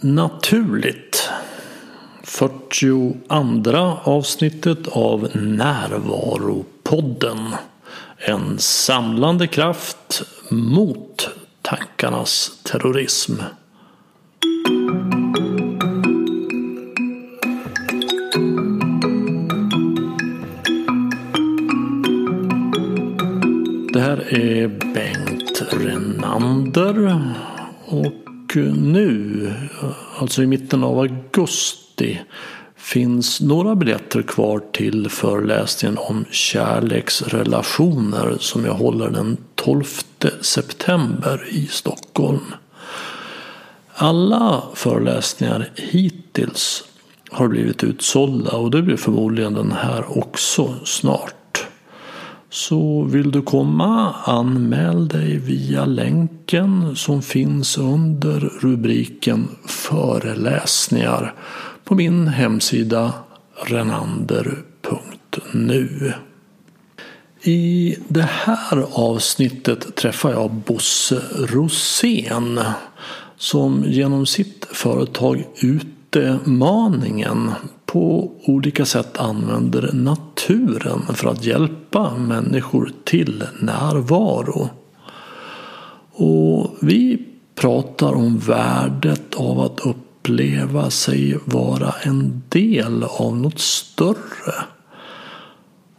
Naturligt. 0.00 1.30
42 2.22 3.14
avsnittet 4.04 4.88
av 4.88 5.28
Närvaropodden. 5.34 7.38
En 8.16 8.58
samlande 8.58 9.46
kraft 9.46 10.22
mot 10.50 11.28
tankarnas 11.62 12.58
terrorism. 12.62 13.32
Det 23.92 24.00
här 24.00 24.34
är 24.34 24.68
Bengt 24.94 25.62
Renander. 25.70 27.22
Och 27.84 28.25
nu, 28.62 29.52
alltså 30.18 30.42
i 30.42 30.46
mitten 30.46 30.84
av 30.84 30.98
augusti, 30.98 32.20
finns 32.76 33.40
några 33.40 33.74
biljetter 33.74 34.22
kvar 34.22 34.62
till 34.72 35.10
föreläsningen 35.10 35.98
om 35.98 36.24
kärleksrelationer 36.30 38.36
som 38.40 38.64
jag 38.64 38.74
håller 38.74 39.10
den 39.10 39.36
12 39.54 39.84
september 40.40 41.46
i 41.50 41.66
Stockholm. 41.66 42.54
Alla 43.94 44.62
föreläsningar 44.74 45.70
hittills 45.74 46.84
har 47.30 47.48
blivit 47.48 47.84
utsålda 47.84 48.50
och 48.50 48.70
det 48.70 48.82
blir 48.82 48.96
förmodligen 48.96 49.54
den 49.54 49.72
här 49.72 50.18
också 50.18 50.74
snart. 50.84 51.35
Så 52.50 53.02
vill 53.02 53.30
du 53.30 53.42
komma 53.42 54.14
anmäl 54.24 55.08
dig 55.08 55.36
via 55.38 55.84
länken 55.84 56.96
som 56.96 57.22
finns 57.22 57.78
under 57.78 58.40
rubriken 58.40 59.48
föreläsningar 59.66 61.34
på 61.84 61.94
min 61.94 62.28
hemsida 62.28 63.12
renander.nu. 63.64 64.52
I 67.42 67.96
det 68.08 68.28
här 68.30 68.86
avsnittet 68.92 69.96
träffar 69.96 70.30
jag 70.30 70.50
Bosse 70.50 71.22
Rosén 71.38 72.60
som 73.36 73.84
genom 73.86 74.26
sitt 74.26 74.66
företag 74.72 75.44
Utmaningen 76.16 77.50
på 77.86 78.32
olika 78.44 78.84
sätt 78.84 79.18
använder 79.18 79.90
naturen 79.92 81.02
för 81.14 81.28
att 81.28 81.44
hjälpa 81.44 82.16
människor 82.16 82.92
till 83.04 83.44
närvaro. 83.60 84.68
Och 86.12 86.76
vi 86.80 87.26
pratar 87.54 88.12
om 88.12 88.38
värdet 88.38 89.34
av 89.34 89.60
att 89.60 89.80
uppleva 89.80 90.90
sig 90.90 91.38
vara 91.44 91.94
en 92.02 92.42
del 92.48 93.04
av 93.04 93.36
något 93.36 93.58
större. 93.58 94.54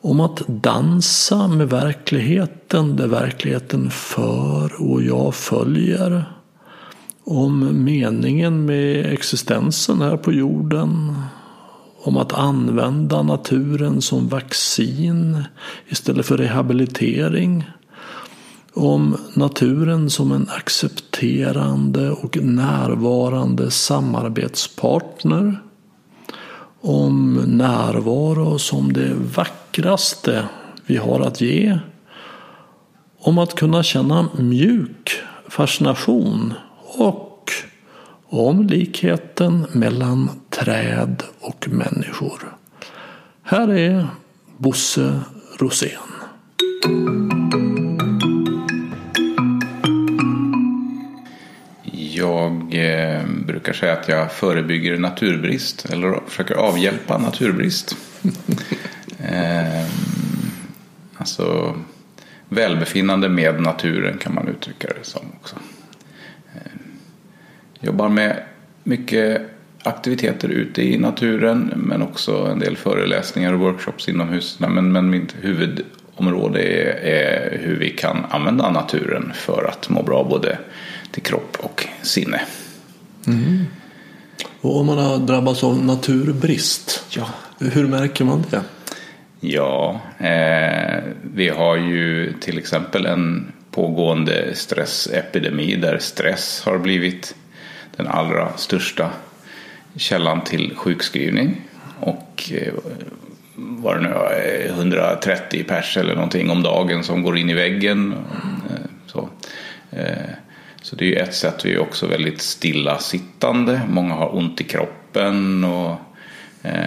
Om 0.01 0.19
att 0.19 0.47
dansa 0.47 1.47
med 1.47 1.69
verkligheten 1.69 2.95
där 2.95 3.07
verkligheten 3.07 3.91
för 3.91 4.81
och 4.81 5.03
jag 5.03 5.35
följer. 5.35 6.36
Om 7.29 7.83
meningen 7.83 8.65
med 8.65 9.13
existensen 9.13 10.01
här 10.01 10.17
på 10.17 10.33
jorden 10.33 11.15
om 12.03 12.17
att 12.17 12.33
använda 12.33 13.21
naturen 13.21 14.01
som 14.01 14.27
vaccin 14.27 15.43
istället 15.87 16.25
för 16.25 16.37
rehabilitering. 16.37 17.63
Om 18.73 19.17
naturen 19.33 20.09
som 20.09 20.31
en 20.31 20.49
accepterande 20.49 22.11
och 22.11 22.37
närvarande 22.37 23.71
samarbetspartner. 23.71 25.61
Om 26.81 27.33
närvaro 27.47 28.59
som 28.59 28.93
det 28.93 29.13
vackraste 29.35 30.43
vi 30.85 30.97
har 30.97 31.19
att 31.19 31.41
ge. 31.41 31.79
Om 33.19 33.37
att 33.37 33.55
kunna 33.55 33.83
känna 33.83 34.29
mjuk 34.37 35.11
fascination 35.47 36.53
och 36.97 37.51
om 38.25 38.67
likheten 38.67 39.67
mellan 39.71 40.29
träd 40.49 41.23
och 41.39 41.67
människor. 41.69 42.55
Här 43.43 43.73
är 43.73 44.07
Bosse 44.57 45.19
Rosén. 45.59 45.91
Jag 52.13 52.73
eh, 52.73 53.25
brukar 53.45 53.73
säga 53.73 53.93
att 53.93 54.07
jag 54.07 54.31
förebygger 54.31 54.97
naturbrist 54.97 55.85
eller 55.85 56.19
försöker 56.27 56.55
avhjälpa 56.55 57.17
naturbrist. 57.17 57.97
eh, 59.19 59.85
alltså 61.17 61.75
välbefinnande 62.49 63.29
med 63.29 63.61
naturen 63.61 64.17
kan 64.17 64.35
man 64.35 64.47
uttrycka 64.47 64.87
det 64.87 65.05
som 65.05 65.21
också. 65.41 65.55
Jobbar 67.79 68.09
med 68.09 68.43
mycket 68.83 69.41
aktiviteter 69.83 70.49
ute 70.49 70.81
i 70.81 70.97
naturen 70.97 71.73
men 71.75 72.01
också 72.01 72.35
en 72.35 72.59
del 72.59 72.77
föreläsningar 72.77 73.53
och 73.53 73.59
workshops 73.59 74.09
inomhus. 74.09 74.59
Men, 74.59 74.91
men 74.91 75.09
mitt 75.09 75.35
huvudområde 75.41 76.61
är, 76.61 76.95
är 76.95 77.59
hur 77.61 77.79
vi 77.79 77.89
kan 77.89 78.25
använda 78.29 78.71
naturen 78.71 79.31
för 79.35 79.69
att 79.69 79.89
må 79.89 80.03
bra 80.03 80.23
både 80.23 80.57
till 81.11 81.23
kropp 81.23 81.57
och 81.59 81.87
sinne. 82.01 82.41
Mm. 83.27 83.65
Och 84.61 84.79
om 84.79 84.85
man 84.85 84.97
har 84.97 85.17
drabbats 85.17 85.63
av 85.63 85.85
naturbrist, 85.85 87.03
ja. 87.09 87.29
hur 87.59 87.87
märker 87.87 88.25
man 88.25 88.43
det? 88.49 88.61
Ja, 89.39 90.01
eh, 90.17 91.03
vi 91.33 91.49
har 91.49 91.75
ju 91.75 92.33
till 92.39 92.57
exempel 92.57 93.05
en 93.05 93.51
pågående 93.71 94.55
stressepidemi 94.55 95.75
där 95.75 95.97
stress 95.99 96.61
har 96.65 96.77
blivit 96.77 97.35
den 97.97 98.07
allra 98.07 98.57
största 98.57 99.09
källan 99.95 100.41
till 100.41 100.75
sjukskrivning. 100.75 101.61
Och 101.99 102.51
eh, 102.53 102.73
var 103.55 103.95
det 103.95 104.01
nu 104.01 104.13
130 104.67 105.63
pers 105.63 105.97
eller 105.97 106.15
någonting 106.15 106.49
om 106.49 106.63
dagen 106.63 107.03
som 107.03 107.23
går 107.23 107.37
in 107.37 107.49
i 107.49 107.53
väggen. 107.53 108.13
Eh, 108.69 108.75
så, 109.05 109.29
eh, 109.91 110.29
så 110.81 110.95
det 110.95 111.05
är 111.05 111.09
ju 111.09 111.15
ett 111.15 111.35
sätt. 111.35 111.65
Vi 111.65 111.73
är 111.73 111.79
också 111.79 112.07
väldigt 112.07 112.41
stillasittande. 112.41 113.81
Många 113.89 114.13
har 114.13 114.35
ont 114.35 114.61
i 114.61 114.63
kroppen. 114.63 115.63
och 115.63 115.95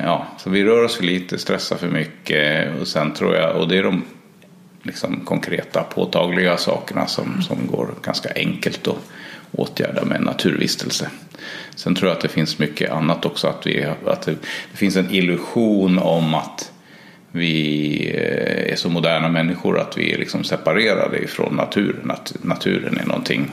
Ja, 0.05 0.27
så 0.39 0.51
vi 0.51 0.65
rör 0.65 0.85
oss 0.85 0.97
för 0.97 1.05
lite, 1.05 1.39
stressar 1.39 1.77
för 1.77 1.89
mycket 1.89 2.71
och 2.81 2.89
sen 2.89 3.13
tror 3.13 3.35
jag, 3.35 3.57
och 3.57 3.69
det 3.69 3.79
är 3.79 3.83
de 3.83 4.05
liksom 4.83 5.21
konkreta 5.25 5.83
påtagliga 5.83 6.57
sakerna 6.57 7.07
som, 7.07 7.43
som 7.43 7.67
går 7.67 7.95
ganska 8.03 8.29
enkelt 8.35 8.89
att 8.89 8.97
åtgärda 9.53 10.05
med 10.05 10.23
naturvistelse. 10.23 11.11
Sen 11.75 11.95
tror 11.95 12.09
jag 12.09 12.17
att 12.17 12.23
det 12.23 12.29
finns 12.29 12.59
mycket 12.59 12.91
annat 12.91 13.25
också. 13.25 13.49
Att, 13.49 13.67
vi, 13.67 13.85
att 14.07 14.23
det, 14.23 14.37
det 14.71 14.77
finns 14.77 14.97
en 14.97 15.11
illusion 15.11 15.99
om 15.99 16.35
att 16.35 16.73
vi 17.33 18.13
eh, 18.15 18.73
är 18.73 18.77
så 18.77 18.89
moderna 18.89 19.29
människor 19.29 19.79
att 19.79 19.99
vi 19.99 20.13
är 20.13 20.19
liksom 20.19 20.45
separerade 20.45 21.19
ifrån 21.19 21.57
naturen. 21.57 22.11
Att 22.11 22.35
naturen 22.43 22.99
är 22.99 23.07
någonting 23.07 23.51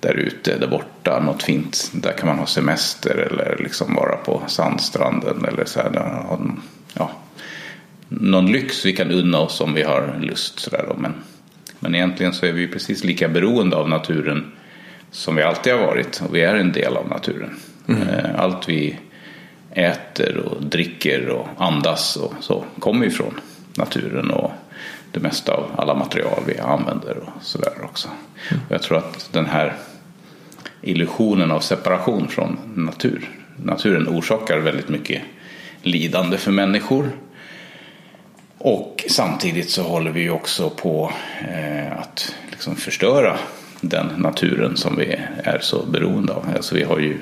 där 0.00 0.14
ute, 0.14 0.58
där 0.58 0.66
borta, 0.66 1.20
något 1.20 1.42
fint. 1.42 1.90
Där 1.92 2.12
kan 2.12 2.28
man 2.28 2.38
ha 2.38 2.46
semester 2.46 3.16
eller 3.16 3.56
liksom 3.62 3.94
vara 3.94 4.16
på 4.16 4.42
sandstranden 4.46 5.44
eller 5.44 5.64
så 5.64 5.80
här, 5.80 5.90
ja, 6.94 7.10
någon 8.08 8.52
lyx 8.52 8.86
vi 8.86 8.92
kan 8.92 9.10
unna 9.10 9.38
oss 9.38 9.60
om 9.60 9.74
vi 9.74 9.82
har 9.82 10.20
lust. 10.22 10.60
Så 10.60 10.70
där, 10.70 10.94
men, 10.98 11.14
men 11.80 11.94
egentligen 11.94 12.32
så 12.32 12.46
är 12.46 12.52
vi 12.52 12.68
precis 12.68 13.04
lika 13.04 13.28
beroende 13.28 13.76
av 13.76 13.88
naturen 13.88 14.52
som 15.14 15.36
vi 15.36 15.42
alltid 15.42 15.72
har 15.72 15.80
varit 15.80 16.22
och 16.28 16.34
vi 16.34 16.42
är 16.42 16.54
en 16.54 16.72
del 16.72 16.96
av 16.96 17.08
naturen. 17.08 17.56
Mm. 17.88 18.08
Eh, 18.08 18.40
allt 18.40 18.68
vi 18.68 18.98
äter 19.70 20.36
och 20.36 20.62
dricker 20.62 21.28
och 21.28 21.48
andas 21.58 22.16
och 22.16 22.32
så 22.40 22.64
kommer 22.78 23.06
ifrån 23.06 23.40
naturen 23.74 24.30
och 24.30 24.52
det 25.12 25.20
mesta 25.20 25.52
av 25.52 25.70
alla 25.76 25.94
material 25.94 26.42
vi 26.46 26.58
använder 26.58 27.16
och 27.18 27.42
sådär 27.42 27.72
också. 27.84 28.08
Mm. 28.50 28.62
Och 28.68 28.74
jag 28.74 28.82
tror 28.82 28.98
att 28.98 29.28
den 29.32 29.46
här 29.46 29.74
illusionen 30.82 31.50
av 31.50 31.60
separation 31.60 32.28
från 32.28 32.58
natur, 32.74 33.28
naturen 33.56 34.08
orsakar 34.08 34.58
väldigt 34.58 34.88
mycket 34.88 35.22
lidande 35.82 36.38
för 36.38 36.50
människor. 36.50 37.10
Och 38.58 39.04
samtidigt 39.08 39.70
så 39.70 39.82
håller 39.82 40.10
vi 40.10 40.30
också 40.30 40.70
på 40.70 41.12
eh, 41.48 41.98
att 41.98 42.34
liksom 42.50 42.76
förstöra 42.76 43.38
den 43.80 44.06
naturen 44.16 44.76
som 44.76 44.96
vi 44.96 45.16
är 45.44 45.58
så 45.62 45.86
beroende 45.86 46.32
av. 46.32 46.46
Alltså 46.56 46.74
vi 46.74 46.82
har 46.82 46.98
ju 46.98 47.18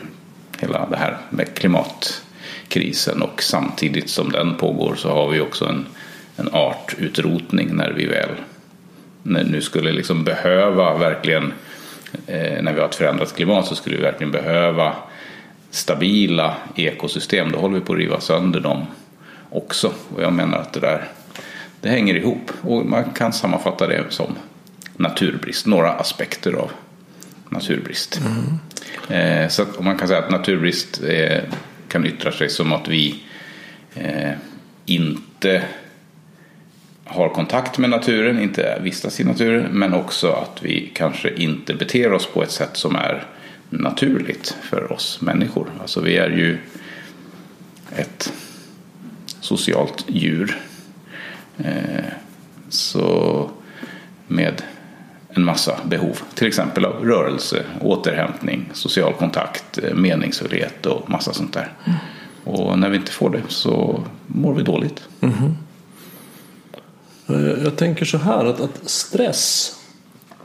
hela 0.60 0.87
det 0.87 0.96
här 0.96 1.16
med 1.31 1.54
klimatkrisen 1.54 3.22
och 3.22 3.43
samtidigt 3.43 4.10
som 4.10 4.32
den 4.32 4.54
pågår 4.54 4.94
så 4.94 5.10
har 5.10 5.28
vi 5.28 5.40
också 5.40 5.64
en, 5.64 5.87
en 6.37 6.49
artutrotning 6.52 7.76
när 7.76 7.93
vi 7.93 8.06
väl 8.06 8.31
när 9.22 9.44
nu 9.44 9.60
skulle 9.60 9.93
liksom 9.93 10.25
behöva 10.25 10.99
verkligen 10.99 11.52
eh, 12.26 12.62
när 12.62 12.72
vi 12.72 12.81
har 12.81 12.88
ett 12.88 12.94
förändrat 12.94 13.37
klimat 13.37 13.66
så 13.66 13.75
skulle 13.75 13.96
vi 13.96 14.02
verkligen 14.02 14.31
behöva 14.31 14.93
stabila 15.70 16.56
ekosystem 16.75 17.52
då 17.52 17.58
håller 17.58 17.75
vi 17.75 17.81
på 17.81 17.93
att 17.93 17.98
riva 17.98 18.20
sönder 18.20 18.60
dem 18.60 18.87
också. 19.50 19.93
Och 20.14 20.22
jag 20.22 20.32
menar 20.32 20.58
att 20.58 20.72
det 20.72 20.81
där 20.81 21.08
det 21.81 21.88
hänger 21.88 22.14
ihop 22.14 22.52
och 22.62 22.87
man 22.87 23.05
kan 23.05 23.32
sammanfatta 23.32 23.87
det 23.87 24.05
som 24.08 24.34
naturbrist, 24.97 25.67
några 25.67 25.93
aspekter 25.93 26.53
av 26.53 26.71
naturbrist. 27.49 28.21
Mm. 29.09 29.50
så 29.50 29.62
att 29.62 29.85
man 29.85 29.99
kan 29.99 30.09
säga 30.09 30.21
att 30.21 30.31
naturbrist 30.31 31.03
eh, 31.03 31.43
kan 31.89 32.06
yttra 32.06 32.33
sig 32.33 32.49
som 32.49 32.73
att 32.73 32.89
vi 32.89 33.23
eh, 33.94 34.33
inte 34.87 35.62
har 37.05 37.29
kontakt 37.29 37.79
med 37.79 37.91
naturen, 37.91 38.41
inte 38.41 38.79
vistas 38.83 39.21
i 39.21 39.25
naturen, 39.25 39.67
men 39.73 39.94
också 39.94 40.33
att 40.33 40.62
vi 40.62 40.93
kanske 40.94 41.35
inte 41.35 41.75
beter 41.75 42.12
oss 42.12 42.27
på 42.27 42.43
ett 42.43 42.50
sätt 42.50 42.77
som 42.77 42.97
är 42.97 43.27
naturligt 43.71 44.56
för 44.62 44.93
oss 44.93 45.21
människor. 45.21 45.67
Alltså 45.81 46.00
vi 46.00 46.17
är 46.17 46.31
ju 46.31 46.59
ett 47.97 48.33
socialt 49.41 50.05
djur. 50.09 50.61
Eh, 51.59 52.05
så 52.69 53.50
med 54.27 54.62
en 55.34 55.44
massa 55.44 55.81
behov. 55.84 56.19
Till 56.34 56.46
exempel 56.46 56.84
av 56.84 57.05
rörelse, 57.05 57.64
återhämtning, 57.81 58.70
social 58.73 59.12
kontakt, 59.12 59.79
eh, 59.79 59.94
meningsfullhet 59.94 60.87
och 60.87 61.11
massa 61.11 61.32
sånt 61.32 61.52
där. 61.52 61.73
Mm. 61.84 61.99
Och 62.44 62.79
när 62.79 62.88
vi 62.88 62.96
inte 62.96 63.12
får 63.12 63.31
det 63.31 63.43
så 63.49 64.05
mår 64.26 64.55
vi 64.55 64.62
dåligt. 64.62 65.02
Mm. 65.20 65.56
Jag 67.64 67.76
tänker 67.76 68.05
så 68.05 68.19
här 68.19 68.44
att, 68.44 68.61
att 68.61 68.90
stress 68.90 69.76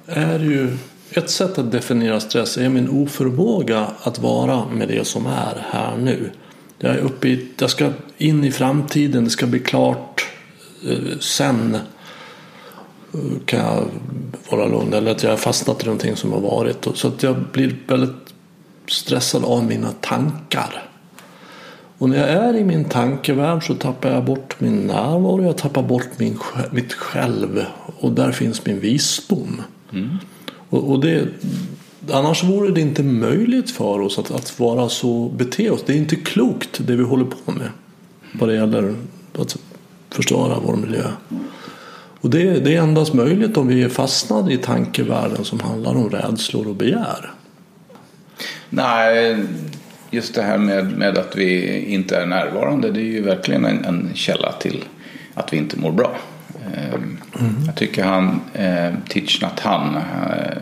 är 0.05 0.39
ju 0.39 0.77
ett 1.11 1.29
sätt 1.29 1.57
att 1.57 1.71
definiera 1.71 2.19
stress 2.19 2.57
är 2.57 2.69
min 2.69 2.89
oförmåga 2.89 3.87
att 4.03 4.19
vara 4.19 4.65
med 4.65 4.87
det 4.87 5.07
som 5.07 5.25
är 5.25 5.65
här 5.71 5.97
nu. 5.97 6.31
Jag 6.79 6.95
är 6.95 6.99
uppe 6.99 7.27
i, 7.27 7.47
jag 7.59 7.69
ska 7.69 7.91
in 8.17 8.43
i 8.43 8.51
framtiden, 8.51 9.23
det 9.23 9.29
ska 9.29 9.45
bli 9.45 9.59
klart 9.59 10.25
eh, 10.87 11.19
sen 11.19 11.77
kan 13.45 13.59
jag 13.59 13.83
vara 14.49 14.67
lugn. 14.67 14.93
Eller 14.93 15.11
att 15.11 15.23
jag 15.23 15.29
har 15.29 15.37
fastnat 15.37 15.83
i 15.83 15.85
någonting 15.85 16.15
som 16.15 16.31
har 16.33 16.39
varit. 16.39 16.87
Så 16.93 17.07
att 17.07 17.23
jag 17.23 17.35
blir 17.51 17.75
väldigt 17.87 18.33
stressad 18.87 19.45
av 19.45 19.63
mina 19.63 19.91
tankar. 19.91 20.83
Och 21.97 22.09
när 22.09 22.17
jag 22.17 22.29
är 22.29 22.53
i 22.57 22.63
min 22.63 22.85
tankevärld 22.85 23.67
så 23.67 23.75
tappar 23.75 24.09
jag 24.09 24.25
bort 24.25 24.59
min 24.59 24.87
närvaro. 24.87 25.43
Jag 25.43 25.57
tappar 25.57 25.83
bort 25.83 26.07
min, 26.17 26.39
mitt 26.71 26.93
själv. 26.93 27.65
Och 27.99 28.11
där 28.11 28.31
finns 28.31 28.65
min 28.65 28.79
visdom. 28.79 29.61
Mm. 29.93 30.09
Och, 30.69 30.91
och 30.91 30.99
det, 30.99 31.27
annars 32.11 32.43
vore 32.43 32.71
det 32.71 32.81
inte 32.81 33.03
möjligt 33.03 33.71
för 33.71 33.99
oss 33.99 34.19
att, 34.19 34.31
att 34.31 34.59
vara 34.59 34.89
så 34.89 35.29
bete 35.29 35.69
oss. 35.69 35.83
Det 35.85 35.93
är 35.93 35.97
inte 35.97 36.15
klokt 36.15 36.79
det 36.87 36.95
vi 36.95 37.03
håller 37.03 37.25
på 37.25 37.51
med. 37.51 37.69
Vad 38.33 38.49
det 38.49 38.55
gäller 38.55 38.95
att 39.39 39.57
förstöra 40.09 40.59
vår 40.65 40.75
miljö. 40.75 41.11
Och 42.21 42.29
det, 42.29 42.59
det 42.59 42.75
är 42.75 42.81
endast 42.81 43.13
möjligt 43.13 43.57
om 43.57 43.67
vi 43.67 43.83
är 43.83 43.89
fastnade 43.89 44.53
i 44.53 44.57
tankevärlden 44.57 45.45
som 45.45 45.59
handlar 45.59 45.95
om 45.95 46.09
rädslor 46.09 46.67
och 46.67 46.75
begär. 46.75 47.31
Nej, 48.69 49.37
just 50.11 50.35
det 50.35 50.41
här 50.41 50.57
med, 50.57 50.97
med 50.97 51.17
att 51.17 51.35
vi 51.35 51.79
inte 51.79 52.17
är 52.17 52.25
närvarande 52.25 52.91
det 52.91 52.99
är 52.99 53.03
ju 53.03 53.21
verkligen 53.21 53.65
en, 53.65 53.85
en 53.85 54.11
källa 54.13 54.51
till 54.51 54.83
att 55.33 55.53
vi 55.53 55.57
inte 55.57 55.79
mår 55.79 55.91
bra. 55.91 56.17
Mm. 57.39 57.65
Jag 57.65 57.75
tycker 57.75 58.03
han, 58.03 58.41
eh, 58.53 58.93
Thich 59.09 59.41
Nhat 59.41 59.59
Hanh, 59.59 59.95
eh, 59.95 60.57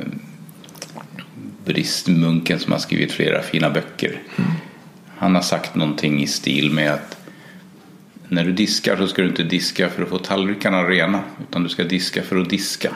buddhistmunken 1.65 2.59
som 2.59 2.71
har 2.71 2.79
skrivit 2.79 3.11
flera 3.11 3.41
fina 3.41 3.69
böcker. 3.69 4.21
Mm. 4.37 4.51
Han 5.17 5.35
har 5.35 5.41
sagt 5.41 5.75
någonting 5.75 6.23
i 6.23 6.27
stil 6.27 6.71
med 6.71 6.93
att 6.93 7.14
när 8.27 8.45
du 8.45 8.51
diskar 8.51 8.97
så 8.97 9.07
ska 9.07 9.21
du 9.21 9.27
inte 9.27 9.43
diska 9.43 9.89
för 9.89 10.03
att 10.03 10.09
få 10.09 10.17
tallrikarna 10.17 10.83
rena 10.83 11.19
utan 11.49 11.63
du 11.63 11.69
ska 11.69 11.83
diska 11.83 12.23
för 12.23 12.37
att 12.37 12.49
diska. 12.49 12.91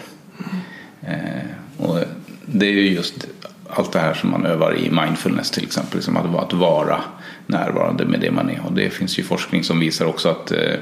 Mm. 1.04 1.20
Eh, 1.20 1.44
och 1.78 2.00
det 2.46 2.66
är 2.66 2.72
ju 2.72 2.94
just 2.94 3.28
allt 3.70 3.92
det 3.92 4.00
här 4.00 4.14
som 4.14 4.32
man 4.32 4.46
övar 4.46 4.78
i 4.78 4.92
mindfulness 4.92 5.52
till 5.52 5.64
exempel. 5.64 5.96
Liksom 5.96 6.18
att, 6.18 6.36
att 6.36 6.54
vara 6.54 7.02
närvarande 7.48 8.06
med 8.06 8.20
det 8.20 8.32
man 8.32 8.50
är. 8.50 8.66
Och 8.66 8.74
det 8.74 8.90
finns 8.90 9.20
ju 9.20 9.24
forskning 9.24 9.64
som 9.64 9.80
visar 9.80 10.06
också 10.06 10.30
att 10.30 10.52
eh, 10.52 10.74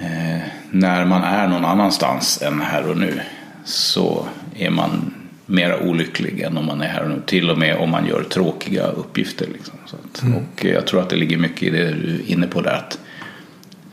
eh, 0.00 0.40
när 0.70 1.04
man 1.04 1.22
är 1.22 1.48
någon 1.48 1.64
annanstans 1.64 2.42
än 2.42 2.60
här 2.60 2.90
och 2.90 2.96
nu 2.96 3.20
så 3.64 4.26
är 4.54 4.70
man 4.70 5.14
mer 5.50 5.82
olycklig 5.82 6.40
än 6.40 6.56
om 6.56 6.66
man 6.66 6.80
är 6.80 6.88
här 6.88 7.02
och 7.02 7.10
nu. 7.10 7.22
Till 7.26 7.50
och 7.50 7.58
med 7.58 7.76
om 7.76 7.90
man 7.90 8.06
gör 8.06 8.22
tråkiga 8.22 8.86
uppgifter. 8.86 9.46
Liksom. 9.52 9.74
Att, 9.84 10.22
mm. 10.22 10.34
Och 10.36 10.64
jag 10.64 10.86
tror 10.86 11.00
att 11.00 11.10
det 11.10 11.16
ligger 11.16 11.36
mycket 11.36 11.62
i 11.62 11.70
det 11.70 11.90
du 11.90 12.14
är 12.14 12.30
inne 12.30 12.46
på 12.46 12.60
där. 12.60 12.72
Att, 12.72 12.98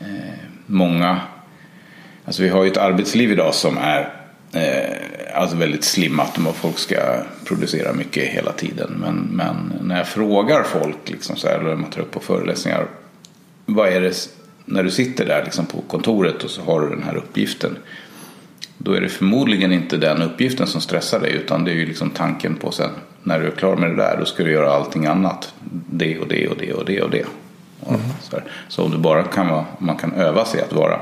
eh, 0.00 0.34
många, 0.66 1.20
alltså 2.24 2.42
vi 2.42 2.48
har 2.48 2.64
ju 2.64 2.70
ett 2.70 2.76
arbetsliv 2.76 3.32
idag 3.32 3.54
som 3.54 3.78
är 3.78 4.12
eh, 4.52 5.40
alltså 5.40 5.56
väldigt 5.56 5.84
slimmat 5.84 6.38
och 6.38 6.56
folk 6.56 6.78
ska 6.78 6.96
producera 7.44 7.92
mycket 7.92 8.24
hela 8.24 8.52
tiden. 8.52 8.90
Men, 9.00 9.14
men 9.32 9.72
när 9.82 9.96
jag 9.96 10.08
frågar 10.08 10.62
folk, 10.62 10.98
liksom 11.04 11.36
så 11.36 11.48
här, 11.48 11.58
eller 11.58 11.76
man 11.76 11.90
tar 11.90 12.00
upp 12.00 12.10
på 12.10 12.20
föreläsningar. 12.20 12.86
Vad 13.66 13.88
är 13.88 14.00
det 14.00 14.28
när 14.64 14.82
du 14.82 14.90
sitter 14.90 15.26
där 15.26 15.44
liksom 15.44 15.66
på 15.66 15.80
kontoret 15.80 16.44
och 16.44 16.50
så 16.50 16.62
har 16.62 16.80
du 16.80 16.88
den 16.88 17.02
här 17.02 17.16
uppgiften 17.16 17.76
då 18.78 18.92
är 18.92 19.00
det 19.00 19.08
förmodligen 19.08 19.72
inte 19.72 19.96
den 19.96 20.22
uppgiften 20.22 20.66
som 20.66 20.80
stressar 20.80 21.20
dig 21.20 21.32
utan 21.32 21.64
det 21.64 21.70
är 21.70 21.74
ju 21.74 21.86
liksom 21.86 22.10
tanken 22.10 22.54
på 22.54 22.72
sen 22.72 22.90
när 23.22 23.40
du 23.40 23.46
är 23.46 23.50
klar 23.50 23.76
med 23.76 23.90
det 23.90 23.96
där 23.96 24.16
då 24.18 24.24
ska 24.24 24.44
du 24.44 24.52
göra 24.52 24.72
allting 24.72 25.06
annat. 25.06 25.54
Det 25.90 26.18
och 26.18 26.28
det 26.28 26.48
och 26.48 26.56
det 26.56 26.72
och 26.72 26.84
det 26.84 27.02
och 27.02 27.10
det. 27.10 27.24
Mm. 27.88 28.00
Så, 28.22 28.36
så, 28.68 28.84
om 28.84 28.90
du 28.90 28.98
bara 28.98 29.22
kan 29.22 29.48
vara, 29.48 29.64
man 29.78 29.96
kan 29.96 30.12
öva 30.12 30.44
sig 30.44 30.60
att 30.60 30.72
vara 30.72 31.00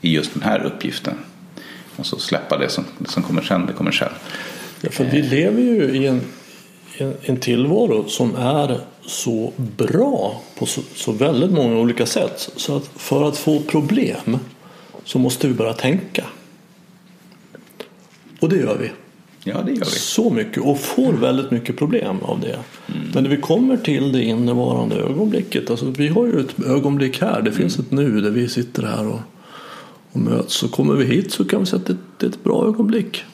i 0.00 0.14
just 0.14 0.34
den 0.34 0.42
här 0.42 0.64
uppgiften 0.64 1.14
och 1.96 2.06
så 2.06 2.18
släppa 2.18 2.58
det 2.58 2.68
som, 2.68 2.84
det 2.98 3.10
som 3.10 3.22
kommer 3.22 3.42
sen, 3.42 3.66
det 3.66 3.72
kommer 3.72 3.92
sen. 3.92 4.08
Ja, 4.80 4.90
för 4.90 5.04
vi 5.04 5.22
lever 5.22 5.62
ju 5.62 5.82
i 5.82 6.06
en, 6.06 6.20
en, 6.98 7.14
en 7.22 7.36
tillvaro 7.36 8.08
som 8.08 8.36
är 8.36 8.80
så 9.06 9.52
bra 9.56 10.42
på 10.58 10.66
så, 10.66 10.80
så 10.94 11.12
väldigt 11.12 11.50
många 11.50 11.78
olika 11.78 12.06
sätt 12.06 12.50
så 12.56 12.76
att 12.76 12.90
för 12.96 13.28
att 13.28 13.38
få 13.38 13.60
problem 13.60 14.38
så 15.04 15.18
måste 15.18 15.48
vi 15.48 15.54
börja 15.54 15.72
tänka. 15.72 16.24
Och 18.40 18.48
det 18.48 18.56
gör 18.56 18.78
vi. 18.78 18.90
Ja, 19.44 19.62
det 19.62 19.70
gör 19.72 19.78
vi. 19.78 19.84
Så 19.84 20.30
mycket 20.30 20.62
och 20.62 20.80
får 20.80 21.12
väldigt 21.12 21.50
mycket 21.50 21.76
problem 21.76 22.16
av 22.22 22.40
det. 22.40 22.58
Mm. 22.94 23.08
Men 23.14 23.22
när 23.22 23.30
vi 23.30 23.36
kommer 23.36 23.76
till 23.76 24.12
det 24.12 24.22
innevarande 24.22 24.96
ögonblicket. 24.96 25.70
Alltså 25.70 25.86
vi 25.86 26.08
har 26.08 26.26
ju 26.26 26.40
ett 26.40 26.66
ögonblick 26.66 27.20
här. 27.20 27.42
Det 27.42 27.52
finns 27.52 27.78
mm. 27.78 27.86
ett 27.86 27.92
nu 27.92 28.20
där 28.20 28.30
vi 28.30 28.48
sitter 28.48 28.82
här 28.82 29.06
och, 29.06 29.20
och 30.12 30.20
möts. 30.20 30.54
Så 30.54 30.68
kommer 30.68 30.94
vi 30.94 31.04
hit 31.04 31.32
så 31.32 31.44
kan 31.44 31.60
vi 31.60 31.66
säga 31.66 31.80
att 31.80 31.86
det, 31.86 31.96
det 32.18 32.26
är 32.26 32.30
ett 32.30 32.44
bra 32.44 32.66
ögonblick. 32.66 33.24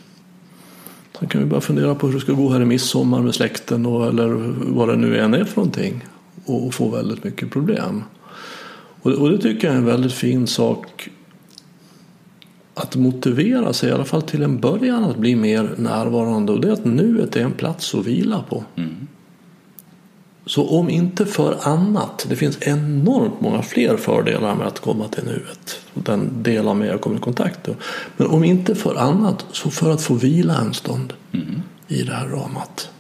Sen 1.19 1.29
kan 1.29 1.41
vi 1.41 1.47
börja 1.47 1.61
fundera 1.61 1.95
på 1.95 2.07
hur 2.07 2.15
det 2.15 2.21
ska 2.21 2.33
gå 2.33 2.49
här 2.49 2.63
i 2.63 2.65
midsommar 2.65 3.23
med 3.23 3.35
släkten 3.35 3.87
och, 3.87 4.07
eller 4.07 4.29
vad 4.73 4.89
det 4.89 4.97
nu 4.97 5.19
än 5.19 5.35
är 5.35 5.45
för 5.45 5.57
någonting. 5.57 6.05
Och, 6.45 6.67
och 6.67 6.75
få 6.75 6.89
väldigt 6.89 7.25
mycket 7.25 7.51
problem. 7.51 8.05
Och, 9.03 9.13
och 9.13 9.31
det 9.31 9.39
tycker 9.39 9.67
jag 9.67 9.75
är 9.75 9.79
en 9.79 9.87
väldigt 9.87 10.13
fin 10.13 10.47
sak 10.47 11.09
att 12.75 12.97
motivera 12.97 13.73
sig 13.73 13.89
i 13.89 13.93
alla 13.93 14.05
fall 14.05 14.23
till 14.23 14.43
en 14.43 14.61
början 14.61 15.05
att 15.05 15.17
bli 15.17 15.37
mer 15.37 15.75
närvarande 15.77 16.53
och 16.53 16.61
det 16.61 16.69
är 16.69 16.73
att 16.73 16.85
nuet 16.85 17.37
är 17.37 17.41
en 17.41 17.53
plats 17.53 17.95
att 17.95 18.07
vila 18.07 18.45
på. 18.49 18.65
Mm. 18.77 19.09
Så 20.47 20.69
om 20.69 20.91
inte 20.91 21.27
för 21.27 21.57
annat, 21.69 22.27
det 22.29 22.37
finns 22.37 22.59
enormt 22.61 23.41
många 23.41 23.63
fler 23.63 23.97
fördelar 23.97 24.55
med 24.55 24.67
att 24.67 24.81
komma 24.81 25.09
till 25.09 25.25
nuet. 25.25 25.81
Den 25.95 26.43
dela 26.43 26.75
med 26.75 26.95
och 26.95 27.01
komma 27.01 27.17
i 27.17 27.21
kontakt. 27.21 27.69
Men 28.17 28.27
om 28.27 28.45
inte 28.45 28.75
för 28.75 28.95
annat 28.95 29.47
så 29.53 29.71
för 29.71 29.91
att 29.91 30.03
få 30.03 30.15
vila 30.15 30.57
en 30.57 30.75
stund 30.75 31.13
mm. 31.33 31.63
i 31.89 32.03
det 32.03 32.13
här 32.13 32.29
ramat. 32.29 32.91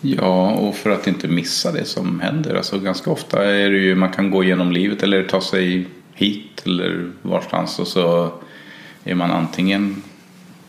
Ja, 0.00 0.50
och 0.50 0.74
för 0.74 0.90
att 0.90 1.06
inte 1.06 1.28
missa 1.28 1.72
det 1.72 1.84
som 1.84 2.20
händer. 2.20 2.54
Alltså 2.54 2.78
ganska 2.78 3.10
ofta 3.10 3.44
är 3.44 3.70
det 3.70 3.78
ju, 3.78 3.94
man 3.94 4.12
kan 4.12 4.30
gå 4.30 4.44
igenom 4.44 4.72
livet 4.72 5.02
eller 5.02 5.24
ta 5.24 5.40
sig 5.40 5.86
hit 6.14 6.62
eller 6.64 7.10
varstans 7.22 7.78
och 7.78 7.88
så 7.88 8.32
är 9.04 9.14
man 9.14 9.30
antingen 9.30 10.02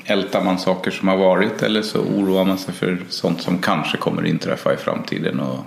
ältar 0.06 0.44
man 0.44 0.60
saker 0.60 0.92
som 0.92 1.08
har 1.08 1.18
varit 1.18 1.64
eller 1.64 1.82
så 1.82 2.00
oroar 2.00 2.46
man 2.46 2.58
sig 2.58 2.74
för 2.74 2.98
sånt 3.10 3.42
som 3.42 3.58
kanske 3.58 3.98
kommer 3.98 4.26
inträffa 4.26 4.74
i 4.74 4.78
framtiden. 4.78 5.40
Och, 5.40 5.60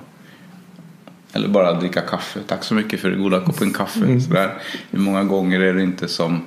eller 1.33 1.49
bara 1.49 1.73
dricka 1.73 2.01
kaffe. 2.01 2.41
Tack 2.47 2.65
så 2.65 2.75
mycket 2.75 3.01
för 3.01 3.11
goda 3.11 3.41
koppen 3.41 3.73
kaffe. 3.73 4.05
Mm. 4.05 4.21
Sådär. 4.21 4.55
Hur 4.91 4.99
många 4.99 5.25
gånger 5.25 5.61
är 5.61 5.75
det 5.75 5.83
inte 5.83 6.09
som, 6.09 6.41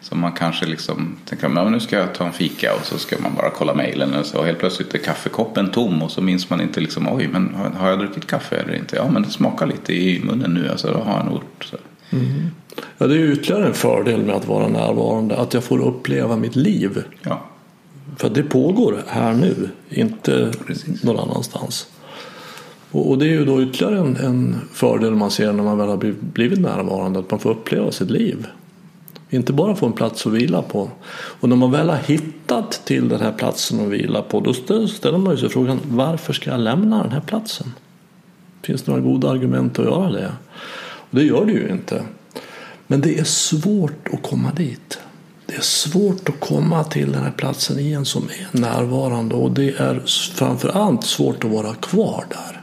som 0.00 0.20
man 0.20 0.32
kanske 0.32 0.66
liksom 0.66 1.16
tänker 1.24 1.50
ja, 1.54 1.68
nu 1.68 1.80
ska 1.80 1.96
jag 1.96 2.14
ta 2.14 2.26
en 2.26 2.32
fika 2.32 2.74
och 2.74 2.84
så 2.84 2.98
ska 2.98 3.16
man 3.18 3.34
bara 3.34 3.50
kolla 3.50 3.74
mejlen 3.74 4.14
och 4.14 4.26
så 4.26 4.44
helt 4.44 4.58
plötsligt 4.58 4.94
är 4.94 4.98
kaffekoppen 4.98 5.70
tom 5.70 6.02
och 6.02 6.10
så 6.10 6.20
minns 6.22 6.50
man 6.50 6.60
inte 6.60 6.80
liksom 6.80 7.08
oj 7.08 7.28
men 7.28 7.54
har 7.76 7.88
jag 7.88 7.98
druckit 7.98 8.26
kaffe 8.26 8.56
eller 8.56 8.74
inte? 8.74 8.96
Ja 8.96 9.10
men 9.10 9.22
det 9.22 9.30
smakar 9.30 9.66
lite 9.66 9.92
i 9.94 10.20
munnen 10.24 10.54
nu 10.54 10.70
alltså 10.70 10.92
det 10.92 10.98
har 10.98 11.16
jag 11.16 11.24
nog 11.24 11.34
gjort. 11.34 11.72
Mm. 12.10 12.50
Ja, 12.98 13.06
det 13.06 13.14
är 13.14 13.32
ytterligare 13.32 13.66
en 13.66 13.74
fördel 13.74 14.22
med 14.22 14.34
att 14.34 14.48
vara 14.48 14.68
närvarande, 14.68 15.36
att 15.36 15.54
jag 15.54 15.64
får 15.64 15.80
uppleva 15.80 16.36
mitt 16.36 16.56
liv. 16.56 17.04
Ja. 17.22 17.40
För 18.16 18.30
det 18.30 18.42
pågår 18.42 19.02
här 19.06 19.32
nu, 19.32 19.68
inte 19.90 20.52
Precis. 20.66 21.02
någon 21.02 21.18
annanstans. 21.18 21.86
Och, 22.90 23.18
det 23.18 23.24
är 23.24 23.30
ju 23.30 23.44
då 23.44 23.62
ytterligare 23.62 23.98
en, 23.98 24.16
en 24.16 24.60
fördel 24.72 25.14
man 25.14 25.30
ser 25.30 25.52
när 25.52 25.62
man 25.62 25.78
väl 25.78 25.88
har 25.88 25.96
blivit, 25.96 26.20
blivit 26.20 26.60
närvarande, 26.60 27.18
att 27.18 27.30
man 27.30 27.40
får 27.40 27.50
uppleva 27.50 27.92
sitt 27.92 28.10
liv. 28.10 28.46
Inte 29.30 29.52
bara 29.52 29.74
få 29.74 29.86
en 29.86 29.92
plats 29.92 30.26
att 30.26 30.32
vila 30.32 30.62
på. 30.62 30.90
Och 31.12 31.48
när 31.48 31.56
man 31.56 31.70
väl 31.70 31.88
har 31.88 31.96
hittat 31.96 32.82
till 32.84 33.08
den 33.08 33.20
här 33.20 33.32
platsen 33.32 33.80
att 33.80 33.92
vila 33.92 34.22
på 34.22 34.40
då 34.40 34.54
ställer 34.88 35.18
man 35.18 35.38
sig 35.38 35.48
frågan 35.48 35.80
varför 35.84 36.32
ska 36.32 36.50
jag 36.50 36.60
lämna 36.60 37.02
den 37.02 37.12
här 37.12 37.20
platsen? 37.20 37.72
Finns 38.62 38.82
det 38.82 38.90
några 38.90 39.04
goda 39.04 39.30
argument 39.30 39.78
att 39.78 39.84
göra 39.84 40.10
det? 40.10 40.32
Och 40.80 41.16
det 41.16 41.22
gör 41.22 41.44
det 41.44 41.52
ju 41.52 41.68
inte. 41.68 42.02
Men 42.92 43.00
det 43.00 43.18
är 43.18 43.24
svårt 43.24 44.08
att 44.12 44.22
komma 44.22 44.52
dit. 44.52 44.98
Det 45.46 45.54
är 45.54 45.60
svårt 45.60 46.28
att 46.28 46.40
komma 46.40 46.84
till 46.84 47.12
den 47.12 47.22
här 47.22 47.30
platsen 47.30 47.78
igen 47.78 48.04
som 48.04 48.22
är 48.22 48.60
närvarande 48.60 49.34
och 49.34 49.50
det 49.50 49.68
är 49.68 50.02
framförallt 50.34 51.04
svårt 51.04 51.44
att 51.44 51.50
vara 51.50 51.74
kvar 51.74 52.24
där. 52.28 52.62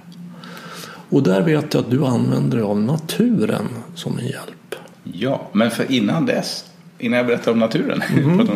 Och 1.09 1.23
där 1.23 1.41
vet 1.41 1.73
jag 1.73 1.83
att 1.83 1.91
du 1.91 2.05
använder 2.05 2.57
dig 2.57 2.65
av 2.65 2.81
naturen 2.81 3.67
som 3.95 4.19
en 4.19 4.25
hjälp. 4.25 4.75
Ja, 5.03 5.49
men 5.51 5.71
för 5.71 5.91
innan 5.91 6.25
dess, 6.25 6.65
innan 6.99 7.17
jag 7.17 7.27
berättar 7.27 7.51
om 7.51 7.59
naturen, 7.59 8.01
mm. 8.17 8.47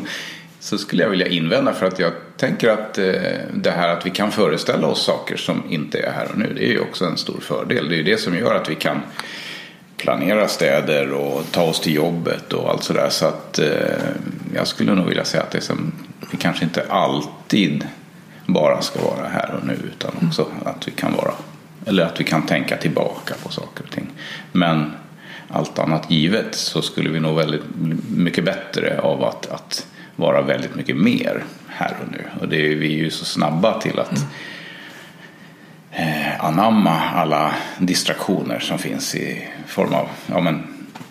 så 0.60 0.77
skulle 0.77 1.03
jag 1.03 1.10
vilja 1.10 1.27
invända 1.27 1.74
för 1.74 1.86
att 1.86 2.00
jag 2.00 2.12
tänker 2.38 2.70
att 2.70 2.98
eh, 2.98 3.13
det 3.53 3.72
här 3.72 3.89
att 3.89 4.06
vi 4.06 4.10
kan 4.10 4.32
föreställa 4.32 4.88
oss 4.88 5.06
saker 5.06 5.38
som 5.38 5.63
inte 5.70 6.00
är 6.00 6.12
här 6.12 6.27
och 6.32 6.38
nu, 6.38 6.53
det 6.56 6.65
är 6.65 6.72
ju 6.72 6.80
också 6.80 7.06
en 7.06 7.18
stor 7.18 7.39
fördel. 7.39 7.89
Det 7.89 7.96
är 7.96 7.98
ju 7.98 8.03
det 8.03 8.18
som 8.18 8.38
gör 8.38 8.56
att 8.56 8.70
vi 8.70 8.75
kan 8.75 9.01
planera 10.04 10.48
städer 10.48 11.12
och 11.14 11.52
ta 11.52 11.64
oss 11.64 11.80
till 11.80 11.96
jobbet 11.96 12.54
och 12.54 12.70
allt 12.70 12.84
sådär. 12.84 13.10
Så 13.10 13.26
att 13.26 13.60
eh, 13.60 13.68
jag 14.56 14.68
skulle 14.68 14.96
nog 14.96 15.06
vilja 15.06 15.26
säga 15.26 15.44
att 15.44 15.52
det 15.52 15.62
som, 15.62 15.92
vi 16.32 16.38
kanske 16.38 16.64
inte 16.64 16.86
alltid 16.90 17.88
bara 18.46 18.82
ska 18.82 19.02
vara 19.02 19.28
här 19.28 19.56
och 19.60 19.68
nu 19.68 19.78
utan 19.88 20.12
också 20.28 20.48
att 20.66 20.88
vi 20.88 20.92
kan 20.92 21.14
vara 21.14 21.34
eller 21.86 22.06
att 22.06 22.20
vi 22.20 22.24
kan 22.24 22.46
tänka 22.46 22.78
tillbaka 22.78 23.34
på 23.44 23.50
saker 23.50 23.84
och 23.84 23.92
ting. 23.92 24.08
Men 24.52 24.92
allt 25.50 25.80
annat 25.80 26.12
givet 26.12 26.56
så 26.56 26.82
skulle 26.82 27.10
vi 27.10 27.20
nog 27.20 27.36
väldigt 27.36 27.64
mycket 28.16 28.46
bättre 28.46 29.00
av 29.00 29.24
att, 29.24 29.52
att 29.52 29.88
vara 30.16 30.42
väldigt 30.42 30.76
mycket 30.76 30.98
mer 30.98 31.44
här 31.68 31.98
och 32.02 32.12
nu. 32.12 32.24
Och 32.42 32.48
det 32.48 32.56
är, 32.56 32.76
vi 32.76 32.94
är 32.94 32.98
ju 32.98 33.10
så 33.10 33.26
snabba 33.26 33.82
till 33.82 34.00
att 34.00 34.26
eh, 35.94 36.46
anamma 36.46 37.00
alla 37.00 37.56
distraktioner 37.78 38.60
som 38.60 38.78
finns 38.78 39.16
i 39.16 39.48
form 39.68 39.94
av 39.94 40.08
ja, 40.28 40.42
men, 40.42 40.64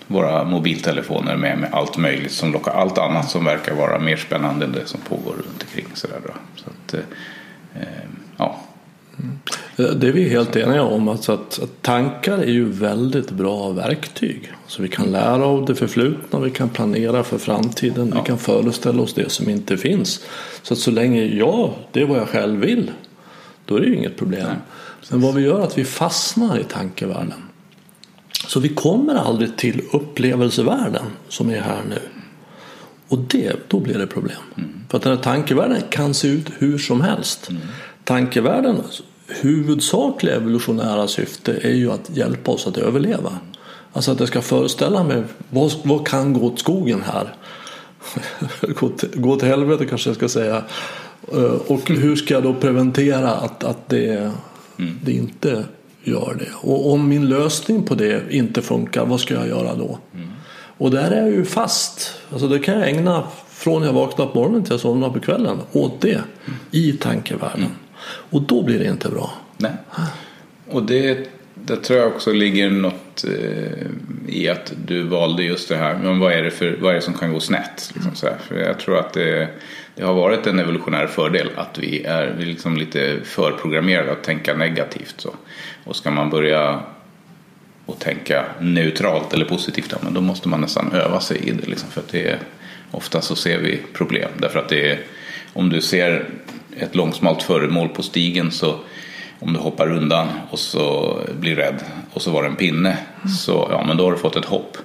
våra 0.06 0.44
mobiltelefoner 0.44 1.36
med, 1.36 1.58
med 1.58 1.74
allt 1.74 1.96
möjligt 1.96 2.32
som 2.32 2.52
lockar 2.52 2.72
allt 2.72 2.98
annat 2.98 3.30
som 3.30 3.44
verkar 3.44 3.74
vara 3.74 3.98
mer 3.98 4.16
spännande 4.16 4.64
än 4.64 4.72
det 4.72 4.86
som 4.86 5.00
pågår 5.00 5.32
runt 5.32 5.62
omkring. 5.62 5.86
Så, 5.94 6.06
där 6.06 6.20
så 6.56 6.64
att, 6.70 6.94
eh, 6.94 7.00
ja. 8.36 8.56
Det 9.76 10.08
är 10.08 10.12
vi 10.12 10.28
helt 10.28 10.56
eniga 10.56 10.82
om. 10.82 11.08
Alltså 11.08 11.32
att, 11.32 11.62
att 11.62 11.82
tankar 11.82 12.38
är 12.38 12.52
ju 12.52 12.64
väldigt 12.64 13.30
bra 13.30 13.70
verktyg. 13.70 14.52
Så 14.66 14.82
vi 14.82 14.88
kan 14.88 15.06
lära 15.06 15.44
av 15.44 15.64
det 15.64 15.74
förflutna, 15.74 16.40
vi 16.40 16.50
kan 16.50 16.68
planera 16.68 17.22
för 17.22 17.38
framtiden, 17.38 18.12
ja. 18.14 18.20
vi 18.20 18.26
kan 18.26 18.38
föreställa 18.38 19.02
oss 19.02 19.14
det 19.14 19.30
som 19.30 19.50
inte 19.50 19.76
finns. 19.76 20.24
Så 20.62 20.74
att 20.74 20.80
så 20.80 20.90
länge 20.90 21.24
jag, 21.24 21.70
det 21.92 22.00
är 22.00 22.04
vad 22.04 22.18
jag 22.18 22.28
själv 22.28 22.60
vill, 22.60 22.90
då 23.66 23.76
är 23.76 23.80
det 23.80 23.86
ju 23.86 23.96
inget 23.96 24.16
problem. 24.16 24.46
Nej, 24.46 24.56
Men 25.10 25.20
vad 25.20 25.34
vi 25.34 25.42
gör 25.42 25.60
är 25.60 25.64
att 25.64 25.78
vi 25.78 25.84
fastnar 25.84 26.58
i 26.58 26.64
tankevärlden. 26.64 27.42
Så 28.46 28.60
vi 28.60 28.68
kommer 28.68 29.14
aldrig 29.14 29.56
till 29.56 29.82
upplevelsevärlden 29.92 31.04
som 31.28 31.50
är 31.50 31.60
här 31.60 31.82
nu. 31.88 31.98
Och 33.08 33.18
det, 33.18 33.68
då 33.68 33.80
blir 33.80 33.98
det 33.98 34.06
problem. 34.06 34.42
Mm. 34.56 34.70
För 34.88 34.96
att 34.96 35.02
den 35.02 35.16
här 35.16 35.22
tankevärlden 35.22 35.82
kan 35.90 36.14
se 36.14 36.28
ut 36.28 36.46
hur 36.58 36.78
som 36.78 37.00
helst. 37.00 37.50
Mm. 37.50 37.62
Tankevärlden 38.04 38.76
huvudsakliga 39.40 40.34
evolutionära 40.36 41.08
syfte 41.08 41.52
är 41.62 41.74
ju 41.74 41.92
att 41.92 42.10
hjälpa 42.16 42.50
oss 42.50 42.66
att 42.66 42.76
överleva. 42.76 43.38
Alltså 43.92 44.12
att 44.12 44.20
jag 44.20 44.28
ska 44.28 44.42
föreställa 44.42 45.04
mig 45.04 45.22
vad, 45.50 45.72
vad 45.84 46.06
kan 46.06 46.32
gå 46.32 46.46
åt 46.46 46.58
skogen 46.58 47.02
här? 47.02 47.34
gå, 48.74 48.88
till, 48.88 49.08
gå 49.14 49.36
till 49.36 49.48
helvete 49.48 49.86
kanske 49.86 50.08
jag 50.08 50.16
ska 50.16 50.28
säga. 50.28 50.64
Eh, 51.32 51.60
och 51.66 51.88
hur 51.88 52.16
ska 52.16 52.34
jag 52.34 52.42
då 52.42 52.54
preventera 52.54 53.30
att, 53.30 53.64
att 53.64 53.88
det, 53.88 54.32
mm. 54.78 54.98
det 55.04 55.12
inte 55.12 55.64
gör 56.02 56.36
det? 56.38 56.68
Och 56.68 56.92
om 56.92 57.08
min 57.08 57.28
lösning 57.28 57.82
på 57.82 57.94
det 57.94 58.22
inte 58.30 58.62
funkar, 58.62 59.06
vad 59.06 59.20
ska 59.20 59.34
jag 59.34 59.48
göra 59.48 59.74
då? 59.74 59.98
Mm. 60.14 60.28
Och 60.78 60.90
där 60.90 61.10
är 61.10 61.20
jag 61.20 61.30
ju 61.30 61.44
fast. 61.44 62.14
Alltså 62.32 62.48
det 62.48 62.58
kan 62.58 62.78
jag 62.78 62.88
ägna 62.88 63.24
från 63.48 63.82
jag 63.82 63.92
vaknar 63.92 64.26
på 64.26 64.38
morgonen 64.38 64.62
till 64.62 64.72
jag 64.72 64.80
somnar 64.80 65.10
på 65.10 65.20
kvällen 65.20 65.58
åt 65.72 66.00
det 66.00 66.12
mm. 66.14 66.58
i 66.70 66.92
tankevärlden. 66.92 67.68
Och 68.04 68.42
då 68.42 68.62
blir 68.62 68.78
det 68.78 68.88
inte 68.88 69.08
bra. 69.08 69.30
Nej. 69.56 69.72
Och 70.70 70.82
det, 70.82 71.28
det 71.66 71.76
tror 71.76 71.98
jag 71.98 72.08
också 72.08 72.32
ligger 72.32 72.70
något 72.70 73.24
eh, 73.24 73.86
i 74.28 74.48
att 74.48 74.72
du 74.86 75.02
valde 75.02 75.42
just 75.42 75.68
det 75.68 75.76
här. 75.76 75.98
Men 76.02 76.18
vad 76.18 76.32
är 76.32 76.42
det, 76.42 76.50
för, 76.50 76.76
vad 76.80 76.90
är 76.90 76.94
det 76.94 77.00
som 77.00 77.14
kan 77.14 77.32
gå 77.32 77.40
snett? 77.40 77.90
Liksom 77.94 78.14
så 78.14 78.26
här. 78.26 78.36
För 78.48 78.58
jag 78.58 78.78
tror 78.78 78.98
att 78.98 79.12
det, 79.12 79.48
det, 79.94 80.04
har 80.04 80.14
varit 80.14 80.46
en 80.46 80.58
evolutionär 80.58 81.06
fördel 81.06 81.50
att 81.56 81.78
vi 81.78 82.02
är, 82.02 82.34
vi 82.38 82.42
är 82.42 82.46
liksom 82.46 82.76
lite 82.76 83.16
förprogrammerade 83.24 84.12
att 84.12 84.22
tänka 84.22 84.54
negativt. 84.54 85.14
Så. 85.16 85.34
Och 85.84 85.96
ska 85.96 86.10
man 86.10 86.30
börja 86.30 86.80
och 87.86 87.98
tänka 87.98 88.44
neutralt 88.60 89.34
eller 89.34 89.44
positivt, 89.44 89.88
ja, 89.90 89.98
men 90.00 90.14
då 90.14 90.20
måste 90.20 90.48
man 90.48 90.60
nästan 90.60 90.92
öva 90.92 91.20
sig 91.20 91.48
i 91.48 91.50
det. 91.50 91.66
Liksom, 91.66 91.90
för 91.90 92.00
att 92.00 92.08
det 92.08 92.28
är, 92.28 92.38
ofta 92.90 93.20
så 93.20 93.36
ser 93.36 93.58
vi 93.58 93.80
problem. 93.92 94.30
Därför 94.38 94.58
att 94.58 94.68
det 94.68 94.90
är, 94.90 95.00
om 95.52 95.70
du 95.70 95.80
ser 95.80 96.24
ett 96.76 96.94
långsmalt 96.94 97.42
föremål 97.42 97.88
på 97.88 98.02
stigen 98.02 98.50
så 98.50 98.78
om 99.42 99.52
du 99.52 99.58
hoppar 99.58 99.90
undan 99.90 100.28
och 100.50 100.58
så 100.58 101.16
blir 101.40 101.56
rädd 101.56 101.84
och 102.12 102.22
så 102.22 102.30
var 102.30 102.42
det 102.42 102.48
en 102.48 102.56
pinne 102.56 102.98
så 103.44 103.68
ja 103.70 103.84
men 103.86 103.96
då 103.96 104.04
har 104.04 104.12
du 104.12 104.18
fått 104.18 104.36
ett 104.36 104.44
hopp. 104.44 104.76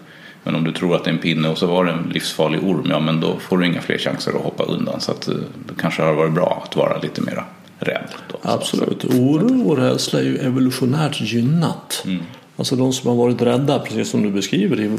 Men 0.43 0.55
om 0.55 0.63
du 0.63 0.71
tror 0.71 0.95
att 0.95 1.03
det 1.03 1.09
är 1.09 1.13
en 1.13 1.19
pinne 1.19 1.49
och 1.49 1.57
så 1.57 1.67
var 1.67 1.85
det 1.85 1.91
en 1.91 2.09
livsfarlig 2.13 2.63
orm 2.63 2.87
ja 2.89 2.99
men 2.99 3.21
då 3.21 3.39
får 3.39 3.57
du 3.57 3.65
inga 3.65 3.81
fler 3.81 3.97
chanser 3.97 4.31
att 4.35 4.41
hoppa 4.41 4.63
undan 4.63 5.01
så 5.01 5.11
att 5.11 5.27
eh, 5.27 5.35
det 5.67 5.81
kanske 5.81 6.01
har 6.01 6.13
varit 6.13 6.33
bra 6.33 6.63
att 6.65 6.75
vara 6.75 6.99
lite 6.99 7.21
mera 7.21 7.43
rädd. 7.79 8.09
Då, 8.31 8.37
Absolut, 8.41 9.05
oro 9.05 9.69
och 9.69 9.77
rädsla 9.77 10.19
är 10.19 10.23
ju 10.23 10.37
evolutionärt 10.37 11.21
gynnat. 11.21 12.03
Mm. 12.05 12.23
Alltså 12.57 12.75
de 12.75 12.93
som 12.93 13.09
har 13.09 13.15
varit 13.15 13.41
rädda, 13.41 13.79
precis 13.79 14.09
som 14.09 14.23
du 14.23 14.29
beskriver 14.31 14.97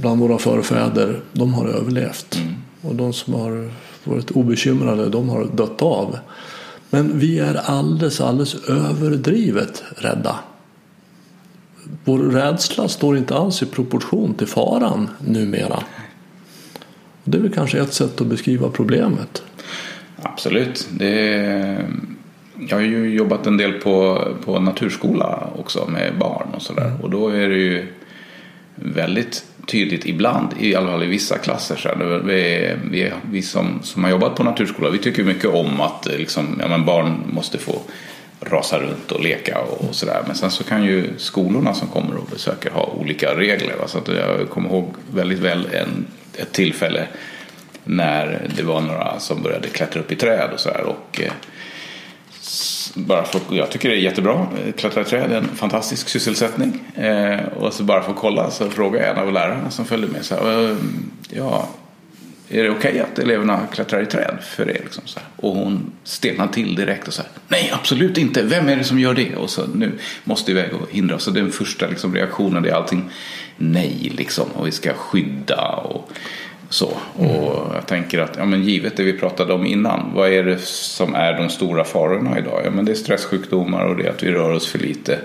bland 0.00 0.20
våra 0.20 0.38
förfäder, 0.38 1.20
de 1.32 1.54
har 1.54 1.68
överlevt. 1.68 2.36
Mm. 2.36 2.54
Och 2.80 2.94
de 2.94 3.12
som 3.12 3.34
har 3.34 3.70
varit 4.04 4.30
obekymrade, 4.30 5.08
de 5.08 5.28
har 5.28 5.44
dött 5.44 5.82
av. 5.82 6.18
Men 6.94 7.18
vi 7.18 7.38
är 7.38 7.54
alldeles, 7.54 8.20
alldeles 8.20 8.54
överdrivet 8.68 9.84
rädda. 9.96 10.38
Vår 12.04 12.18
rädsla 12.18 12.88
står 12.88 13.16
inte 13.16 13.34
alls 13.34 13.62
i 13.62 13.66
proportion 13.66 14.34
till 14.34 14.46
faran 14.46 15.10
numera. 15.26 15.82
Det 17.24 17.38
är 17.38 17.42
väl 17.42 17.52
kanske 17.52 17.80
ett 17.80 17.92
sätt 17.92 18.20
att 18.20 18.26
beskriva 18.26 18.68
problemet. 18.68 19.42
Absolut. 20.22 20.88
Det 20.90 21.88
jag 22.68 22.76
har 22.76 22.82
ju 22.82 23.14
jobbat 23.14 23.46
en 23.46 23.56
del 23.56 23.72
på, 23.72 24.24
på 24.44 24.60
naturskola 24.60 25.48
också 25.58 25.86
med 25.88 26.18
barn 26.18 26.48
och 26.54 26.62
sådär. 26.62 26.92
Och 27.02 27.10
då 27.10 27.28
är 27.28 27.48
det 27.48 27.58
ju 27.58 27.86
väldigt 28.74 29.44
tydligt 29.66 30.06
ibland, 30.06 30.48
i 30.60 30.74
alla 30.74 30.90
fall 30.90 31.02
i 31.02 31.06
vissa 31.06 31.38
klasser. 31.38 31.76
Så 31.76 31.88
vi, 32.24 32.70
vi, 32.90 33.12
vi 33.30 33.42
som, 33.42 33.80
som 33.82 34.04
har 34.04 34.10
jobbat 34.10 34.34
på 34.34 34.44
naturskola, 34.44 34.90
vi 34.90 34.98
tycker 34.98 35.24
mycket 35.24 35.50
om 35.50 35.80
att 35.80 36.06
eh, 36.06 36.16
liksom, 36.16 36.58
ja, 36.60 36.68
men 36.68 36.84
barn 36.84 37.22
måste 37.32 37.58
få 37.58 37.80
rasa 38.40 38.78
runt 38.78 39.12
och 39.12 39.22
leka 39.22 39.58
och, 39.58 39.88
och 39.88 39.94
sådär. 39.94 40.22
Men 40.26 40.36
sen 40.36 40.50
så 40.50 40.64
kan 40.64 40.84
ju 40.84 41.04
skolorna 41.16 41.74
som 41.74 41.88
kommer 41.88 42.16
och 42.16 42.28
besöker 42.30 42.70
ha 42.70 42.86
olika 42.86 43.34
regler. 43.36 43.76
Va? 43.76 43.88
Så 43.88 43.98
att 43.98 44.08
jag 44.08 44.50
kommer 44.50 44.68
ihåg 44.68 44.94
väldigt 45.14 45.38
väl 45.38 45.66
en, 45.72 46.06
ett 46.36 46.52
tillfälle 46.52 47.06
när 47.84 48.48
det 48.56 48.62
var 48.62 48.80
några 48.80 49.18
som 49.18 49.42
började 49.42 49.68
klättra 49.68 50.00
upp 50.00 50.12
i 50.12 50.16
träd 50.16 50.50
och 50.54 50.60
sådär. 50.60 50.82
Och, 50.82 51.20
eh, 51.20 51.32
bara 52.94 53.24
för, 53.24 53.40
jag 53.50 53.70
tycker 53.70 53.88
det 53.88 53.94
är 53.94 53.98
jättebra. 53.98 54.46
Klättra 54.76 55.02
i 55.02 55.04
träd 55.04 55.32
är 55.32 55.36
en 55.36 55.48
fantastisk 55.48 56.08
sysselsättning. 56.08 56.80
Eh, 56.94 57.40
och 57.56 57.72
så 57.72 57.84
bara 57.84 58.02
för 58.02 58.10
att 58.10 58.18
kolla 58.18 58.50
så 58.50 58.70
frågade 58.70 59.06
jag 59.06 59.16
en 59.16 59.22
av 59.22 59.32
lärarna 59.32 59.70
som 59.70 59.84
följde 59.84 60.08
med. 60.08 60.24
Så 60.24 60.34
här, 60.34 60.70
eh, 60.70 60.76
ja, 61.30 61.68
är 62.48 62.62
det 62.62 62.70
okej 62.70 62.90
okay 62.90 63.00
att 63.00 63.18
eleverna 63.18 63.66
klättrar 63.72 64.02
i 64.02 64.06
träd 64.06 64.38
för 64.42 64.70
er? 64.70 64.80
Liksom, 64.84 65.02
så 65.06 65.18
här. 65.18 65.28
Och 65.36 65.54
hon 65.54 65.92
stelnade 66.04 66.52
till 66.52 66.74
direkt 66.74 67.08
och 67.08 67.14
sa 67.14 67.22
nej 67.48 67.70
absolut 67.74 68.18
inte, 68.18 68.42
vem 68.42 68.68
är 68.68 68.76
det 68.76 68.84
som 68.84 68.98
gör 68.98 69.14
det? 69.14 69.36
Och 69.36 69.50
så 69.50 69.66
nu 69.66 69.98
måste 70.24 70.50
iväg 70.50 70.74
och 70.74 70.90
hindra. 70.90 71.18
Så 71.18 71.30
den 71.30 71.52
första 71.52 71.86
liksom, 71.86 72.14
reaktionen 72.14 72.64
är 72.64 72.72
allting 72.72 73.10
nej 73.56 74.12
liksom 74.16 74.46
och 74.54 74.66
vi 74.66 74.72
ska 74.72 74.92
skydda 74.92 75.66
och 75.66 76.10
så. 76.72 76.92
Och 77.16 77.74
jag 77.74 77.86
tänker 77.86 78.18
att 78.18 78.36
ja, 78.36 78.44
men 78.44 78.62
givet 78.62 78.96
det 78.96 79.02
vi 79.02 79.12
pratade 79.12 79.52
om 79.52 79.66
innan. 79.66 80.12
Vad 80.14 80.32
är 80.32 80.44
det 80.44 80.60
som 80.64 81.14
är 81.14 81.38
de 81.38 81.48
stora 81.48 81.84
farorna 81.84 82.38
idag? 82.38 82.60
Ja, 82.64 82.70
men 82.70 82.84
det 82.84 82.92
är 82.92 82.96
stressjukdomar 82.96 83.84
och 83.84 83.96
det 83.96 84.06
är 84.06 84.10
att 84.10 84.22
vi 84.22 84.30
rör 84.30 84.50
oss 84.50 84.66
för 84.66 84.78
lite. 84.78 85.18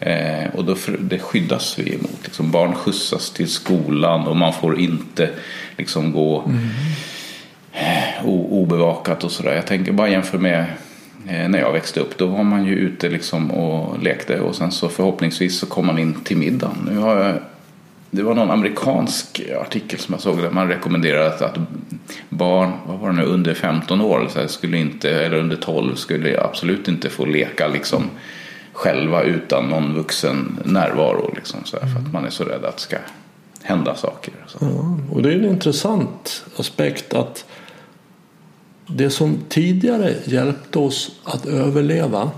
Eh, 0.00 0.54
och 0.54 0.64
då 0.64 0.76
det 1.00 1.18
skyddas 1.18 1.78
vi 1.78 1.94
emot. 1.94 2.20
Liksom, 2.24 2.50
barn 2.50 2.74
skjutsas 2.74 3.30
till 3.30 3.48
skolan 3.48 4.26
och 4.26 4.36
man 4.36 4.52
får 4.52 4.80
inte 4.80 5.30
liksom, 5.76 6.12
gå 6.12 6.42
mm. 6.46 6.68
eh, 7.72 8.26
obevakat 8.26 9.24
och 9.24 9.30
sådär. 9.30 9.54
Jag 9.54 9.66
tänker 9.66 9.92
bara 9.92 10.08
jämför 10.08 10.38
med 10.38 10.64
eh, 11.28 11.48
när 11.48 11.58
jag 11.58 11.72
växte 11.72 12.00
upp. 12.00 12.18
Då 12.18 12.26
var 12.26 12.44
man 12.44 12.64
ju 12.64 12.74
ute 12.74 13.08
liksom 13.08 13.50
och 13.50 14.02
lekte 14.02 14.40
och 14.40 14.54
sen 14.54 14.72
så 14.72 14.88
förhoppningsvis 14.88 15.58
så 15.58 15.66
kom 15.66 15.86
man 15.86 15.98
in 15.98 16.14
till 16.14 16.36
middagen. 16.36 16.88
Nu 16.90 16.98
har 16.98 17.16
jag, 17.16 17.34
det 18.10 18.22
var 18.22 18.34
någon 18.34 18.50
amerikansk 18.50 19.42
artikel 19.60 19.98
som 19.98 20.12
jag 20.12 20.20
såg 20.22 20.42
där 20.42 20.50
man 20.50 20.68
rekommenderade 20.68 21.46
att 21.46 21.58
barn, 22.28 22.72
vad 22.86 22.98
var 22.98 23.08
det 23.08 23.16
nu, 23.16 23.22
under 23.22 23.54
15 23.54 24.00
år 24.00 24.28
så 24.30 24.40
här, 24.40 24.46
skulle 24.46 24.78
inte, 24.78 25.10
eller 25.10 25.36
under 25.36 25.56
12 25.56 25.94
skulle 25.94 26.40
absolut 26.40 26.88
inte 26.88 27.10
få 27.10 27.24
leka 27.24 27.68
liksom 27.68 28.10
själva 28.72 29.22
utan 29.22 29.68
någon 29.68 29.94
vuxen 29.94 30.60
närvaro. 30.64 31.32
Liksom, 31.34 31.60
så 31.64 31.78
här, 31.80 31.88
För 31.88 32.00
att 32.00 32.12
man 32.12 32.24
är 32.24 32.30
så 32.30 32.44
rädd 32.44 32.64
att 32.64 32.76
det 32.76 32.82
ska 32.82 32.96
hända 33.62 33.94
saker. 33.94 34.34
Så. 34.46 34.58
Ja, 34.60 34.98
och 35.10 35.22
det 35.22 35.28
är 35.28 35.36
en 35.36 35.44
intressant 35.44 36.44
aspekt 36.56 37.14
att 37.14 37.44
det 38.86 39.10
som 39.10 39.38
tidigare 39.48 40.14
hjälpte 40.24 40.78
oss 40.78 41.10
att 41.24 41.46
överleva 41.46 42.30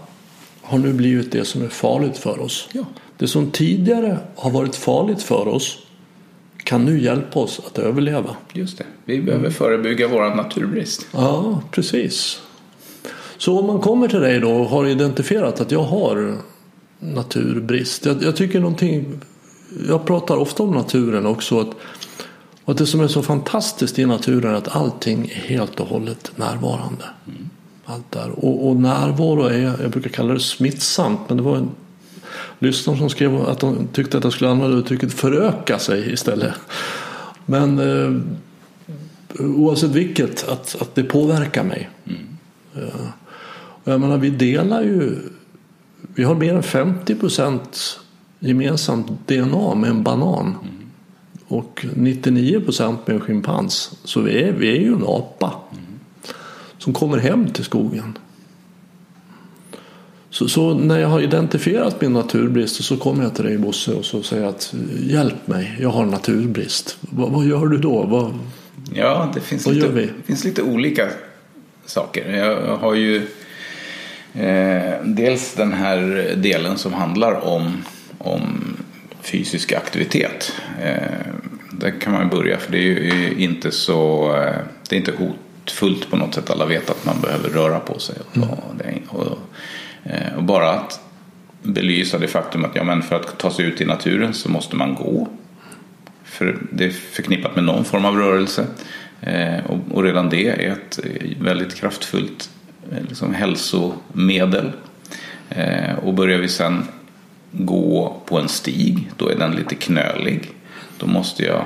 har 0.62 0.79
nu 0.79 0.93
blivit 0.93 1.33
det 1.33 1.45
som 1.45 1.62
är 1.62 1.69
farligt 1.69 2.19
för 2.19 2.41
oss. 2.41 2.69
Ja. 2.73 2.85
Det 3.21 3.29
som 3.29 3.50
tidigare 3.50 4.19
har 4.37 4.50
varit 4.50 4.77
farligt 4.77 5.23
för 5.23 5.49
oss 5.49 5.79
kan 6.57 6.85
nu 6.85 7.03
hjälpa 7.03 7.41
oss 7.41 7.61
att 7.67 7.79
överleva. 7.79 8.37
Just 8.53 8.79
det, 8.79 8.85
vi 9.05 9.23
behöver 9.23 9.50
förebygga 9.50 10.09
vår 10.09 10.35
naturbrist. 10.35 11.07
Ja, 11.12 11.62
precis. 11.71 12.41
Så 13.37 13.59
om 13.59 13.67
man 13.67 13.81
kommer 13.81 14.09
till 14.09 14.21
dig 14.21 14.41
då 14.41 14.50
och 14.50 14.67
har 14.67 14.87
identifierat 14.87 15.61
att 15.61 15.71
jag 15.71 15.83
har 15.83 16.37
naturbrist. 16.99 18.07
Jag, 18.07 18.23
jag 18.23 18.37
tycker 18.37 18.61
någonting, 18.61 19.21
jag 19.89 20.07
pratar 20.07 20.37
ofta 20.37 20.62
om 20.62 20.71
naturen 20.71 21.27
också. 21.27 21.61
Att, 21.61 21.71
att 22.65 22.79
det 22.79 22.87
som 22.87 23.00
är 23.00 23.09
så 23.09 23.23
fantastiskt 23.23 23.99
i 23.99 24.07
naturen 24.07 24.53
är 24.53 24.57
att 24.57 24.77
allting 24.77 25.25
är 25.25 25.49
helt 25.49 25.81
och 25.81 25.87
hållet 25.87 26.33
närvarande. 26.37 27.05
Mm. 27.27 27.50
Allt 27.85 28.11
där. 28.11 28.31
Och, 28.31 28.69
och 28.69 28.77
närvaro 28.77 29.43
är, 29.43 29.83
jag 29.83 29.91
brukar 29.91 30.11
kalla 30.11 30.35
det 30.35 30.41
smittsamt. 30.41 31.21
Men 31.29 31.37
det 31.37 31.43
var 31.43 31.57
en 31.57 31.71
lyssnare 32.59 32.99
som 32.99 33.11
skrev 33.11 33.37
att 33.37 33.61
de 33.61 33.88
tyckte 33.92 34.18
att 34.18 34.25
jag 34.25 34.32
skulle 34.32 34.50
använda 34.50 34.76
uttrycket 34.76 35.12
föröka 35.12 35.78
sig 35.78 36.12
istället. 36.12 36.54
Men 37.47 37.78
eh, 37.78 38.23
oavsett 39.38 39.90
vilket, 39.90 40.49
att, 40.49 40.82
att 40.82 40.94
det 40.94 41.02
påverkar 41.02 41.64
mig. 41.64 41.90
Mm. 42.06 42.26
Och 43.82 43.92
jag 43.92 44.00
menar, 44.00 44.18
vi 44.18 44.30
delar 44.30 44.82
ju, 44.82 45.18
vi 46.14 46.25
har 46.25 46.35
mer 46.35 46.54
än 46.54 46.62
50 46.62 47.14
procent 47.14 48.00
gemensamt 48.38 49.28
DNA 49.28 49.75
med 49.75 49.90
en 49.90 50.02
banan. 50.02 50.47
Mm. 50.47 50.75
Och 51.49 51.87
99 51.94 52.61
procent 52.61 53.06
med 53.06 53.14
en 53.14 53.20
schimpans. 53.20 53.99
Så 54.04 54.20
vi 54.20 54.42
är, 54.42 54.52
vi 54.52 54.70
är 54.76 54.80
ju 54.80 54.92
en 54.92 55.04
apa. 55.06 55.52
Som 56.78 56.92
kommer 56.92 57.18
hem 57.18 57.50
till 57.50 57.64
skogen. 57.64 58.18
Så, 60.31 60.49
så, 60.49 60.75
när 60.75 60.99
jag 60.99 61.09
har 61.09 61.21
identifierat 61.21 62.01
min 62.01 62.13
naturbrist 62.13 62.85
så 62.85 62.97
kommer 62.97 63.23
jag 63.23 63.35
till 63.35 63.45
dig 63.45 63.59
Bosse 63.59 63.93
och 63.93 64.05
så 64.05 64.23
säger 64.23 64.47
att 64.47 64.75
hjälp 65.01 65.47
mig, 65.47 65.77
jag 65.81 65.89
har 65.89 66.07
naturbrist. 66.07 66.97
Vad, 67.01 67.31
vad 67.31 67.45
gör 67.45 67.67
du 67.67 67.79
då? 67.79 68.03
Vad, 68.03 68.35
Ja, 68.95 69.31
det 69.35 69.41
finns, 69.41 69.67
lite, 69.67 69.89
det 69.89 70.09
finns 70.27 70.45
lite 70.45 70.63
olika 70.63 71.09
saker. 71.87 72.37
Jag 72.37 72.77
har 72.77 72.95
ju 72.95 73.17
eh, 74.35 74.95
dels 75.05 75.55
den 75.55 75.73
här 75.73 76.33
delen 76.37 76.79
som 76.79 76.93
handlar 76.93 77.45
om, 77.45 77.85
om 78.19 78.77
fysisk 79.23 79.73
aktivitet. 79.73 80.53
Eh, 80.83 80.93
där 81.73 82.01
kan 82.01 82.13
man 82.13 82.29
börja 82.29 82.59
för 82.59 82.73
det 82.73 82.79
är 82.79 82.83
ju 82.83 83.35
inte 83.39 83.71
så 83.71 84.33
eh, 84.37 84.55
det 84.89 84.97
är 84.97 84.99
inte 84.99 85.13
hotfullt 85.13 86.11
på 86.11 86.17
något 86.17 86.35
sätt. 86.35 86.51
Alla 86.51 86.67
vet 86.67 86.91
att 86.91 87.05
man 87.05 87.21
behöver 87.21 87.49
röra 87.49 87.81
på 87.81 87.99
sig. 87.99 88.17
Och, 88.31 88.37
och, 88.37 88.77
det, 88.79 88.95
och, 89.09 89.39
Eh, 90.04 90.37
och 90.37 90.45
bara 90.45 90.71
att 90.71 91.00
belysa 91.62 92.19
det 92.19 92.28
faktum 92.28 92.64
att 92.64 92.75
ja, 92.76 92.85
men 92.85 93.02
för 93.02 93.16
att 93.16 93.38
ta 93.38 93.50
sig 93.50 93.64
ut 93.64 93.81
i 93.81 93.85
naturen 93.85 94.35
så 94.35 94.51
måste 94.51 94.77
man 94.77 94.94
gå. 94.94 95.29
För 96.25 96.59
det 96.72 96.85
är 96.85 96.90
förknippat 96.90 97.55
med 97.55 97.64
någon 97.64 97.85
form 97.85 98.05
av 98.05 98.16
rörelse. 98.16 98.66
Eh, 99.20 99.66
och, 99.66 99.79
och 99.90 100.03
redan 100.03 100.29
det 100.29 100.48
är 100.48 100.72
ett 100.72 100.98
eh, 101.05 101.42
väldigt 101.42 101.75
kraftfullt 101.75 102.51
eh, 102.92 103.03
liksom 103.09 103.35
hälsomedel. 103.35 104.72
Eh, 105.48 105.94
och 106.03 106.14
börjar 106.14 106.38
vi 106.38 106.48
sen 106.48 106.85
gå 107.53 108.22
på 108.27 108.38
en 108.38 108.48
stig, 108.48 109.11
då 109.16 109.29
är 109.29 109.38
den 109.38 109.53
lite 109.53 109.75
knölig. 109.75 110.51
Då 110.98 111.07
måste 111.07 111.44
jag 111.44 111.64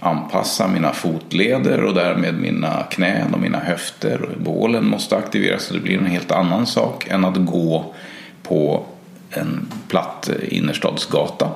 anpassa 0.00 0.68
mina 0.68 0.92
fotleder 0.92 1.84
och 1.84 1.94
därmed 1.94 2.34
mina 2.34 2.82
knän 2.82 3.34
och 3.34 3.40
mina 3.40 3.58
höfter. 3.58 4.22
Och 4.22 4.40
bålen 4.40 4.86
måste 4.86 5.16
aktiveras 5.16 5.62
så 5.62 5.74
det 5.74 5.80
blir 5.80 5.98
en 5.98 6.06
helt 6.06 6.32
annan 6.32 6.66
sak 6.66 7.06
än 7.08 7.24
att 7.24 7.36
gå 7.36 7.94
på 8.42 8.84
en 9.30 9.66
platt 9.88 10.30
innerstadsgata. 10.48 11.44
innerstadsgata. 11.46 11.50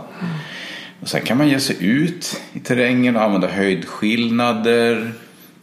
Och 1.03 1.09
sen 1.09 1.23
kan 1.23 1.39
man 1.39 1.49
ge 1.49 1.61
sig 1.61 1.77
ut 1.81 2.41
i 2.53 2.61
terrängen 2.61 3.17
och 3.17 3.23
använda 3.23 3.49
höjdskillnader, 3.49 5.13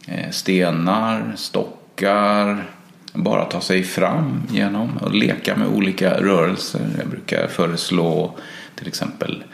eh, 0.06 0.30
stenar, 0.30 1.32
stockar. 1.36 2.70
Bara 3.12 3.44
ta 3.44 3.60
sig 3.60 3.82
fram 3.82 4.42
genom 4.50 4.96
och 4.96 5.14
leka 5.14 5.56
med 5.56 5.68
olika 5.68 6.20
rörelser. 6.20 6.80
Jag 6.98 7.08
brukar 7.08 7.46
föreslå 7.46 8.34
till 8.74 8.88
exempel 8.88 9.44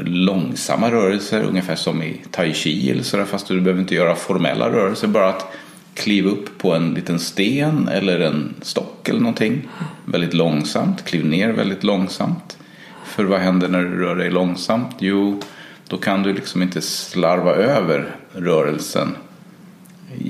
långsamma 0.00 0.90
rörelser, 0.90 1.42
ungefär 1.42 1.76
som 1.76 2.02
i 2.02 2.20
tai 2.30 2.54
chi 2.54 2.90
eller 2.90 3.02
sådär, 3.02 3.24
fast 3.24 3.48
du 3.48 3.60
behöver 3.60 3.80
inte 3.80 3.94
göra 3.94 4.14
formella 4.14 4.70
rörelser. 4.70 5.08
Bara 5.08 5.28
att 5.28 5.46
kliva 5.94 6.30
upp 6.30 6.58
på 6.58 6.74
en 6.74 6.94
liten 6.94 7.18
sten 7.18 7.88
eller 7.88 8.20
en 8.20 8.54
stock 8.62 9.08
eller 9.08 9.20
någonting 9.20 9.68
väldigt 10.04 10.34
långsamt, 10.34 11.04
kliv 11.04 11.26
ner 11.26 11.52
väldigt 11.52 11.84
långsamt. 11.84 12.58
För 13.04 13.24
vad 13.24 13.40
händer 13.40 13.68
när 13.68 13.82
du 13.82 14.02
rör 14.02 14.16
dig 14.16 14.30
långsamt? 14.30 14.96
Jo, 14.98 15.40
då 15.88 15.96
kan 15.96 16.22
du 16.22 16.32
liksom 16.32 16.62
inte 16.62 16.82
slarva 16.82 17.54
över 17.54 18.16
rörelsen 18.32 19.16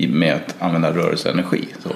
med 0.09 0.35
att 0.35 0.55
använda 0.59 0.91
rörelseenergi. 0.91 1.67
Så. 1.83 1.89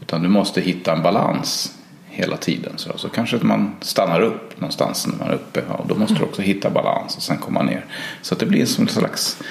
Utan 0.00 0.22
du 0.22 0.28
måste 0.28 0.60
hitta 0.60 0.92
en 0.92 1.02
balans 1.02 1.77
hela 2.18 2.36
tiden. 2.36 2.72
Så, 2.76 2.98
så 2.98 3.08
kanske 3.08 3.36
att 3.36 3.42
man 3.42 3.76
stannar 3.80 4.20
upp 4.20 4.60
någonstans 4.60 5.06
när 5.06 5.18
man 5.18 5.28
är 5.28 5.34
uppe. 5.34 5.62
Ja, 5.68 5.84
då 5.88 5.94
måste 5.94 6.14
du 6.14 6.22
också 6.22 6.42
hitta 6.42 6.70
balans 6.70 7.16
och 7.16 7.22
sen 7.22 7.38
komma 7.38 7.62
ner. 7.62 7.84
Så 8.22 8.34
det 8.34 8.46
blir 8.46 8.66
som 8.66 8.82
en 8.84 8.88
slags 8.88 9.42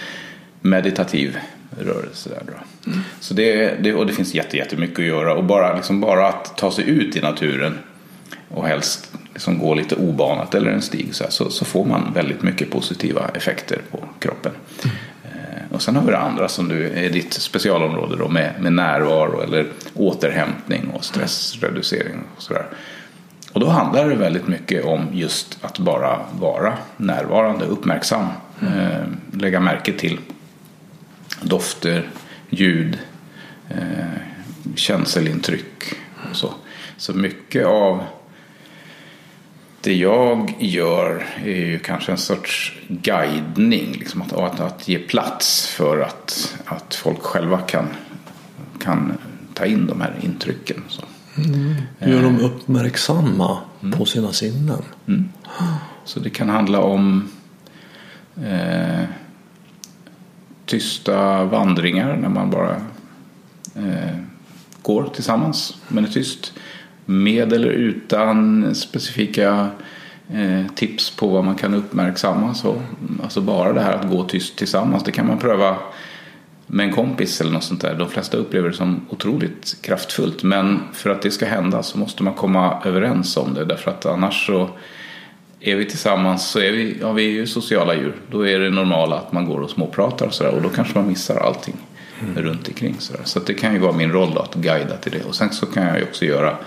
meditativ 0.62 1.38
rörelse. 1.80 2.30
Där 2.30 2.44
då. 2.46 2.92
Så 3.20 3.34
det, 3.34 3.76
det, 3.84 3.94
och 3.94 4.08
det 4.08 4.14
finns 4.14 4.34
jätte, 4.34 4.58
jättemycket 4.58 5.00
att 5.00 5.06
göra. 5.06 5.34
Och 5.34 5.44
bara, 5.44 5.76
liksom 5.76 6.02
bara 6.02 6.28
att 6.28 6.58
ta 6.58 6.72
sig 6.72 6.90
ut 6.90 7.16
i 7.16 7.22
naturen 7.22 7.78
och 8.50 8.68
helst 8.68 9.12
liksom 9.34 9.60
gå 9.60 9.76
lite 9.76 9.96
obanat 9.96 10.56
eller 10.56 10.72
en 10.72 10.82
stig 10.82 11.16
så, 11.16 11.24
här, 11.24 11.32
så, 11.32 11.50
så, 11.50 11.66
får 11.66 11.86
man 11.86 12.14
väldigt 12.14 12.42
mycket 12.42 12.72
positiva 12.72 13.30
effekter 13.34 13.82
på 13.92 14.04
kroppen. 14.20 14.52
Eh, 14.84 14.92
och 15.72 15.82
sen 15.82 15.96
har 15.96 16.04
vi 16.04 16.12
det 16.12 16.18
andra 16.18 16.48
som 16.48 16.68
du, 16.68 16.90
är 16.90 17.10
ditt 17.10 17.34
specialområde 17.34 18.16
då, 18.16 18.28
med, 18.28 18.54
med 18.60 18.74
närvaro 18.74 19.42
eller 19.42 19.68
återhämtning 19.94 20.90
och 20.94 21.06
stressreducering 21.06 22.24
och 22.36 22.42
sådär. 22.42 22.66
Och 23.54 23.60
då 23.60 23.68
handlar 23.68 24.10
det 24.10 24.16
väldigt 24.16 24.48
mycket 24.48 24.86
om 24.86 25.08
just 25.14 25.58
att 25.62 25.80
bara 25.80 26.20
vara 26.40 26.78
närvarande, 26.98 27.66
uppmärksam. 27.66 28.28
Eh, 28.62 29.08
lägga 29.32 29.60
märke 29.60 29.94
till 29.94 30.20
dofter, 31.42 32.10
ljud, 32.50 33.00
eh, 33.70 34.22
känselintryck 34.76 35.94
och 36.30 36.36
så. 36.36 36.54
Så 36.98 37.14
mycket 37.14 37.66
av 37.66 38.04
det 39.82 39.94
jag 39.94 40.56
gör 40.60 41.26
är 41.44 41.66
ju 41.66 41.80
kanske 41.80 42.12
en 42.12 42.18
sorts 42.18 42.74
guidning. 42.88 43.92
Liksom 43.92 44.22
att, 44.22 44.34
att, 44.34 44.60
att 44.60 44.88
ge 44.88 45.00
plats 45.00 45.68
för 45.68 46.00
att, 46.02 46.56
att 46.66 46.96
folk 46.96 47.22
själva 47.22 47.58
kan, 47.58 47.88
kan 48.80 49.18
ta 49.54 49.66
in 49.66 49.88
de 49.88 50.02
här 50.02 50.16
intrycken. 50.22 50.84
Så. 50.88 51.04
Mm. 51.38 51.76
Gör 52.00 52.24
dem 52.24 52.40
uppmärksamma 52.40 53.58
på 53.98 54.06
sina 54.06 54.34
sinnen. 54.34 54.82
Mm. 55.08 55.30
Så 56.06 56.20
det 56.20 56.30
kan 56.30 56.50
handla 56.50 56.80
om 56.80 57.30
eh, 58.46 59.04
tysta 60.66 61.44
vandringar 61.44 62.18
när 62.18 62.30
man 62.30 62.52
bara 62.52 62.76
eh, 63.76 64.18
går 64.82 65.10
tillsammans 65.14 65.78
men 65.88 66.06
är 66.06 66.10
tyst. 66.10 66.54
Med 67.10 67.54
eller 67.54 67.70
utan 67.70 68.76
specifika 68.76 69.68
eh, 70.34 70.72
tips 70.76 71.16
på 71.16 71.28
vad 71.28 71.44
man 71.44 71.56
kan 71.56 71.74
uppmärksamma. 71.74 72.54
Så, 72.54 72.82
alltså 73.24 73.42
bara 73.42 73.74
det 73.74 73.82
här 73.82 73.94
att 73.94 74.10
gå 74.10 74.24
tyst 74.24 74.58
tillsammans, 74.58 75.04
det 75.04 75.12
kan 75.12 75.28
man 75.28 75.38
pröva 75.38 75.78
med 76.68 76.86
en 76.88 76.94
kompis 76.94 77.42
eller 77.42 77.52
något 77.52 77.64
sånt 77.64 77.82
där. 77.82 77.96
De 77.96 78.10
flesta 78.10 78.38
upplever 78.38 78.70
det 78.70 78.76
som 78.76 79.06
otroligt 79.10 79.78
kraftfullt. 79.82 80.44
Men 80.44 80.80
för 80.94 81.10
att 81.10 81.22
det 81.22 81.32
ska 81.32 81.46
hända 81.46 81.84
så 81.84 81.98
måste 81.98 82.24
man 82.24 82.34
komma 82.34 82.82
överens 82.86 83.38
om 83.38 83.54
det. 83.54 83.66
Därför 83.66 83.92
att 83.92 84.06
annars 84.06 84.46
så 84.46 84.70
är 85.60 85.76
vi 85.76 85.86
tillsammans 85.86 86.50
så 86.50 86.60
är 86.60 86.72
vi, 86.72 86.98
ja, 87.02 87.12
vi 87.12 87.26
är 87.26 87.32
ju 87.32 87.48
sociala 87.48 87.96
djur. 87.96 88.16
Då 88.32 88.48
är 88.48 88.60
det 88.60 88.70
normala 88.70 89.16
att 89.16 89.32
man 89.32 89.46
går 89.46 89.60
och 89.60 89.70
småpratar 89.70 90.26
och 90.26 90.34
sådär. 90.34 90.56
Och 90.56 90.62
då 90.62 90.70
kanske 90.70 90.98
man 91.00 91.08
missar 91.08 91.36
allting 91.38 91.76
mm. 92.22 92.44
runt 92.44 92.68
omkring. 92.68 92.96
Så, 93.00 93.14
så 93.24 93.40
det 93.40 93.54
kan 93.54 93.74
ju 93.74 93.80
vara 93.80 93.94
min 93.94 94.12
roll 94.12 94.32
då, 94.36 94.42
att 94.42 94.56
guida 94.56 94.98
till 94.98 95.12
det. 95.12 95.24
Och 95.24 95.36
sen 95.36 95.54
så 95.54 95.66
kan 95.66 95.84
jag 95.84 95.98
ju 95.98 96.04
också 96.04 96.26
göra 96.26 96.58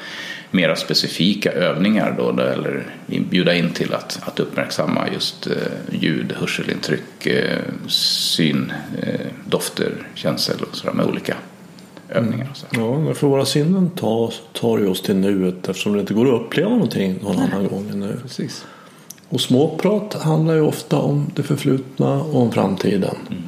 mera 0.50 0.76
specifika 0.76 1.52
övningar 1.52 2.14
då, 2.18 2.42
eller 2.42 2.86
bjuda 3.30 3.54
in 3.54 3.70
till 3.70 3.94
att, 3.94 4.20
att 4.22 4.40
uppmärksamma 4.40 5.08
just 5.12 5.46
eh, 5.46 5.52
ljud, 5.92 6.32
hörselintryck, 6.32 7.26
eh, 7.26 7.58
syn, 7.88 8.72
eh, 9.02 9.20
dofter, 9.44 9.92
känsel 10.14 10.56
och 10.70 10.76
sådär 10.76 10.92
med 10.92 11.06
olika 11.06 11.34
övningar. 12.08 12.48
Och 12.50 12.56
så. 12.56 12.66
Ja, 12.70 13.14
för 13.14 13.26
våra 13.26 13.44
sinnen 13.44 13.90
tar, 13.90 14.34
tar 14.52 14.78
ju 14.78 14.86
oss 14.86 15.02
till 15.02 15.16
nuet 15.16 15.68
eftersom 15.68 15.92
det 15.92 16.00
inte 16.00 16.14
går 16.14 16.34
att 16.34 16.40
uppleva 16.40 16.70
någonting 16.70 17.18
någon 17.22 17.36
Nej. 17.36 17.48
annan 17.52 17.68
gång 17.68 17.88
än 17.90 18.00
nu. 18.00 18.18
Precis. 18.22 18.64
Och 19.28 19.40
småprat 19.40 20.14
handlar 20.14 20.54
ju 20.54 20.60
ofta 20.60 20.98
om 20.98 21.30
det 21.34 21.42
förflutna 21.42 22.22
och 22.22 22.42
om 22.42 22.52
framtiden. 22.52 23.16
Mm. 23.30 23.42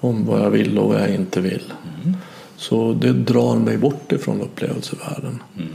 Om 0.00 0.26
vad 0.26 0.40
jag 0.40 0.50
vill 0.50 0.78
och 0.78 0.88
vad 0.88 1.00
jag 1.00 1.14
inte 1.14 1.40
vill. 1.40 1.72
Mm. 2.02 2.16
Så 2.56 2.92
det 2.92 3.12
drar 3.12 3.56
mig 3.56 3.78
bort 3.78 4.12
ifrån 4.12 4.40
upplevelsevärlden. 4.40 5.42
Mm. 5.56 5.68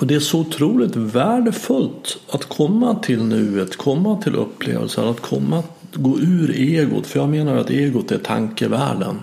Och 0.00 0.06
det 0.06 0.14
är 0.14 0.20
så 0.20 0.40
otroligt 0.40 0.96
värdefullt 0.96 2.18
att 2.30 2.48
komma 2.48 2.94
till 2.94 3.22
nuet, 3.24 3.76
komma 3.76 4.22
till 4.22 4.34
upplevelsen, 4.34 5.08
att 5.08 5.20
komma, 5.20 5.62
gå 5.94 6.18
ur 6.18 6.50
egot. 6.50 7.06
För 7.06 7.20
jag 7.20 7.28
menar 7.28 7.56
att 7.56 7.70
egot 7.70 8.12
är 8.12 8.18
tankevärlden. 8.18 9.20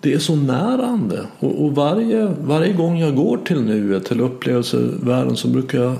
Det 0.00 0.12
är 0.12 0.18
så 0.18 0.36
närande. 0.36 1.26
Och, 1.38 1.64
och 1.64 1.74
varje, 1.74 2.34
varje 2.40 2.72
gång 2.72 2.98
jag 2.98 3.16
går 3.16 3.36
till 3.36 3.60
nuet, 3.62 4.04
till 4.04 4.20
upplevelsevärlden 4.20 5.36
så 5.36 5.48
brukar 5.48 5.82
jag 5.82 5.96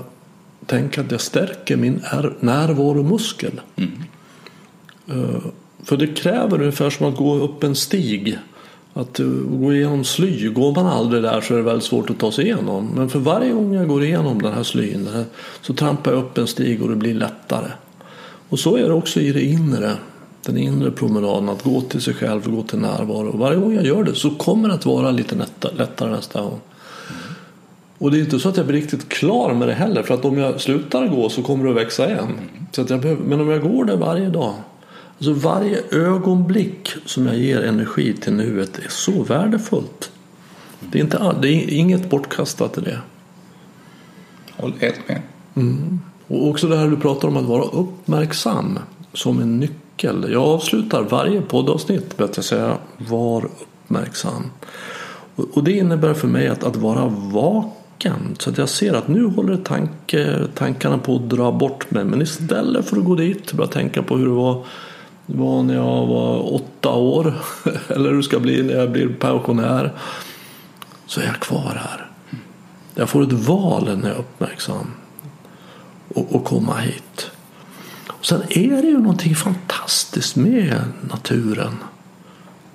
tänka 0.65 1.01
att 1.01 1.11
jag 1.11 1.21
stärker 1.21 1.77
min 1.77 2.01
närvaromuskel. 2.39 3.61
Mm. 3.75 3.91
Uh, 5.11 5.45
för 5.83 5.97
det 5.97 6.07
kräver 6.07 6.59
ungefär 6.59 6.89
som 6.89 7.05
att 7.05 7.15
gå 7.15 7.35
upp 7.35 7.63
en 7.63 7.75
stig. 7.75 8.37
Att 8.93 9.19
eh, 9.19 9.25
gå 9.49 9.73
igenom 9.73 10.03
sly, 10.03 10.49
går 10.49 10.75
man 10.75 10.87
aldrig 10.87 11.23
där 11.23 11.41
så 11.41 11.53
är 11.53 11.57
det 11.57 11.63
väldigt 11.63 11.83
svårt 11.83 12.09
att 12.09 12.19
ta 12.19 12.31
sig 12.31 12.45
igenom. 12.45 12.89
Men 12.95 13.09
för 13.09 13.19
varje 13.19 13.53
gång 13.53 13.73
jag 13.73 13.87
går 13.87 14.03
igenom 14.03 14.41
den 14.41 14.53
här 14.53 14.63
slyn 14.63 15.07
eh, 15.07 15.21
så 15.61 15.73
trampar 15.73 16.11
jag 16.11 16.23
upp 16.23 16.37
en 16.37 16.47
stig 16.47 16.81
och 16.81 16.89
det 16.89 16.95
blir 16.95 17.13
lättare. 17.13 17.71
Och 18.49 18.59
så 18.59 18.77
är 18.77 18.83
det 18.83 18.93
också 18.93 19.19
i 19.19 19.31
det 19.31 19.43
inre. 19.43 19.91
Den 20.45 20.57
inre 20.57 20.91
promenaden, 20.91 21.49
att 21.49 21.63
gå 21.63 21.81
till 21.81 22.01
sig 22.01 22.13
själv, 22.13 22.45
och 22.45 22.51
gå 22.51 22.63
till 22.63 22.79
närvaro. 22.79 23.29
Och 23.29 23.39
varje 23.39 23.59
gång 23.59 23.75
jag 23.75 23.85
gör 23.85 24.03
det 24.03 24.15
så 24.15 24.29
kommer 24.29 24.67
det 24.67 24.73
att 24.73 24.85
vara 24.85 25.11
lite 25.11 25.35
lättare 25.77 26.11
nästa 26.11 26.41
gång. 26.41 26.59
Och 27.97 28.11
det 28.11 28.17
är 28.17 28.19
inte 28.19 28.39
så 28.39 28.49
att 28.49 28.57
jag 28.57 28.65
blir 28.65 28.81
riktigt 28.81 29.09
klar 29.09 29.53
med 29.53 29.67
det 29.67 29.73
heller. 29.73 30.03
För 30.03 30.13
att 30.13 30.25
om 30.25 30.37
jag 30.37 30.61
slutar 30.61 31.07
gå 31.07 31.29
så 31.29 31.43
kommer 31.43 31.65
det 31.65 31.69
att 31.69 31.77
växa 31.77 32.09
igen. 32.09 32.39
Så 32.71 32.81
att 32.81 32.89
jag 32.89 33.01
behöver, 33.01 33.23
men 33.23 33.41
om 33.41 33.49
jag 33.49 33.61
går 33.61 33.85
där 33.85 33.97
varje 33.97 34.29
dag 34.29 34.53
Alltså 35.21 35.33
varje 35.33 35.81
ögonblick 35.91 36.89
som 37.05 37.27
jag 37.27 37.37
ger 37.37 37.61
energi 37.61 38.13
till 38.13 38.33
nuet 38.33 38.79
är 38.79 38.89
så 38.89 39.23
värdefullt. 39.23 40.11
Det 40.79 40.99
är, 40.99 41.03
inte, 41.03 41.35
det 41.41 41.47
är 41.47 41.73
inget 41.73 42.09
bortkastat 42.09 42.77
i 42.77 42.81
det. 42.81 42.99
Håll 44.51 44.73
helt 44.79 45.07
med. 45.07 45.21
Mm. 45.55 45.99
Och 46.27 46.47
också 46.47 46.67
det 46.67 46.77
här 46.77 46.87
du 46.87 46.97
pratar 46.97 47.27
om 47.27 47.37
att 47.37 47.45
vara 47.45 47.63
uppmärksam 47.63 48.79
som 49.13 49.41
en 49.41 49.59
nyckel. 49.59 50.29
Jag 50.31 50.43
avslutar 50.43 51.03
varje 51.03 51.41
poddavsnitt 51.41 52.19
med 52.19 52.29
att 52.29 52.45
säga 52.45 52.77
var 52.97 53.45
uppmärksam. 53.45 54.43
Och 55.35 55.63
det 55.63 55.71
innebär 55.71 56.13
för 56.13 56.27
mig 56.27 56.47
att, 56.47 56.63
att 56.63 56.75
vara 56.75 57.07
vaken. 57.33 58.35
Så 58.39 58.49
att 58.49 58.57
jag 58.57 58.69
ser 58.69 58.93
att 58.93 59.07
nu 59.07 59.25
håller 59.25 59.57
tanke, 59.57 60.47
tankarna 60.55 60.97
på 60.97 61.15
att 61.15 61.29
dra 61.29 61.51
bort 61.51 61.91
mig. 61.91 62.05
Men 62.05 62.21
istället 62.21 62.85
för 62.85 62.97
att 62.97 63.05
gå 63.05 63.15
dit 63.15 63.51
och 63.51 63.57
börja 63.57 63.71
tänka 63.71 64.03
på 64.03 64.17
hur 64.17 64.25
det 64.25 64.31
var 64.31 64.65
var 65.35 65.63
när 65.63 65.75
jag 65.75 66.07
var 66.07 66.53
åtta 66.53 66.89
år 66.89 67.33
eller 67.87 68.09
hur 68.09 68.17
det 68.17 68.23
ska 68.23 68.39
bli 68.39 68.63
när 68.63 68.73
jag 68.73 68.91
blir 68.91 69.09
pensionär 69.09 69.91
så 71.05 71.21
är 71.21 71.25
jag 71.25 71.39
kvar 71.39 71.81
här. 71.89 72.07
Jag 72.95 73.09
får 73.09 73.23
ett 73.23 73.33
val 73.33 73.97
när 73.97 74.07
jag 74.07 74.17
är 74.17 74.19
uppmärksam 74.19 74.91
och, 76.07 76.35
och 76.35 76.45
komma 76.45 76.77
hit. 76.77 77.31
Och 78.07 78.25
sen 78.25 78.41
är 78.49 78.81
det 78.81 78.87
ju 78.87 78.97
någonting 78.97 79.35
fantastiskt 79.35 80.35
med 80.35 80.81
naturen. 81.09 81.77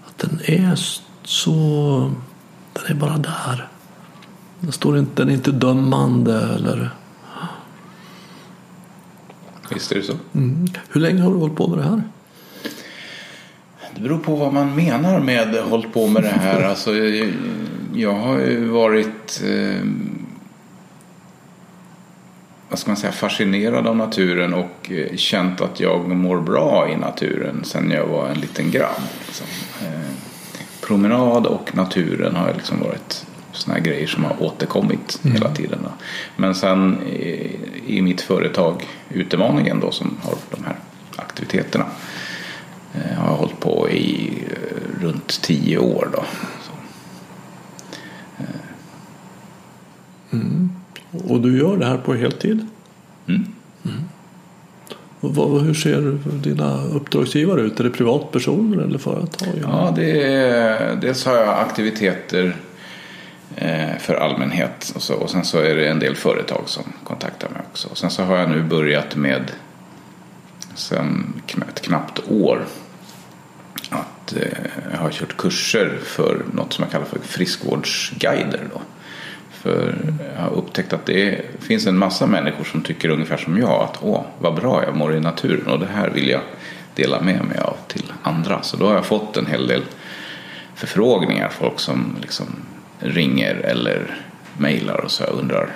Att 0.07 0.19
den 0.19 0.41
är 0.45 0.79
så... 1.25 2.13
Den 2.73 2.85
är 2.87 2.95
bara 2.95 3.19
där. 3.19 3.69
Den, 4.61 4.73
står 4.73 4.99
inte, 4.99 5.23
den 5.23 5.29
är 5.29 5.35
inte 5.35 5.53
dömande 5.53 6.41
eller... 6.41 6.91
Visst 9.71 9.93
är 9.93 9.97
det 9.97 10.03
så. 10.03 10.15
Mm. 10.35 10.67
Hur 10.89 11.01
länge 11.01 11.23
har 11.23 11.31
du 11.31 11.37
hållit 11.37 11.57
på 11.57 11.69
med 11.69 11.79
det 11.79 11.85
här? 11.85 12.03
Det 13.97 14.03
beror 14.03 14.19
på 14.19 14.35
vad 14.35 14.53
man 14.53 14.75
menar 14.75 15.21
med 15.21 15.55
hållit 15.55 15.93
på 15.93 16.07
med 16.07 16.23
det 16.23 16.29
här. 16.29 16.63
Alltså, 16.71 16.95
jag, 17.95 18.13
har 18.13 18.39
ju 18.39 18.65
varit 18.65 19.43
eh, 19.45 19.89
vad 22.69 22.79
ska 22.79 22.91
man 22.91 22.97
säga, 22.97 23.13
fascinerad 23.13 23.87
av 23.87 23.97
naturen 23.97 24.55
och 24.55 24.93
eh, 24.93 25.17
känt 25.17 25.61
att 25.61 25.81
jag 25.81 26.09
mår 26.09 26.41
bra 26.41 26.89
i 26.91 26.97
naturen 26.97 27.65
sedan 27.65 27.91
jag 27.91 28.07
var 28.07 28.29
en 28.29 28.41
liten 28.41 28.71
grabb. 28.71 29.03
Liksom. 29.27 29.47
Eh, 29.83 30.11
promenad 30.81 31.47
och 31.47 31.77
naturen 31.77 32.37
har 32.37 32.55
liksom 32.55 32.81
varit 32.81 33.27
sådana 33.53 33.81
grejer 33.81 34.07
som 34.07 34.25
har 34.25 34.43
återkommit 34.43 35.21
mm. 35.25 35.37
hela 35.37 35.55
tiden. 35.55 35.79
Då. 35.83 35.91
Men 36.37 36.55
sen 36.55 37.03
i, 37.03 37.57
i 37.87 38.03
mitt 38.03 38.21
företag 38.21 38.89
Utemaningen 39.11 39.81
då 39.81 39.91
som 39.91 40.17
har 40.23 40.35
de 40.51 40.65
här 40.65 40.77
aktiviteterna 41.17 41.87
Eh, 42.97 43.19
har 43.19 43.31
jag 43.31 43.37
hållit 43.37 43.61
på 43.87 43.93
i 43.93 44.45
eh, 44.51 45.03
runt 45.03 45.43
tio 45.43 45.79
år. 45.79 46.09
Då. 46.13 46.25
Mm. 50.33 50.71
Och 51.29 51.41
du 51.41 51.59
gör 51.59 51.77
det 51.77 51.87
här 51.87 51.99
på 51.99 52.15
heltid? 52.15 52.67
Mm. 53.29 53.45
Mm. 53.85 54.01
Och 55.21 55.61
hur 55.61 55.75
ser 55.75 56.19
dina 56.43 56.85
uppdragsgivare 56.85 57.61
ut? 57.61 57.81
Är 57.81 57.85
det 57.85 57.91
privatpersoner 57.91 58.83
eller 58.83 58.99
företag? 58.99 59.49
Ja, 59.63 59.93
det 59.97 60.23
är, 60.23 60.97
dels 60.97 61.25
har 61.25 61.35
jag 61.35 61.49
aktiviteter 61.49 62.57
eh, 63.57 63.99
för 64.01 64.15
allmänhet 64.15 64.93
och, 64.95 65.03
så, 65.03 65.15
och 65.15 65.31
sen 65.31 65.45
så 65.45 65.59
är 65.59 65.75
det 65.75 65.89
en 65.89 65.99
del 65.99 66.17
företag 66.17 66.63
som 66.67 66.85
kontaktar 67.05 67.49
mig 67.49 67.63
också. 67.71 67.89
Och 67.89 67.99
sen 67.99 68.11
så 68.11 68.23
har 68.23 68.37
jag 68.37 68.51
nu 68.51 68.63
börjat 68.63 69.17
med 69.17 69.53
sen 70.75 71.43
ett 71.69 71.83
knappt 71.83 72.21
år 72.29 72.67
att 74.27 74.37
eh, 74.37 74.49
jag 74.93 74.99
har 74.99 75.11
kört 75.11 75.37
kurser 75.37 75.99
för 76.03 76.45
något 76.53 76.73
som 76.73 76.83
jag 76.83 76.93
kallar 76.93 77.07
för 77.07 77.19
friskvårdsguider. 77.19 78.69
Då. 78.73 78.81
För 79.51 79.95
jag 80.35 80.43
har 80.43 80.51
upptäckt 80.51 80.93
att 80.93 81.07
det 81.07 81.41
finns 81.61 81.87
en 81.87 81.99
massa 81.99 82.27
människor 82.27 82.65
som 82.65 82.83
tycker 82.83 83.09
ungefär 83.09 83.37
som 83.37 83.59
jag 83.59 83.83
att 83.83 83.99
åh, 84.01 84.25
vad 84.39 84.55
bra 84.55 84.85
jag 84.85 84.97
mår 84.97 85.15
i 85.15 85.21
naturen 85.21 85.67
och 85.67 85.79
det 85.79 85.87
här 85.87 86.11
vill 86.11 86.29
jag 86.29 86.41
dela 86.95 87.21
med 87.21 87.45
mig 87.45 87.59
av 87.59 87.77
till 87.89 88.13
andra. 88.23 88.63
Så 88.63 88.77
då 88.77 88.87
har 88.87 88.95
jag 88.95 89.07
fått 89.07 89.37
en 89.37 89.47
hel 89.47 89.67
del 89.67 89.83
förfrågningar, 90.75 91.49
folk 91.49 91.81
som 91.81 92.17
liksom 92.21 92.47
ringer 92.99 93.55
eller 93.55 94.17
mejlar 94.59 95.01
och 95.05 95.11
så 95.11 95.23
jag 95.23 95.33
undrar 95.39 95.71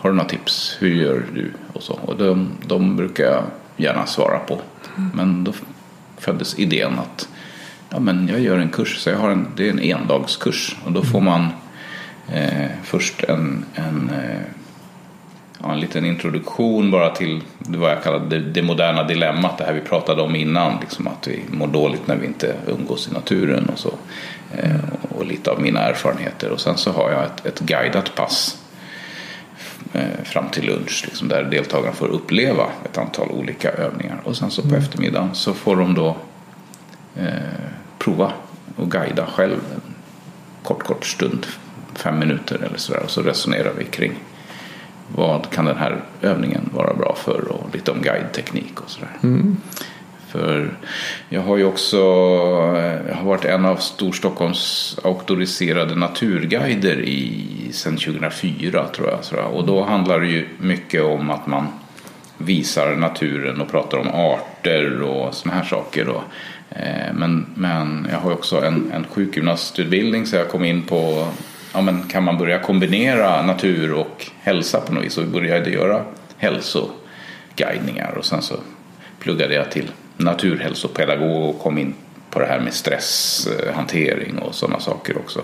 har 0.00 0.10
du 0.10 0.16
några 0.16 0.28
tips? 0.28 0.76
Hur 0.80 0.94
gör 0.94 1.22
du? 1.34 1.52
Och, 1.72 1.82
så. 1.82 1.92
och 1.92 2.16
de, 2.16 2.50
de 2.66 2.96
brukar 2.96 3.24
jag 3.24 3.42
gärna 3.76 4.06
svara 4.06 4.38
på. 4.38 4.60
Men 5.14 5.44
då 5.44 5.52
föddes 6.18 6.58
idén 6.58 6.98
att 6.98 7.28
ja, 7.90 8.00
men 8.00 8.28
jag 8.28 8.40
gör 8.40 8.58
en 8.58 8.68
kurs, 8.68 8.96
så 8.96 9.10
jag 9.10 9.18
har 9.18 9.30
en, 9.30 9.46
det 9.56 9.66
är 9.66 9.70
en 9.70 9.80
endagskurs 9.80 10.76
och 10.84 10.92
då 10.92 11.02
får 11.02 11.20
man 11.20 11.48
eh, 12.32 12.70
först 12.82 13.24
en, 13.24 13.64
en, 13.74 14.10
eh, 14.10 14.40
ja, 15.62 15.72
en 15.72 15.80
liten 15.80 16.04
introduktion 16.04 16.90
bara 16.90 17.10
till 17.10 17.40
vad 17.58 17.90
jag 17.90 18.02
kallar 18.02 18.20
det, 18.20 18.38
det, 18.40 18.62
moderna 18.62 19.04
dilemmat, 19.04 19.58
det 19.58 19.64
här 19.64 19.72
vi 19.72 19.80
pratade 19.80 20.22
om 20.22 20.36
innan, 20.36 20.80
liksom 20.80 21.06
att 21.06 21.28
vi 21.28 21.42
mår 21.50 21.66
dåligt 21.66 22.06
när 22.06 22.16
vi 22.16 22.26
inte 22.26 22.54
umgås 22.66 23.08
i 23.08 23.12
naturen 23.12 23.68
och 23.72 23.78
så. 23.78 23.92
Eh, 24.56 24.76
och 25.08 25.26
lite 25.26 25.50
av 25.50 25.62
mina 25.62 25.80
erfarenheter 25.80 26.50
och 26.50 26.60
sen 26.60 26.76
så 26.76 26.92
har 26.92 27.10
jag 27.10 27.24
ett, 27.24 27.46
ett 27.46 27.60
guidat 27.60 28.14
pass 28.14 28.58
eh, 29.92 30.24
fram 30.24 30.48
till 30.48 30.66
lunch 30.66 31.02
liksom, 31.06 31.28
där 31.28 31.44
deltagarna 31.44 31.92
får 31.92 32.08
uppleva 32.08 32.66
ett 32.84 32.98
antal 32.98 33.30
olika 33.30 33.70
övningar 33.70 34.20
och 34.24 34.36
sen 34.36 34.50
så 34.50 34.62
på 34.62 34.68
mm. 34.68 34.80
eftermiddagen 34.80 35.30
så 35.32 35.54
får 35.54 35.76
de 35.76 35.94
då 35.94 36.16
eh, 37.16 37.79
prova 38.00 38.32
och 38.76 38.90
guida 38.90 39.26
själv 39.26 39.60
en 39.74 39.94
kort, 40.62 40.82
kort 40.82 41.06
stund, 41.06 41.46
fem 41.94 42.18
minuter 42.18 42.56
eller 42.66 42.78
sådär. 42.78 43.02
Och 43.04 43.10
så 43.10 43.22
resonerar 43.22 43.72
vi 43.78 43.84
kring 43.84 44.12
vad 45.16 45.50
kan 45.50 45.64
den 45.64 45.76
här 45.76 46.04
övningen 46.22 46.70
vara 46.72 46.94
bra 46.94 47.14
för 47.18 47.48
och 47.48 47.74
lite 47.74 47.90
om 47.90 48.02
guideteknik 48.02 48.80
och 48.80 48.90
sådär. 48.90 49.10
Mm. 49.22 49.56
För 50.28 50.70
jag 51.28 51.40
har 51.40 51.56
ju 51.56 51.64
också 51.64 51.96
jag 53.08 53.14
har 53.14 53.24
varit 53.24 53.44
en 53.44 53.64
av 53.64 53.76
Storstockholms 53.76 54.96
auktoriserade 55.04 55.94
naturguider 55.94 57.00
i, 57.00 57.46
sedan 57.72 57.96
2004 57.96 58.86
tror 58.94 59.10
jag. 59.32 59.52
Och 59.52 59.66
då 59.66 59.84
handlar 59.84 60.20
det 60.20 60.26
ju 60.26 60.48
mycket 60.58 61.02
om 61.02 61.30
att 61.30 61.46
man 61.46 61.66
visar 62.38 62.96
naturen 62.96 63.60
och 63.60 63.70
pratar 63.70 63.98
om 63.98 64.08
arter 64.08 65.02
och 65.02 65.34
såna 65.34 65.54
här 65.54 65.64
saker. 65.64 66.04
Då. 66.04 66.22
Eh, 66.70 67.12
men, 67.14 67.46
men 67.54 68.08
jag 68.10 68.18
har 68.18 68.32
också 68.32 68.64
en, 68.64 68.92
en 68.92 69.04
sjukgymnastutbildning 69.04 70.26
så 70.26 70.36
jag 70.36 70.48
kom 70.48 70.64
in 70.64 70.82
på 70.82 71.28
ja, 71.74 71.80
men 71.80 72.02
kan 72.02 72.24
man 72.24 72.38
börja 72.38 72.58
kombinera 72.58 73.42
natur 73.42 73.92
och 73.92 74.26
hälsa 74.40 74.80
på 74.80 74.92
något 74.92 75.04
vis. 75.04 75.18
Och 75.18 75.26
började 75.26 75.70
göra 75.70 76.04
hälsoguidningar 76.36 78.14
och 78.18 78.24
sen 78.24 78.42
så 78.42 78.54
pluggade 79.18 79.54
jag 79.54 79.70
till 79.70 79.90
naturhälsopedagog 80.16 81.48
och 81.48 81.58
kom 81.58 81.78
in 81.78 81.94
på 82.30 82.38
det 82.38 82.46
här 82.46 82.60
med 82.60 82.74
stresshantering 82.74 84.38
och 84.38 84.54
sådana 84.54 84.80
saker 84.80 85.18
också. 85.18 85.42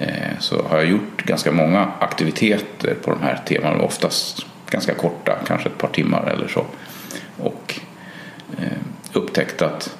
Eh, 0.00 0.38
så 0.38 0.62
har 0.62 0.76
jag 0.76 0.86
gjort 0.86 1.22
ganska 1.24 1.52
många 1.52 1.92
aktiviteter 1.98 2.94
på 2.94 3.10
de 3.10 3.22
här 3.22 3.40
teman, 3.46 3.80
oftast 3.80 4.46
ganska 4.70 4.94
korta, 4.94 5.38
kanske 5.46 5.68
ett 5.68 5.78
par 5.78 5.88
timmar 5.88 6.32
eller 6.36 6.48
så. 6.48 6.66
Och 7.38 7.80
eh, 8.58 8.78
upptäckt 9.12 9.62
att 9.62 9.96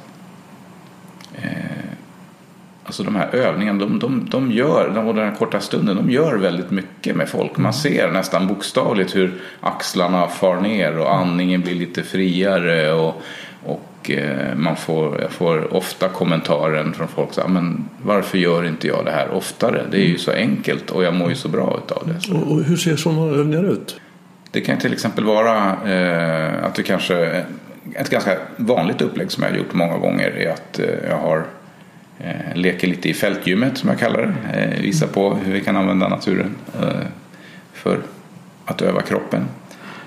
Alltså 2.85 3.03
de 3.03 3.17
här 3.17 3.35
övningarna, 3.35 3.79
de, 3.79 3.99
de, 3.99 4.27
de 4.31 4.53
gör, 4.53 4.91
den 4.95 5.19
här 5.19 5.35
korta 5.39 5.61
stunden, 5.61 5.97
de 5.97 6.11
gör 6.11 6.37
väldigt 6.37 6.71
mycket 6.71 7.17
med 7.17 7.29
folk. 7.29 7.57
Man 7.57 7.75
ser 7.75 8.11
nästan 8.11 8.47
bokstavligt 8.47 9.17
hur 9.17 9.35
axlarna 9.61 10.29
far 10.29 10.61
ner 10.61 10.99
och 10.99 11.15
andningen 11.15 11.61
blir 11.61 11.75
lite 11.75 12.03
friare. 12.03 12.93
Och, 12.93 13.23
och 13.65 14.11
eh, 14.11 14.55
man 14.57 14.77
får, 14.77 15.21
jag 15.21 15.31
får 15.31 15.75
ofta 15.75 16.09
kommentaren 16.09 16.93
från 16.93 17.09
folk 17.09 17.33
så 17.33 17.49
men 17.49 17.85
varför 18.03 18.39
gör 18.39 18.67
inte 18.67 18.87
jag 18.87 19.05
det 19.05 19.11
här 19.11 19.31
oftare? 19.31 19.83
Det 19.91 19.97
är 19.97 20.07
ju 20.07 20.19
så 20.19 20.33
enkelt 20.33 20.91
och 20.91 21.05
jag 21.05 21.15
mår 21.15 21.29
ju 21.29 21.35
så 21.35 21.49
bra 21.49 21.81
utav 21.85 22.09
det. 22.09 22.35
Och, 22.35 22.53
och 22.53 22.65
hur 22.65 22.77
ser 22.77 22.97
sådana 22.97 23.37
övningar 23.37 23.73
ut? 23.73 24.01
Det 24.51 24.61
kan 24.61 24.79
till 24.79 24.93
exempel 24.93 25.25
vara 25.25 25.57
eh, 25.93 26.65
att 26.65 26.75
det 26.75 26.83
kanske, 26.83 27.45
ett 27.95 28.11
ganska 28.11 28.37
vanligt 28.57 29.01
upplägg 29.01 29.31
som 29.31 29.43
jag 29.43 29.51
har 29.51 29.57
gjort 29.57 29.75
många 29.75 29.99
gånger 29.99 30.39
är 30.39 30.51
att 30.51 30.79
eh, 30.79 31.09
jag 31.09 31.17
har 31.17 31.47
eh, 32.19 32.55
leker 32.55 32.89
lite 32.89 33.09
i 33.09 33.15
fältgymmet 33.15 33.79
som 33.79 33.89
jag 33.89 33.99
kallar 33.99 34.21
det. 34.23 34.61
Eh, 34.61 34.81
visar 34.81 35.07
på 35.07 35.35
hur 35.35 35.53
vi 35.53 35.61
kan 35.61 35.77
använda 35.77 36.09
naturen 36.09 36.55
eh, 36.83 37.07
för 37.73 37.99
att 38.65 38.83
öva 38.83 39.03
kroppen. 39.03 39.45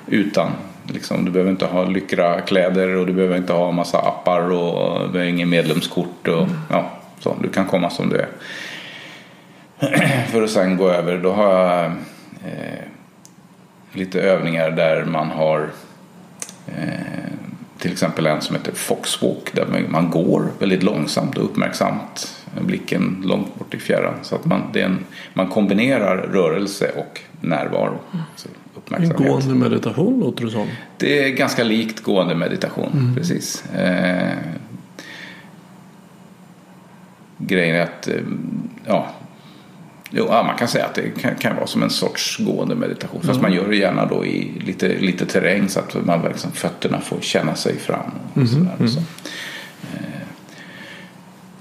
Utan, 0.08 0.52
liksom, 0.84 1.26
du 1.26 1.32
behöver 1.32 1.52
inte 1.52 1.66
ha 1.66 1.86
lyckra 1.86 2.42
kläder 2.42 2.96
och 2.96 3.06
du 3.06 3.14
behöver 3.14 3.38
inte 3.38 3.54
ha 3.54 3.72
massa 3.72 3.98
appar 3.98 4.52
och 4.52 5.00
du 5.00 5.12
behöver 5.12 5.30
ingen 5.30 5.50
medlemskort. 5.50 6.28
Och, 6.28 6.48
ja, 6.70 6.92
så, 7.20 7.36
du 7.42 7.50
kan 7.50 7.66
komma 7.66 7.90
som 7.90 8.10
du 8.10 8.18
är. 8.18 8.28
för 10.32 10.42
att 10.42 10.50
sen 10.50 10.78
gå 10.78 10.90
över, 10.90 11.18
då 11.18 11.32
har 11.32 11.54
jag 11.54 11.86
eh, 11.86 12.86
lite 13.92 14.22
övningar 14.22 14.72
där 14.72 15.06
man 15.06 15.32
har 15.32 15.70
eh, 16.68 17.26
till 17.86 17.94
exempel 17.94 18.26
en 18.26 18.42
som 18.42 18.56
heter 18.56 18.72
Foxwalk 18.72 19.54
där 19.54 19.86
man 19.90 20.10
går 20.10 20.52
väldigt 20.60 20.84
långsamt 20.84 21.38
och 21.38 21.46
uppmärksamt. 21.46 22.44
Blicken 22.62 23.24
långt 23.26 23.56
bort 23.56 23.74
i 23.74 23.80
fjärran. 23.80 24.14
Så 24.22 24.36
att 24.36 24.46
man, 24.46 24.62
det 24.74 24.82
en, 24.82 25.00
man 25.34 25.48
kombinerar 25.48 26.18
rörelse 26.18 26.92
och 26.96 27.22
närvaro. 27.42 28.00
Alltså 28.32 28.50
en 28.90 29.10
gående 29.10 29.56
meditation 29.56 30.20
låter 30.20 30.46
det 30.46 30.52
som. 30.52 30.68
Det 30.98 31.24
är 31.24 31.30
ganska 31.30 31.64
likt 31.64 32.04
gående 32.04 32.36
meditation. 32.36 32.92
Mm. 32.94 33.16
Precis. 33.16 33.66
Eh, 33.66 34.38
grejen 37.38 37.76
är 37.76 37.82
att 37.82 38.08
eh, 38.08 38.14
ja, 38.86 39.08
Jo, 40.18 40.26
ja, 40.30 40.44
man 40.44 40.58
kan 40.58 40.68
säga 40.68 40.86
att 40.86 40.96
det 40.96 41.22
kan, 41.22 41.36
kan 41.36 41.56
vara 41.56 41.68
som 41.68 41.84
en 41.84 41.90
sorts 41.90 42.38
gående 42.38 42.76
meditation. 42.76 43.22
Fast 43.22 43.40
mm. 43.40 43.42
man 43.42 43.54
gör 43.54 43.70
det 43.70 43.76
gärna 43.76 44.06
då 44.06 44.26
i 44.26 44.52
lite, 44.66 44.88
lite 44.88 45.26
terräng 45.26 45.70
så 45.70 45.80
att 45.80 46.06
man 46.06 46.22
liksom, 46.22 46.52
fötterna 46.52 47.02
får 47.02 47.20
känna 47.22 47.56
sig 47.56 47.78
fram. 47.78 48.12
Och, 48.32 48.38
mm. 48.38 48.48
sådär, 48.48 48.76
mm. 48.80 48.88
så. 48.88 49.00
Eh, 49.94 50.28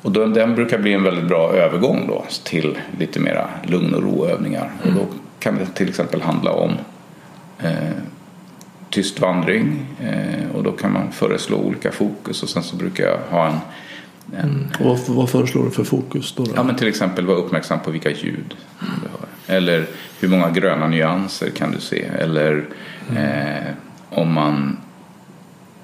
och 0.02 0.12
då, 0.12 0.26
den 0.26 0.54
brukar 0.54 0.78
bli 0.78 0.92
en 0.92 1.02
väldigt 1.02 1.24
bra 1.24 1.52
övergång 1.52 2.06
då 2.08 2.24
till 2.44 2.78
lite 2.98 3.20
mera 3.20 3.48
lugn 3.62 3.94
och 3.94 4.02
roövningar. 4.02 4.70
Mm. 4.82 4.98
Och 4.98 5.06
då 5.06 5.14
kan 5.38 5.58
det 5.58 5.66
till 5.66 5.88
exempel 5.88 6.22
handla 6.22 6.52
om 6.52 6.72
eh, 7.62 7.72
tyst 8.90 9.20
vandring 9.20 9.86
eh, 10.00 10.56
och 10.56 10.62
då 10.62 10.72
kan 10.72 10.92
man 10.92 11.12
föreslå 11.12 11.56
olika 11.56 11.92
fokus 11.92 12.42
och 12.42 12.48
sen 12.48 12.62
så 12.62 12.76
brukar 12.76 13.04
jag 13.04 13.18
ha 13.30 13.46
en 13.46 13.58
en, 14.32 14.40
mm. 14.40 14.66
vad, 14.80 14.98
vad 15.08 15.30
föreslår 15.30 15.64
du 15.64 15.70
för 15.70 15.84
fokus? 15.84 16.34
Då, 16.36 16.44
då? 16.44 16.52
Ja, 16.54 16.62
men 16.62 16.76
till 16.76 16.88
exempel 16.88 17.26
vara 17.26 17.36
uppmärksam 17.36 17.80
på 17.80 17.90
vilka 17.90 18.10
ljud 18.10 18.56
du 18.80 18.86
hör. 18.86 19.56
Eller 19.56 19.86
hur 20.20 20.28
många 20.28 20.50
gröna 20.50 20.88
nyanser 20.88 21.50
kan 21.50 21.72
du 21.72 21.80
se? 21.80 22.04
Eller 22.18 22.64
mm. 23.10 23.22
eh, 23.22 23.72
om 24.10 24.32
man 24.32 24.76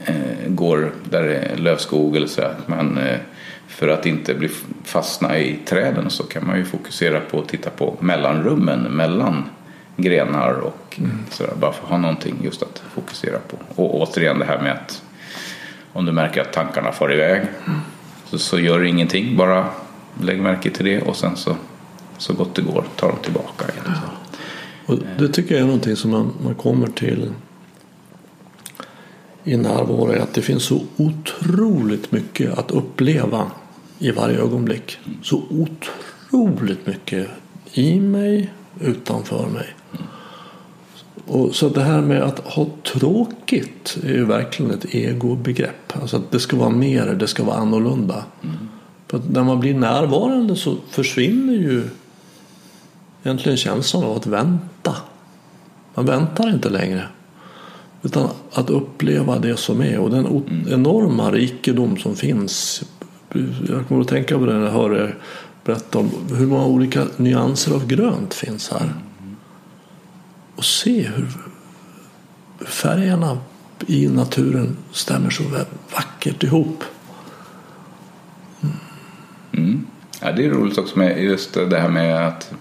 eh, 0.04 0.48
går 0.48 0.92
där 1.10 1.22
det 1.22 1.36
är 1.36 1.56
lövskog 1.56 2.16
eller 2.16 2.26
så. 2.26 2.42
Men, 2.66 2.98
eh, 2.98 3.18
för 3.68 3.88
att 3.88 4.06
inte 4.06 4.34
bli 4.34 4.50
fastna 4.84 5.38
i 5.38 5.58
träden 5.64 6.10
så 6.10 6.22
kan 6.22 6.46
man 6.46 6.58
ju 6.58 6.64
fokusera 6.64 7.20
på 7.20 7.38
att 7.38 7.48
titta 7.48 7.70
på 7.70 7.96
mellanrummen 8.00 8.80
mellan 8.82 9.44
grenar 9.96 10.52
och 10.52 10.96
mm. 10.98 11.18
sådär. 11.30 11.52
Bara 11.60 11.72
för 11.72 11.84
att 11.84 11.90
ha 11.90 11.98
någonting 11.98 12.34
just 12.42 12.62
att 12.62 12.82
fokusera 12.94 13.38
på. 13.38 13.82
Och 13.82 14.00
återigen 14.00 14.38
det 14.38 14.44
här 14.44 14.62
med 14.62 14.72
att 14.72 15.02
om 15.92 16.06
du 16.06 16.12
märker 16.12 16.40
att 16.40 16.52
tankarna 16.52 16.92
far 16.92 17.12
iväg 17.12 17.42
mm 17.66 17.80
så, 18.30 18.38
så 18.38 18.58
gör 18.58 18.84
ingenting, 18.84 19.36
bara 19.36 19.66
lägg 20.22 20.40
märke 20.40 20.70
till 20.70 20.84
det 20.84 21.02
och 21.02 21.16
sen 21.16 21.36
så, 21.36 21.56
så 22.18 22.32
gott 22.32 22.54
det 22.54 22.62
går 22.62 22.84
tar 22.96 23.08
de 23.08 23.18
tillbaka 23.18 23.64
igen. 23.64 23.84
Ja. 23.86 24.10
Och 24.86 24.98
det 25.18 25.28
tycker 25.28 25.54
jag 25.54 25.62
är 25.62 25.66
någonting 25.66 25.96
som 25.96 26.10
man, 26.10 26.32
man 26.44 26.54
kommer 26.54 26.86
till 26.86 27.30
i 29.44 29.56
närvaro 29.56 30.22
att 30.22 30.34
det 30.34 30.42
finns 30.42 30.64
så 30.64 30.82
otroligt 30.96 32.12
mycket 32.12 32.58
att 32.58 32.70
uppleva 32.70 33.50
i 33.98 34.10
varje 34.10 34.38
ögonblick. 34.38 34.98
Så 35.22 35.42
otroligt 35.50 36.86
mycket 36.86 37.28
i 37.72 38.00
mig, 38.00 38.52
utanför 38.80 39.46
mig. 39.46 39.66
Och 41.30 41.54
så 41.54 41.68
det 41.68 41.82
här 41.82 42.00
med 42.00 42.22
att 42.22 42.38
ha 42.38 42.66
tråkigt 42.92 43.98
är 44.04 44.12
ju 44.12 44.24
verkligen 44.24 44.70
ett 44.70 44.94
egobegrepp. 44.94 45.92
Alltså 46.00 46.16
att 46.16 46.30
det 46.30 46.40
ska 46.40 46.56
vara 46.56 46.70
mer, 46.70 47.06
det 47.06 47.26
ska 47.26 47.44
vara 47.44 47.56
annorlunda. 47.56 48.24
Mm. 48.42 48.56
För 49.06 49.20
när 49.30 49.44
man 49.44 49.60
blir 49.60 49.74
närvarande 49.74 50.56
så 50.56 50.76
försvinner 50.88 51.52
ju 51.52 51.82
egentligen 53.22 53.58
känslan 53.58 54.04
av 54.04 54.16
att 54.16 54.26
vänta. 54.26 54.96
Man 55.94 56.06
väntar 56.06 56.50
inte 56.50 56.68
längre. 56.68 57.06
Utan 58.02 58.28
att 58.52 58.70
uppleva 58.70 59.38
det 59.38 59.56
som 59.56 59.80
är 59.80 59.98
och 59.98 60.10
den 60.10 60.26
mm. 60.26 60.44
enorma 60.68 61.30
rikedom 61.30 61.96
som 61.96 62.16
finns. 62.16 62.82
Jag 63.68 63.88
kommer 63.88 64.00
att 64.00 64.08
tänka 64.08 64.38
på 64.38 64.46
det 64.46 64.54
när 64.54 64.64
jag 64.64 64.72
hör 64.72 64.94
er 64.94 65.18
berätta 65.64 65.98
om 65.98 66.10
hur 66.34 66.46
många 66.46 66.66
olika 66.66 67.06
nyanser 67.16 67.74
av 67.74 67.86
grönt 67.86 68.34
finns 68.34 68.70
här 68.70 68.92
och 70.60 70.66
se 70.66 71.02
hur 71.02 71.28
färgerna 72.66 73.38
i 73.86 74.08
naturen 74.08 74.76
stämmer 74.92 75.30
så 75.30 75.42
vackert 75.94 76.42
ihop. 76.42 76.84
Mm. 78.62 78.76
Mm. 79.52 79.86
Ja, 80.20 80.32
det 80.32 80.46
är 80.46 80.50
roligt 80.50 80.78
också 80.78 80.98
med 80.98 81.24
just 81.24 81.54
det 81.54 81.78
här 81.78 81.88
med 81.88 82.26
att 82.26 82.52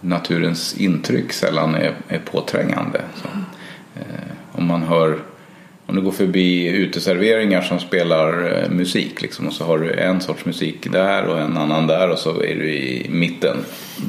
naturens 0.00 0.74
intryck 0.74 1.32
sällan 1.32 1.74
är, 1.74 1.94
är 2.08 2.18
påträngande. 2.18 3.00
Så, 3.22 3.28
eh, 4.00 4.32
om 4.52 4.66
man 4.66 4.82
hör 4.82 5.18
om 5.92 5.96
du 5.96 6.04
går 6.04 6.12
förbi 6.12 6.66
uteserveringar 6.68 7.62
som 7.62 7.80
spelar 7.80 8.58
eh, 8.62 8.70
musik 8.70 9.22
liksom, 9.22 9.46
och 9.46 9.52
så 9.52 9.64
har 9.64 9.78
du 9.78 9.92
en 9.92 10.20
sorts 10.20 10.44
musik 10.44 10.92
där 10.92 11.24
och 11.24 11.40
en 11.40 11.56
annan 11.56 11.86
där 11.86 12.10
och 12.10 12.18
så 12.18 12.42
är 12.42 12.54
du 12.54 12.74
i 12.74 13.06
mitten. 13.10 13.56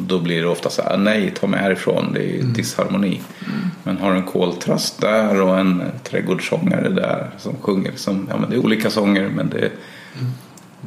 Då 0.07 0.19
blir 0.19 0.41
det 0.41 0.47
ofta 0.47 0.69
så 0.69 0.81
här, 0.81 0.97
nej 0.97 1.33
ta 1.39 1.47
mig 1.47 1.59
härifrån, 1.59 2.13
det 2.13 2.23
är 2.23 2.39
mm. 2.39 2.53
disharmoni. 2.53 3.21
Mm. 3.47 3.69
Men 3.83 3.97
har 3.97 4.11
du 4.11 4.17
en 4.17 4.25
koltrast 4.25 5.01
där 5.01 5.41
och 5.41 5.59
en 5.59 5.83
trädgårdssångare 6.03 6.89
där 6.89 7.29
som 7.37 7.55
sjunger. 7.61 7.91
Som, 7.95 8.27
ja, 8.29 8.37
men 8.37 8.49
det 8.49 8.55
är 8.55 8.59
olika 8.65 8.89
sånger 8.89 9.29
men 9.29 9.49
det, 9.49 9.57
mm. 9.57 10.31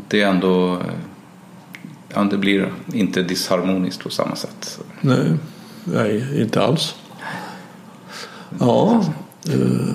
det 0.09 0.23
är 0.23 0.27
ändå 0.27 0.83
ja, 2.15 2.25
det 2.31 2.37
blir 2.37 2.73
inte 2.93 3.23
disharmoniskt 3.23 4.03
på 4.03 4.11
samma 4.11 4.37
sätt. 4.37 4.81
Nej, 5.01 5.33
nej 5.85 6.41
inte 6.41 6.63
alls. 6.63 6.95
Ja. 8.59 9.05
Uh 9.49 9.91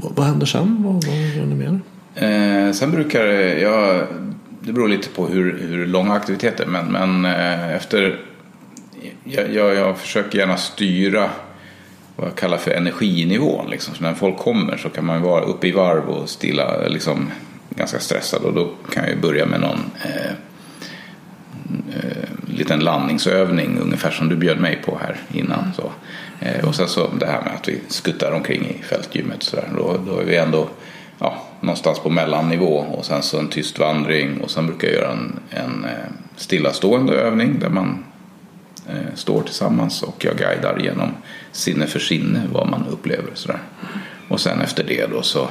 vad 0.00 0.26
händer 0.26 0.46
sen? 0.46 0.82
Vad, 0.82 0.94
vad 1.04 1.16
gör 1.36 1.46
ni 1.46 1.54
mer? 1.54 1.80
Eh, 2.14 2.72
sen 2.72 2.90
brukar 2.90 3.26
jag, 3.26 4.06
det 4.60 4.72
beror 4.72 4.88
lite 4.88 5.08
på 5.08 5.26
hur, 5.26 5.58
hur 5.58 5.86
långa 5.86 6.12
aktiviteter, 6.12 6.66
men, 6.66 6.86
men 6.86 7.24
eh, 7.24 7.76
efter 7.76 8.20
jag, 9.24 9.54
jag, 9.54 9.74
jag, 9.74 9.98
försöker 9.98 10.38
gärna 10.38 10.56
styra 10.56 11.30
vad 12.16 12.28
jag 12.28 12.34
kallar 12.34 12.58
för 12.58 12.70
energinivån. 12.70 13.70
Liksom. 13.70 13.94
Så 13.94 14.02
när 14.02 14.14
folk 14.14 14.38
kommer 14.38 14.76
så 14.76 14.88
kan 14.88 15.04
man 15.04 15.22
vara 15.22 15.44
uppe 15.44 15.68
i 15.68 15.72
varv 15.72 16.08
och 16.08 16.28
stilla, 16.28 16.88
liksom, 16.88 17.30
ganska 17.70 17.98
stressad 17.98 18.42
och 18.42 18.54
då 18.54 18.70
kan 18.92 19.08
jag 19.08 19.20
börja 19.20 19.46
med 19.46 19.60
någon 19.60 19.90
eh, 20.04 20.26
eh 20.26 20.32
liten 22.60 22.80
landningsövning 22.80 23.78
ungefär 23.78 24.10
som 24.10 24.28
du 24.28 24.36
bjöd 24.36 24.60
mig 24.60 24.82
på 24.84 24.98
här 25.02 25.16
innan. 25.32 25.72
Så. 25.76 25.92
Eh, 26.40 26.68
och 26.68 26.74
sen 26.74 26.88
så 26.88 27.10
det 27.20 27.26
här 27.26 27.42
med 27.42 27.54
att 27.54 27.68
vi 27.68 27.80
skuttar 27.88 28.32
omkring 28.32 28.66
i 28.66 28.82
fältgymmet. 28.82 29.42
Så 29.42 29.56
där. 29.56 29.68
Då, 29.76 29.96
då 30.06 30.18
är 30.18 30.24
vi 30.24 30.36
ändå 30.36 30.68
ja, 31.18 31.42
någonstans 31.60 31.98
på 31.98 32.10
mellannivå 32.10 32.76
och 32.76 33.04
sen 33.04 33.22
så 33.22 33.38
en 33.38 33.48
tyst 33.48 33.78
vandring 33.78 34.40
och 34.40 34.50
sen 34.50 34.66
brukar 34.66 34.88
jag 34.88 34.96
göra 34.96 35.12
en, 35.12 35.38
en 35.50 35.84
eh, 35.84 36.10
stillastående 36.36 37.12
övning 37.12 37.58
där 37.58 37.68
man 37.68 38.04
eh, 38.88 39.14
står 39.14 39.42
tillsammans 39.42 40.02
och 40.02 40.24
jag 40.24 40.36
guidar 40.36 40.78
genom 40.78 41.08
sinne 41.52 41.86
för 41.86 41.98
sinne 41.98 42.42
vad 42.52 42.68
man 42.68 42.86
upplever. 42.90 43.30
Så 43.34 43.48
där. 43.48 43.60
Och 44.28 44.40
sen 44.40 44.60
efter 44.60 44.84
det 44.84 45.06
då 45.10 45.22
så, 45.22 45.48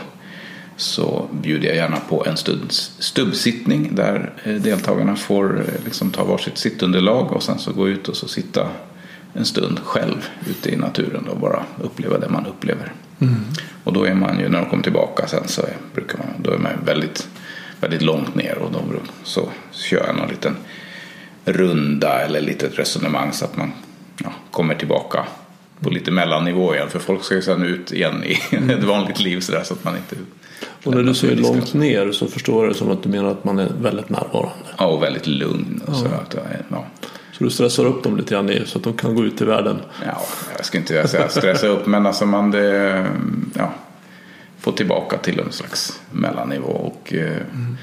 så 0.79 1.27
bjuder 1.31 1.67
jag 1.67 1.75
gärna 1.75 1.99
på 1.99 2.25
en 2.25 2.37
stunds 2.37 2.91
stubbsittning 2.99 3.95
där 3.95 4.33
eh, 4.43 4.55
deltagarna 4.55 5.15
får 5.15 5.59
eh, 5.59 5.85
liksom 5.85 6.11
ta 6.11 6.23
varsitt 6.23 6.57
sittunderlag 6.57 7.31
och 7.31 7.43
sen 7.43 7.59
så 7.59 7.73
gå 7.73 7.89
ut 7.89 8.07
och 8.07 8.15
så 8.15 8.27
sitta 8.27 8.69
en 9.33 9.45
stund 9.45 9.79
själv 9.79 10.29
ute 10.49 10.69
i 10.69 10.75
naturen 10.75 11.27
och 11.27 11.39
bara 11.39 11.63
uppleva 11.83 12.17
det 12.17 12.29
man 12.29 12.45
upplever. 12.45 12.93
Mm. 13.19 13.35
Och 13.83 13.93
då 13.93 14.03
är 14.03 14.13
man 14.13 14.39
ju, 14.39 14.49
när 14.49 14.61
de 14.61 14.69
kommer 14.69 14.83
tillbaka 14.83 15.27
sen 15.27 15.47
så 15.47 15.61
är, 15.61 15.73
brukar 15.93 16.17
man, 16.17 16.27
då 16.37 16.51
är 16.51 16.57
man 16.57 16.71
väldigt, 16.85 17.27
väldigt 17.81 18.01
långt 18.01 18.35
ner 18.35 18.57
och 18.57 18.71
då 18.71 18.81
så 19.23 19.49
kör 19.71 20.05
jag 20.07 20.15
någon 20.15 20.29
liten 20.29 20.55
runda 21.45 22.21
eller 22.21 22.41
litet 22.41 22.79
resonemang 22.79 23.33
så 23.33 23.45
att 23.45 23.57
man 23.57 23.71
ja, 24.23 24.33
kommer 24.51 24.75
tillbaka 24.75 25.25
på 25.79 25.89
lite 25.89 26.11
mellannivå 26.11 26.75
igen. 26.75 26.89
För 26.89 26.99
folk 26.99 27.23
ska 27.23 27.35
ju 27.35 27.41
sen 27.41 27.63
ut 27.63 27.91
igen 27.91 28.23
i 28.23 28.39
mm. 28.55 28.69
ett 28.69 28.83
vanligt 28.83 29.19
liv 29.19 29.39
så, 29.39 29.51
där, 29.51 29.63
så 29.63 29.73
att 29.73 29.83
man 29.83 29.95
inte 29.95 30.15
och 30.83 30.95
när 30.95 31.03
du 31.03 31.13
säger 31.13 31.35
långt 31.35 31.73
ner 31.73 32.11
så 32.11 32.27
förstår 32.27 32.65
jag 32.65 32.73
det 32.73 32.77
som 32.77 32.91
att 32.91 33.03
du 33.03 33.09
menar 33.09 33.31
att 33.31 33.43
man 33.43 33.59
är 33.59 33.69
väldigt 33.81 34.09
närvarande. 34.09 34.65
Ja, 34.77 34.85
och 34.85 35.03
väldigt 35.03 35.27
lugn. 35.27 35.81
Och 35.85 35.93
ja. 35.93 35.97
så, 35.97 36.05
att, 36.05 36.35
ja. 36.69 36.85
så 37.31 37.43
du 37.43 37.49
stressar 37.49 37.85
upp 37.85 38.03
dem 38.03 38.17
lite 38.17 38.33
grann 38.33 38.51
så 38.65 38.77
att 38.77 38.83
de 38.83 38.93
kan 38.93 39.15
gå 39.15 39.23
ut 39.23 39.41
i 39.41 39.45
världen? 39.45 39.81
Ja, 40.05 40.21
jag 40.57 40.65
ska 40.65 40.77
inte 40.77 41.07
säga 41.07 41.29
stressa 41.29 41.67
upp 41.67 41.85
men 41.85 42.05
alltså 42.05 42.25
man 42.25 42.51
det, 42.51 43.05
ja, 43.53 43.71
får 44.59 44.71
tillbaka 44.71 45.17
till 45.17 45.39
en 45.39 45.51
slags 45.51 46.01
mellannivå. 46.11 46.71
Och, 46.71 47.13
mm. 47.13 47.77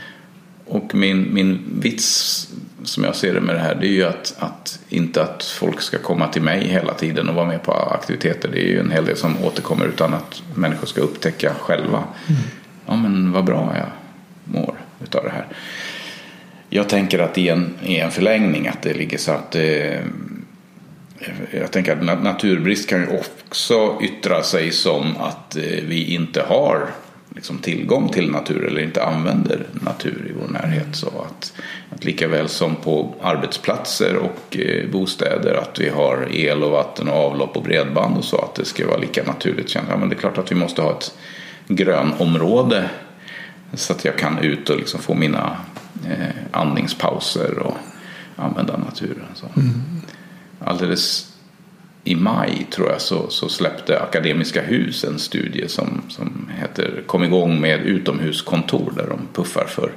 och 0.66 0.94
min, 0.94 1.34
min 1.34 1.64
vits 1.80 2.48
som 2.84 3.04
jag 3.04 3.16
ser 3.16 3.34
det 3.34 3.40
med 3.40 3.54
det 3.54 3.60
här 3.60 3.74
det 3.74 3.86
är 3.86 3.92
ju 3.92 4.04
att, 4.04 4.34
att 4.38 4.78
inte 4.88 5.22
att 5.22 5.44
folk 5.44 5.80
ska 5.80 5.98
komma 5.98 6.28
till 6.28 6.42
mig 6.42 6.68
hela 6.68 6.94
tiden 6.94 7.28
och 7.28 7.34
vara 7.34 7.46
med 7.46 7.62
på 7.62 7.72
aktiviteter. 7.72 8.48
Det 8.52 8.58
är 8.58 8.68
ju 8.68 8.80
en 8.80 8.90
hel 8.90 9.04
del 9.04 9.16
som 9.16 9.44
återkommer 9.44 9.86
utan 9.86 10.14
att 10.14 10.42
människor 10.54 10.86
ska 10.86 11.00
upptäcka 11.00 11.54
själva. 11.54 12.04
Mm. 12.26 12.40
Ja 12.86 12.96
men 12.96 13.32
vad 13.32 13.44
bra 13.44 13.74
jag 13.76 13.88
mår 14.44 14.74
utav 15.02 15.24
det 15.24 15.30
här. 15.30 15.46
Jag 16.68 16.88
tänker 16.88 17.18
att 17.18 17.38
i 17.38 17.48
en, 17.48 17.74
är 17.84 18.04
en 18.04 18.10
förlängning 18.10 18.68
att 18.68 18.82
det 18.82 18.94
ligger 18.94 19.18
så 19.18 19.32
att 19.32 19.54
eh, 19.54 20.00
jag 21.50 21.70
tänker 21.70 21.92
att 21.92 22.22
naturbrist 22.22 22.88
kan 22.88 23.00
ju 23.00 23.06
också 23.18 23.98
yttra 24.02 24.42
sig 24.42 24.70
som 24.70 25.16
att 25.16 25.56
eh, 25.56 25.62
vi 25.62 26.14
inte 26.14 26.42
har 26.42 26.90
liksom 27.36 27.58
tillgång 27.58 28.08
till 28.08 28.30
natur 28.30 28.66
eller 28.66 28.80
inte 28.80 29.04
använder 29.04 29.66
natur 29.72 30.26
i 30.30 30.32
vår 30.40 30.48
närhet. 30.48 30.96
Så 30.96 31.06
att, 31.06 31.52
att 31.90 32.04
lika 32.04 32.28
väl 32.28 32.48
som 32.48 32.76
på 32.76 33.14
arbetsplatser 33.22 34.16
och 34.16 34.56
eh, 34.56 34.90
bostäder 34.90 35.54
att 35.54 35.78
vi 35.78 35.88
har 35.88 36.28
el 36.32 36.62
och 36.62 36.70
vatten 36.70 37.08
och 37.08 37.16
avlopp 37.16 37.56
och 37.56 37.62
bredband 37.62 38.16
och 38.16 38.24
så 38.24 38.38
att 38.38 38.54
det 38.54 38.64
ska 38.64 38.86
vara 38.86 38.98
lika 38.98 39.22
naturligt. 39.22 39.74
Ja, 39.74 39.96
men 39.98 40.08
det 40.08 40.14
är 40.14 40.18
klart 40.18 40.38
att 40.38 40.50
vi 40.50 40.56
måste 40.56 40.82
ha 40.82 40.90
ett 40.90 41.14
grönområde 41.68 42.90
så 43.74 43.92
att 43.92 44.04
jag 44.04 44.18
kan 44.18 44.38
ut 44.38 44.70
och 44.70 44.76
liksom 44.76 45.00
få 45.00 45.14
mina 45.14 45.56
eh, 46.06 46.28
andningspauser 46.50 47.58
och 47.58 47.76
använda 48.36 48.76
naturen. 48.76 49.26
Så. 49.34 49.46
Mm. 49.56 49.72
Alldeles 50.64 51.32
i 52.04 52.14
maj 52.14 52.66
tror 52.70 52.90
jag 52.90 53.00
så, 53.00 53.30
så 53.30 53.48
släppte 53.48 54.00
Akademiska 54.00 54.62
Hus 54.62 55.04
en 55.04 55.18
studie 55.18 55.68
som, 55.68 56.02
som 56.08 56.50
heter 56.60 57.02
Kom 57.06 57.24
igång 57.24 57.60
med 57.60 57.80
utomhuskontor 57.80 58.92
där 58.96 59.06
de 59.08 59.18
puffar 59.32 59.64
för 59.64 59.92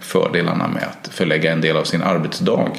fördelarna 0.00 0.68
med 0.68 0.82
att 0.82 1.08
förlägga 1.08 1.52
en 1.52 1.60
del 1.60 1.76
av 1.76 1.84
sin 1.84 2.02
arbetsdag 2.02 2.72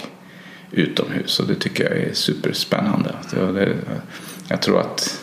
utomhus. 0.71 1.39
Och 1.39 1.47
det 1.47 1.55
tycker 1.55 1.83
jag 1.83 1.97
är 1.97 2.13
superspännande. 2.13 3.15
Jag 4.47 4.61
tror 4.61 4.79
att 4.79 5.22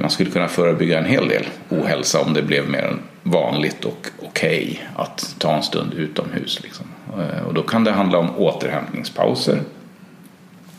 man 0.00 0.10
skulle 0.10 0.30
kunna 0.30 0.48
förebygga 0.48 0.98
en 0.98 1.04
hel 1.04 1.28
del 1.28 1.46
ohälsa 1.68 2.20
om 2.20 2.34
det 2.34 2.42
blev 2.42 2.68
mer 2.68 2.96
vanligt 3.22 3.84
och 3.84 4.08
okej 4.22 4.62
okay 4.62 5.04
att 5.04 5.34
ta 5.38 5.56
en 5.56 5.62
stund 5.62 5.94
utomhus. 5.94 6.62
Liksom. 6.62 6.86
Eh, 7.18 7.46
och 7.46 7.54
då 7.54 7.62
kan 7.62 7.84
det 7.84 7.92
handla 7.92 8.18
om 8.18 8.36
återhämtningspauser 8.36 9.60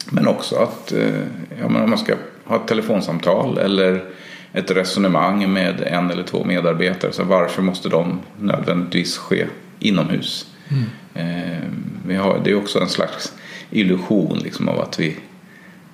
men 0.09 0.27
också 0.27 0.55
att 0.55 0.91
eh, 0.91 1.19
ja, 1.61 1.69
men 1.69 1.81
om 1.81 1.89
man 1.89 1.99
ska 1.99 2.15
ha 2.45 2.55
ett 2.55 2.67
telefonsamtal 2.67 3.57
eller 3.57 4.03
ett 4.53 4.71
resonemang 4.71 5.53
med 5.53 5.81
en 5.81 6.11
eller 6.11 6.23
två 6.23 6.43
medarbetare. 6.43 7.11
Så 7.11 7.23
varför 7.23 7.61
måste 7.61 7.89
de 7.89 8.19
nödvändigtvis 8.39 9.17
ske 9.17 9.45
inomhus? 9.79 10.47
Mm. 10.69 10.83
Eh, 11.13 11.69
vi 12.07 12.15
har, 12.15 12.41
det 12.43 12.51
är 12.51 12.55
också 12.55 12.79
en 12.79 12.89
slags 12.89 13.33
illusion 13.69 14.39
liksom, 14.43 14.69
av 14.69 14.79
att 14.79 14.99
vi 14.99 15.15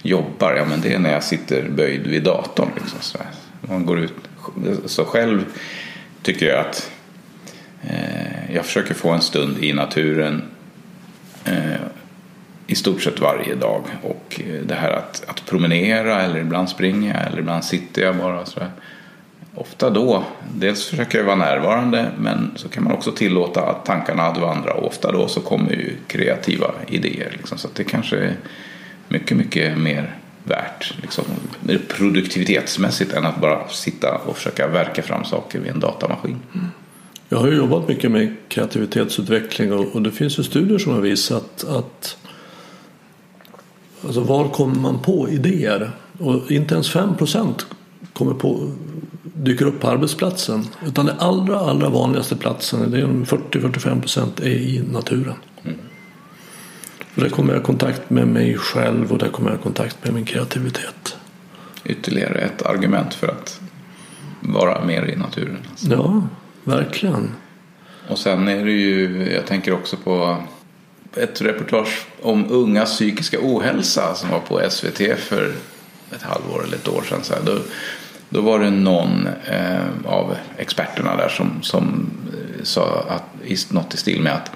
jobbar. 0.01 0.53
Ja, 0.53 0.65
men 0.65 0.81
det 0.81 0.93
är 0.93 0.99
när 0.99 1.11
jag 1.11 1.23
sitter 1.23 1.69
böjd 1.69 2.07
vid 2.07 2.23
datorn. 2.23 2.69
Liksom, 2.75 2.99
så 3.01 3.17
Man 3.61 3.85
går 3.85 3.99
ut. 3.99 4.13
Så 4.85 5.05
själv 5.05 5.45
tycker 6.21 6.45
jag 6.45 6.59
att 6.59 6.91
eh, 7.81 8.53
jag 8.55 8.65
försöker 8.65 8.93
få 8.93 9.09
en 9.09 9.21
stund 9.21 9.63
i 9.63 9.73
naturen 9.73 10.43
eh, 11.45 11.81
i 12.67 12.75
stort 12.75 13.01
sett 13.01 13.19
varje 13.19 13.55
dag. 13.55 13.83
Och 14.01 14.41
eh, 14.47 14.61
det 14.61 14.75
här 14.75 14.91
att, 14.91 15.23
att 15.27 15.45
promenera 15.45 16.21
eller 16.21 16.39
ibland 16.39 16.69
springa 16.69 17.13
eller 17.13 17.39
ibland 17.39 17.63
sitter 17.63 18.01
jag 18.01 18.15
bara. 18.15 18.45
Så 18.45 18.59
Ofta 19.55 19.89
då, 19.89 20.23
dels 20.55 20.85
försöker 20.85 21.17
jag 21.17 21.25
vara 21.25 21.35
närvarande 21.35 22.11
men 22.17 22.51
så 22.55 22.69
kan 22.69 22.83
man 22.83 22.93
också 22.93 23.11
tillåta 23.11 23.61
att 23.61 23.85
tankarna 23.85 24.23
att 24.23 24.37
vandra 24.37 24.73
och 24.73 24.87
ofta 24.87 25.11
då 25.11 25.27
så 25.27 25.41
kommer 25.41 25.71
ju 25.71 25.95
kreativa 26.07 26.71
idéer. 26.87 27.31
Liksom, 27.37 27.57
så 27.57 27.67
det 27.73 27.83
kanske 27.83 28.17
är 28.17 28.35
mycket, 29.09 29.37
mycket 29.37 29.77
mer 29.77 30.15
värt 30.43 30.93
liksom, 31.01 31.23
produktivitetsmässigt 31.87 33.13
än 33.13 33.25
att 33.25 33.41
bara 33.41 33.67
sitta 33.67 34.17
och 34.17 34.37
försöka 34.37 34.67
verka 34.67 35.01
fram 35.01 35.25
saker 35.25 35.59
vid 35.59 35.71
en 35.71 35.79
datamaskin. 35.79 36.39
Mm. 36.53 36.67
Jag 37.29 37.37
har 37.37 37.47
ju 37.47 37.57
jobbat 37.57 37.87
mycket 37.87 38.11
med 38.11 38.35
kreativitetsutveckling 38.47 39.73
och, 39.73 40.01
det 40.01 40.11
finns 40.11 40.39
ju 40.39 40.43
studier 40.43 40.77
som 40.77 40.93
har 40.93 41.01
visat 41.01 41.63
att 41.63 42.17
Alltså 44.05 44.21
var 44.21 44.49
kommer 44.49 44.75
man 44.75 44.99
på 44.99 45.29
idéer? 45.29 45.91
Och 46.19 46.51
inte 46.51 46.73
ens 46.73 46.89
5 46.89 47.15
kommer 48.13 48.33
på, 48.33 48.71
dyker 49.23 49.65
upp 49.65 49.79
på 49.79 49.87
arbetsplatsen. 49.87 50.67
Utan 50.87 51.05
den 51.05 51.19
allra, 51.19 51.59
allra 51.59 51.89
vanligaste 51.89 52.35
platsen, 52.35 52.91
det 52.91 52.97
är 52.97 53.05
40-45 53.05 54.41
är 54.41 54.47
i 54.47 54.83
naturen. 54.91 55.35
Och 57.19 57.25
där 57.25 57.31
kommer 57.31 57.53
jag 57.53 57.61
i 57.61 57.65
kontakt 57.65 58.09
med 58.09 58.27
mig 58.27 58.57
själv 58.57 59.11
och 59.11 59.17
där 59.17 59.27
kommer 59.27 59.49
jag 59.49 59.59
i 59.59 59.63
kontakt 59.63 60.03
med 60.03 60.13
min 60.13 60.25
kreativitet. 60.25 61.17
Ytterligare 61.85 62.39
ett 62.39 62.61
argument 62.61 63.13
för 63.13 63.27
att 63.27 63.59
vara 64.39 64.85
mer 64.85 65.05
i 65.05 65.15
naturen. 65.15 65.57
Alltså. 65.69 65.91
Ja, 65.91 66.27
verkligen. 66.63 67.29
Och 68.07 68.19
sen 68.19 68.47
är 68.47 68.65
det 68.65 68.71
ju, 68.71 69.27
jag 69.33 69.45
tänker 69.45 69.73
också 69.73 69.97
på 69.97 70.37
ett 71.15 71.41
reportage 71.41 72.07
om 72.21 72.45
ungas 72.49 72.95
psykiska 72.95 73.37
ohälsa 73.41 74.15
som 74.15 74.29
var 74.29 74.39
på 74.39 74.61
SVT 74.69 75.19
för 75.19 75.53
ett 76.11 76.21
halvår 76.21 76.63
eller 76.63 76.77
ett 76.77 76.87
år 76.87 77.01
sedan. 77.09 77.23
Så 77.23 77.33
då, 77.45 77.57
då 78.29 78.41
var 78.41 78.59
det 78.59 78.69
någon 78.69 79.27
eh, 79.45 79.87
av 80.05 80.35
experterna 80.57 81.15
där 81.15 81.29
som, 81.29 81.61
som 81.61 82.09
eh, 82.33 82.63
sa 82.63 83.05
att, 83.09 83.71
något 83.71 83.93
i 83.93 83.97
stil 83.97 84.21
med 84.21 84.33
att 84.33 84.51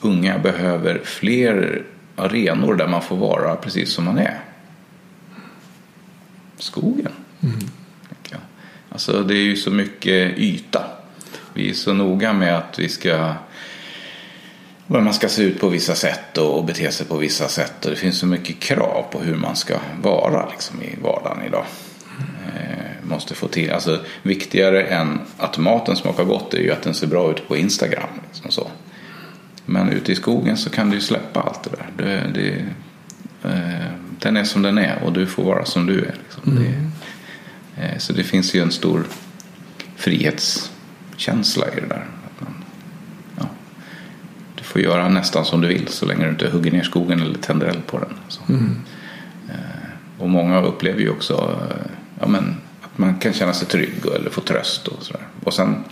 unga 0.00 0.38
behöver 0.38 1.00
fler 1.04 1.82
arenor 2.16 2.74
där 2.74 2.88
man 2.88 3.02
får 3.02 3.16
vara 3.16 3.56
precis 3.56 3.92
som 3.92 4.04
man 4.04 4.18
är. 4.18 4.40
Skogen. 6.58 7.12
Mm. 7.42 7.58
Alltså 8.96 9.22
det 9.22 9.34
är 9.34 9.42
ju 9.42 9.56
så 9.56 9.70
mycket 9.70 10.38
yta. 10.38 10.84
Vi 11.54 11.70
är 11.70 11.74
så 11.74 11.94
noga 11.94 12.32
med 12.32 12.58
att 12.58 12.78
vi 12.78 12.88
ska 12.88 13.34
man 14.86 15.14
ska 15.14 15.28
se 15.28 15.42
ut 15.42 15.60
på 15.60 15.68
vissa 15.68 15.94
sätt 15.94 16.38
och 16.38 16.64
bete 16.64 16.90
sig 16.90 17.06
på 17.06 17.16
vissa 17.16 17.48
sätt. 17.48 17.84
Och 17.84 17.90
det 17.90 17.96
finns 17.96 18.18
så 18.18 18.26
mycket 18.26 18.58
krav 18.58 19.06
på 19.12 19.20
hur 19.20 19.34
man 19.34 19.56
ska 19.56 19.74
vara 20.02 20.48
liksom, 20.50 20.82
i 20.82 20.96
vardagen 21.02 21.42
idag. 21.46 21.64
Eh, 22.46 23.08
måste 23.08 23.34
få 23.34 23.48
till, 23.48 23.70
alltså, 23.70 24.00
viktigare 24.22 24.82
än 24.82 25.20
att 25.38 25.58
maten 25.58 25.96
smakar 25.96 26.24
gott 26.24 26.54
är 26.54 26.58
ju 26.58 26.72
att 26.72 26.82
den 26.82 26.94
ser 26.94 27.06
bra 27.06 27.30
ut 27.30 27.48
på 27.48 27.56
Instagram. 27.56 28.08
Liksom 28.28 28.50
så. 28.50 28.70
Men 29.66 29.88
ute 29.88 30.12
i 30.12 30.14
skogen 30.14 30.56
så 30.56 30.70
kan 30.70 30.90
du 30.90 30.96
ju 30.96 31.00
släppa 31.00 31.40
allt 31.40 31.62
det 31.62 31.70
där. 31.70 31.86
Det, 31.96 32.30
det, 32.34 32.64
eh, 33.50 33.92
den 34.18 34.36
är 34.36 34.44
som 34.44 34.62
den 34.62 34.78
är 34.78 35.02
och 35.04 35.12
du 35.12 35.26
får 35.26 35.44
vara 35.44 35.64
som 35.64 35.86
du 35.86 35.98
är. 35.98 36.14
Liksom. 36.22 36.56
Mm. 36.56 36.62
Det, 36.62 37.82
eh, 37.82 37.98
så 37.98 38.12
det 38.12 38.24
finns 38.24 38.54
ju 38.54 38.62
en 38.62 38.72
stor 38.72 39.04
frihetskänsla 39.96 41.66
i 41.68 41.80
det 41.80 41.86
där. 41.86 42.06
får 44.76 44.82
göra 44.82 45.08
nästan 45.08 45.44
som 45.44 45.60
du 45.60 45.68
vill 45.68 45.88
så 45.88 46.06
länge 46.06 46.24
du 46.24 46.30
inte 46.30 46.50
hugger 46.50 46.72
ner 46.72 46.82
skogen 46.82 47.22
eller 47.22 47.38
tänder 47.38 47.66
eld 47.66 47.86
på 47.86 47.98
den. 47.98 48.14
Så. 48.28 48.40
Mm. 48.48 48.76
Och 50.18 50.28
många 50.28 50.62
upplever 50.62 51.00
ju 51.00 51.10
också 51.10 51.60
ja, 52.20 52.26
men, 52.26 52.56
att 52.80 52.98
man 52.98 53.18
kan 53.18 53.32
känna 53.32 53.52
sig 53.52 53.68
trygg 53.68 54.06
eller 54.14 54.30
få 54.30 54.40
tröst 54.40 54.88
och 54.88 55.02
sådär. 55.02 55.22
Och 55.44 55.54
sen 55.54 55.84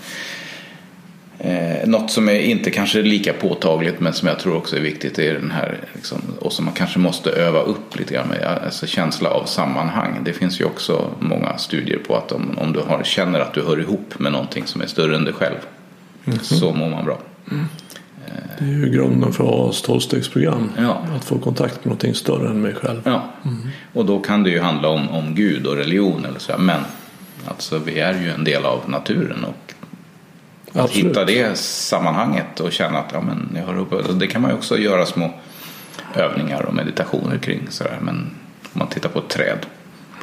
Eh, 1.45 1.89
något 1.89 2.11
som 2.11 2.29
är 2.29 2.39
inte 2.39 2.71
kanske 2.71 3.03
lika 3.03 3.33
påtagligt 3.33 4.01
men 4.01 4.13
som 4.13 4.29
jag 4.29 4.39
tror 4.39 4.57
också 4.57 4.77
är 4.77 4.81
viktigt 4.81 5.19
är 5.19 5.35
den 5.35 5.51
här 5.51 5.79
liksom, 5.95 6.19
och 6.41 6.53
som 6.53 6.65
man 6.65 6.75
kanske 6.75 6.99
måste 6.99 7.31
öva 7.31 7.61
upp 7.61 7.99
lite 7.99 8.15
grann 8.15 8.29
med, 8.29 8.45
alltså 8.65 8.87
känsla 8.87 9.31
av 9.31 9.45
sammanhang. 9.45 10.21
Det 10.25 10.33
finns 10.33 10.61
ju 10.61 10.65
också 10.65 11.11
många 11.21 11.59
studier 11.59 11.99
på 11.99 12.17
att 12.17 12.33
om, 12.33 12.59
om 12.59 12.73
du 12.73 12.81
har, 12.81 13.03
känner 13.05 13.41
att 13.41 13.55
du 13.55 13.63
hör 13.63 13.81
ihop 13.81 14.19
med 14.19 14.33
någonting 14.33 14.67
som 14.67 14.81
är 14.81 14.87
större 14.87 15.17
än 15.17 15.25
dig 15.25 15.35
själv 15.35 15.57
mm. 16.25 16.39
så 16.39 16.73
mår 16.73 16.89
man 16.89 17.05
bra. 17.05 17.19
Mm. 17.51 17.65
Det 18.59 18.65
är 18.65 18.69
ju 18.69 18.91
grunden 18.91 19.33
för 19.33 19.69
AS 19.69 19.83
tolvstegsprogram. 19.83 20.71
Ja. 20.79 21.03
Att 21.17 21.25
få 21.25 21.39
kontakt 21.39 21.75
med 21.75 21.87
någonting 21.87 22.15
större 22.15 22.49
än 22.49 22.61
mig 22.61 22.75
själv. 22.75 23.01
Ja. 23.05 23.31
Mm. 23.45 23.69
Och 23.93 24.07
då 24.07 24.19
kan 24.19 24.43
det 24.43 24.51
ju 24.51 24.61
handla 24.61 24.89
om, 24.89 25.09
om 25.09 25.35
Gud 25.35 25.67
och 25.67 25.77
religion 25.77 26.25
eller 26.25 26.39
så. 26.39 26.53
Men 26.59 26.81
alltså, 27.45 27.79
vi 27.79 28.01
är 28.01 28.21
ju 28.23 28.31
en 28.31 28.45
del 28.45 28.65
av 28.65 28.81
naturen 28.87 29.45
och 29.45 29.74
att 30.75 30.85
Absolut. 30.85 31.07
hitta 31.07 31.25
det 31.25 31.59
sammanhanget 31.59 32.61
och 32.61 32.73
känna 32.73 32.99
att 32.99 33.11
ja, 33.13 33.21
men 33.21 33.49
jag 33.57 33.67
har 33.67 33.79
uppe. 33.79 34.13
Det 34.13 34.27
kan 34.27 34.43
man 34.43 34.51
ju 34.51 34.57
också 34.57 34.79
göra 34.79 35.07
små 35.07 35.35
övningar 36.15 36.63
och 36.63 36.75
meditationer 36.75 37.39
kring. 37.39 37.67
Sådär. 37.69 37.99
Men 38.01 38.17
om 38.63 38.79
man 38.79 38.89
tittar 38.89 39.09
på 39.09 39.19
ett 39.19 39.29
träd. 39.29 39.67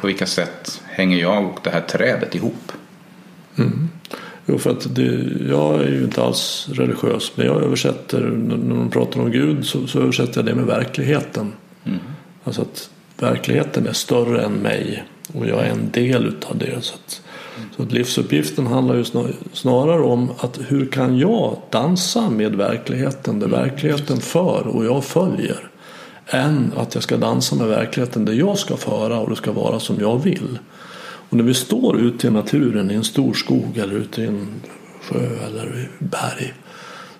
På 0.00 0.06
vilka 0.06 0.26
sätt 0.26 0.82
hänger 0.84 1.18
jag 1.18 1.44
och 1.44 1.58
det 1.62 1.70
här 1.70 1.80
trädet 1.80 2.34
ihop? 2.34 2.72
Mm. 3.56 3.88
Jo, 4.46 4.58
för 4.58 4.70
att 4.70 4.94
det, 4.94 5.02
jag 5.48 5.80
är 5.80 5.88
ju 5.88 6.04
inte 6.04 6.22
alls 6.22 6.68
religiös. 6.72 7.32
Men 7.34 7.46
jag 7.46 7.62
översätter, 7.62 8.20
när 8.20 8.74
man 8.74 8.90
pratar 8.90 9.20
om 9.20 9.30
Gud 9.30 9.66
så, 9.66 9.86
så 9.86 10.00
översätter 10.00 10.38
jag 10.38 10.44
det 10.44 10.54
med 10.54 10.66
verkligheten. 10.66 11.52
Mm. 11.84 11.98
Alltså 12.44 12.62
att 12.62 12.90
verkligheten 13.18 13.86
är 13.86 13.92
större 13.92 14.42
än 14.42 14.52
mig. 14.52 15.04
Och 15.34 15.46
jag 15.46 15.66
är 15.66 15.70
en 15.70 15.90
del 15.90 16.26
utav 16.26 16.58
det. 16.58 16.84
Så 16.84 16.94
att, 16.94 17.22
så 17.76 17.82
att 17.82 17.92
livsuppgiften 17.92 18.66
handlar 18.66 18.94
ju 18.94 19.04
snarare 19.52 20.02
om 20.02 20.30
att 20.38 20.58
hur 20.68 20.86
kan 20.86 21.18
jag 21.18 21.56
dansa 21.70 22.30
med 22.30 22.54
verkligheten 22.54 23.38
där 23.38 23.48
verkligheten 23.48 24.20
för 24.20 24.66
och 24.66 24.84
jag 24.84 25.04
följer. 25.04 25.68
Än 26.26 26.72
att 26.76 26.94
jag 26.94 27.02
ska 27.02 27.16
dansa 27.16 27.56
med 27.56 27.68
verkligheten 27.68 28.24
där 28.24 28.32
jag 28.32 28.58
ska 28.58 28.76
föra 28.76 29.20
och 29.20 29.30
det 29.30 29.36
ska 29.36 29.52
vara 29.52 29.80
som 29.80 29.96
jag 30.00 30.22
vill. 30.22 30.58
Och 31.02 31.36
när 31.36 31.44
vi 31.44 31.54
står 31.54 32.00
ute 32.00 32.26
i 32.26 32.30
naturen 32.30 32.90
i 32.90 32.94
en 32.94 33.04
stor 33.04 33.34
skog 33.34 33.78
eller 33.78 33.94
ute 33.94 34.22
i 34.22 34.26
en 34.26 34.46
sjö 35.02 35.26
eller 35.46 35.90
berg 35.98 36.54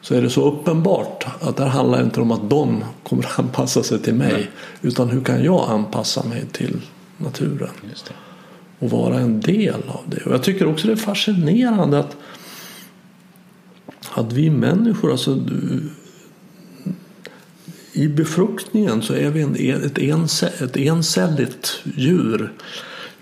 så 0.01 0.15
är 0.15 0.23
det 0.23 0.31
så 0.31 0.45
uppenbart 0.45 1.27
att 1.41 1.57
det 1.57 1.65
handlar 1.65 2.03
inte 2.03 2.21
om 2.21 2.31
att 2.31 2.51
de 2.51 2.85
kommer 3.03 3.25
att 3.25 3.39
anpassa 3.39 3.83
sig 3.83 3.99
till 3.99 4.15
mig 4.15 4.51
utan 4.83 5.11
hur 5.11 5.25
kan 5.25 5.45
jag 5.45 5.71
anpassa 5.71 6.25
mig 6.25 6.45
till 6.53 6.81
naturen 7.17 7.71
och 8.83 8.91
vara 8.91 9.19
en 9.19 9.41
del 9.41 9.83
av 9.89 10.05
det. 10.07 10.27
Och 10.27 10.33
jag 10.33 10.43
tycker 10.43 10.67
också 10.67 10.87
det 10.87 10.93
är 10.93 10.97
fascinerande 10.97 11.99
att, 11.99 12.17
att 14.11 14.33
vi 14.33 14.51
människor, 14.51 15.11
alltså 15.11 15.39
i 17.93 18.09
befruktningen 18.09 19.03
så 19.03 19.15
är 19.15 19.31
vi 19.31 19.43
en, 19.43 19.83
ett, 19.85 19.99
ense, 19.99 20.47
ett 20.47 20.77
encelligt 20.77 21.81
djur. 21.97 22.53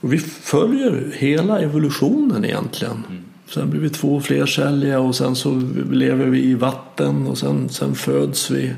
Och 0.00 0.12
vi 0.12 0.18
följer 0.18 1.12
hela 1.14 1.60
evolutionen 1.60 2.44
egentligen. 2.44 3.04
Mm. 3.08 3.22
Sen 3.48 3.70
blir 3.70 3.80
vi 3.80 3.90
två 3.90 4.20
flercelliga 4.20 5.00
och 5.00 5.16
sen 5.16 5.36
så 5.36 5.62
lever 5.90 6.26
vi 6.26 6.44
i 6.44 6.54
vatten 6.54 7.26
och 7.26 7.38
sen, 7.38 7.68
sen 7.68 7.94
föds 7.94 8.50
vi. 8.50 8.74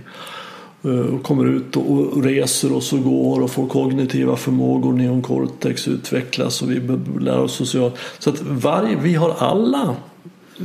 Eh, 0.84 0.90
och 0.90 1.22
kommer 1.22 1.46
ut 1.46 1.76
och 1.76 2.24
reser 2.24 2.72
oss 2.72 2.92
och 2.92 3.02
går 3.02 3.40
och 3.42 3.50
får 3.50 3.66
kognitiva 3.66 4.36
förmågor. 4.36 4.92
Neoncortex 4.92 5.88
utvecklas 5.88 6.62
och 6.62 6.70
vi 6.70 6.80
lär 7.20 7.38
oss 7.38 7.54
socialt. 7.54 7.94
Så 8.18 8.30
att 8.30 8.42
varje, 8.42 8.96
vi 8.96 9.14
har 9.14 9.34
alla 9.38 9.96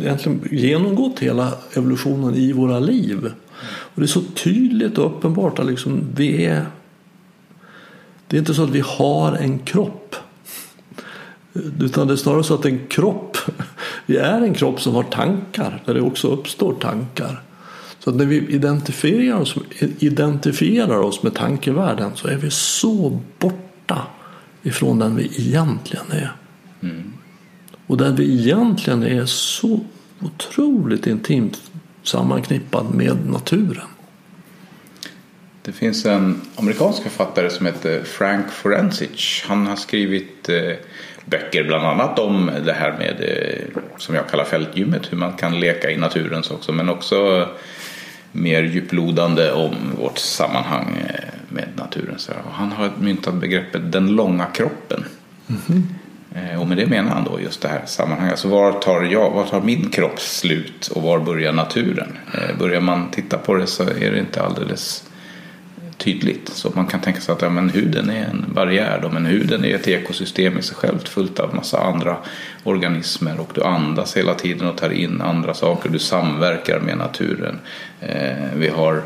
egentligen 0.01 0.41
genomgått 0.51 1.19
hela 1.19 1.53
evolutionen 1.73 2.35
i 2.35 2.51
våra 2.51 2.79
liv. 2.79 3.31
Och 3.65 4.01
det 4.01 4.05
är 4.05 4.07
så 4.07 4.21
tydligt 4.21 4.97
och 4.97 5.05
uppenbart 5.05 5.59
att 5.59 5.65
liksom 5.65 6.01
vi 6.15 6.45
är 6.45 6.65
det 8.27 8.37
är 8.37 8.39
inte 8.39 8.53
så 8.53 8.63
att 8.63 8.69
vi 8.69 8.83
har 8.85 9.33
en 9.33 9.59
kropp. 9.59 10.15
Utan 11.79 12.07
det 12.07 12.13
är 12.13 12.17
snarare 12.17 12.43
så 12.43 12.53
att 12.53 12.65
en 12.65 12.87
kropp, 12.87 13.37
vi 14.05 14.17
är 14.17 14.41
en 14.41 14.53
kropp 14.53 14.81
som 14.81 14.95
har 14.95 15.03
tankar, 15.03 15.81
där 15.85 15.93
det 15.93 16.01
också 16.01 16.27
uppstår 16.27 16.73
tankar. 16.73 17.41
Så 18.07 18.13
när 18.13 18.25
vi 18.25 18.35
identifierar 18.35 19.39
oss, 19.39 19.55
identifierar 19.99 20.97
oss 20.97 21.23
med 21.23 21.33
tankevärlden 21.33 22.11
så 22.15 22.27
är 22.27 22.35
vi 22.35 22.51
så 22.51 23.21
borta 23.39 24.07
ifrån 24.63 24.99
den 24.99 25.15
vi 25.15 25.23
egentligen 25.23 26.11
är. 26.11 26.31
Mm. 26.81 27.13
Och 27.87 27.97
den 27.97 28.15
vi 28.15 28.39
egentligen 28.39 29.03
är 29.03 29.25
så 29.25 29.79
otroligt 30.21 31.07
intimt 31.07 31.61
sammanknippad 32.03 32.95
med 32.95 33.25
naturen. 33.25 33.87
Det 35.61 35.71
finns 35.71 36.05
en 36.05 36.41
amerikansk 36.55 37.03
författare 37.03 37.49
som 37.49 37.65
heter 37.65 38.03
Frank 38.03 38.51
Forensic. 38.51 39.43
Han 39.47 39.67
har 39.67 39.75
skrivit 39.75 40.49
eh, 40.49 40.75
böcker 41.25 41.63
bland 41.63 41.85
annat 41.85 42.19
om 42.19 42.51
det 42.65 42.73
här 42.73 42.97
med 42.97 43.15
eh, 43.21 43.81
som 43.97 44.15
jag 44.15 44.29
kallar 44.29 44.45
fältgymmet, 44.45 45.11
hur 45.11 45.17
man 45.17 45.33
kan 45.33 45.59
leka 45.59 45.91
i 45.91 45.97
naturen 45.97 46.43
också, 46.51 46.71
men 46.71 46.89
också 46.89 47.47
mer 48.31 48.63
djuplodande 48.63 49.51
om 49.51 49.75
vårt 49.99 50.17
sammanhang 50.17 50.97
eh, 51.09 51.29
med 51.49 51.67
naturen. 51.75 52.15
Så 52.17 52.31
han 52.51 52.71
har 52.71 52.91
myntat 52.99 53.33
begreppet 53.33 53.91
den 53.91 54.07
långa 54.07 54.45
kroppen. 54.45 55.05
Mm 55.49 55.61
-hmm. 55.61 55.83
Och 56.59 56.67
med 56.67 56.77
det 56.77 56.85
menar 56.85 57.11
han 57.11 57.23
då 57.23 57.41
just 57.41 57.61
det 57.61 57.67
här 57.67 57.81
sammanhanget. 57.85 58.31
Alltså 58.31 58.47
var 58.47 58.71
tar, 58.71 59.03
jag, 59.03 59.31
var 59.31 59.45
tar 59.45 59.61
min 59.61 59.89
kropp 59.89 60.19
slut 60.19 60.87
och 60.87 61.01
var 61.01 61.19
börjar 61.19 61.53
naturen? 61.53 62.17
Eh, 62.33 62.57
börjar 62.59 62.81
man 62.81 63.11
titta 63.11 63.37
på 63.37 63.53
det 63.53 63.67
så 63.67 63.83
är 63.83 64.11
det 64.11 64.19
inte 64.19 64.41
alldeles 64.41 65.03
tydligt. 65.97 66.49
Så 66.49 66.71
man 66.75 66.87
kan 66.87 66.99
tänka 66.99 67.21
sig 67.21 67.33
att 67.33 67.41
ja, 67.41 67.49
men 67.49 67.69
huden 67.69 68.09
är 68.09 68.25
en 68.25 68.45
barriär. 68.53 68.99
Då, 69.01 69.09
men 69.09 69.25
huden 69.25 69.65
är 69.65 69.75
ett 69.75 69.87
ekosystem 69.87 70.57
i 70.57 70.61
sig 70.61 70.75
självt 70.75 71.09
fullt 71.09 71.39
av 71.39 71.55
massa 71.55 71.79
andra 71.79 72.17
organismer 72.63 73.39
och 73.39 73.51
du 73.53 73.63
andas 73.63 74.17
hela 74.17 74.33
tiden 74.33 74.67
och 74.67 74.77
tar 74.77 74.89
in 74.89 75.21
andra 75.21 75.53
saker. 75.53 75.89
Du 75.89 75.99
samverkar 75.99 76.79
med 76.79 76.97
naturen. 76.97 77.59
Eh, 78.01 78.35
vi 78.55 78.69
har 78.69 79.03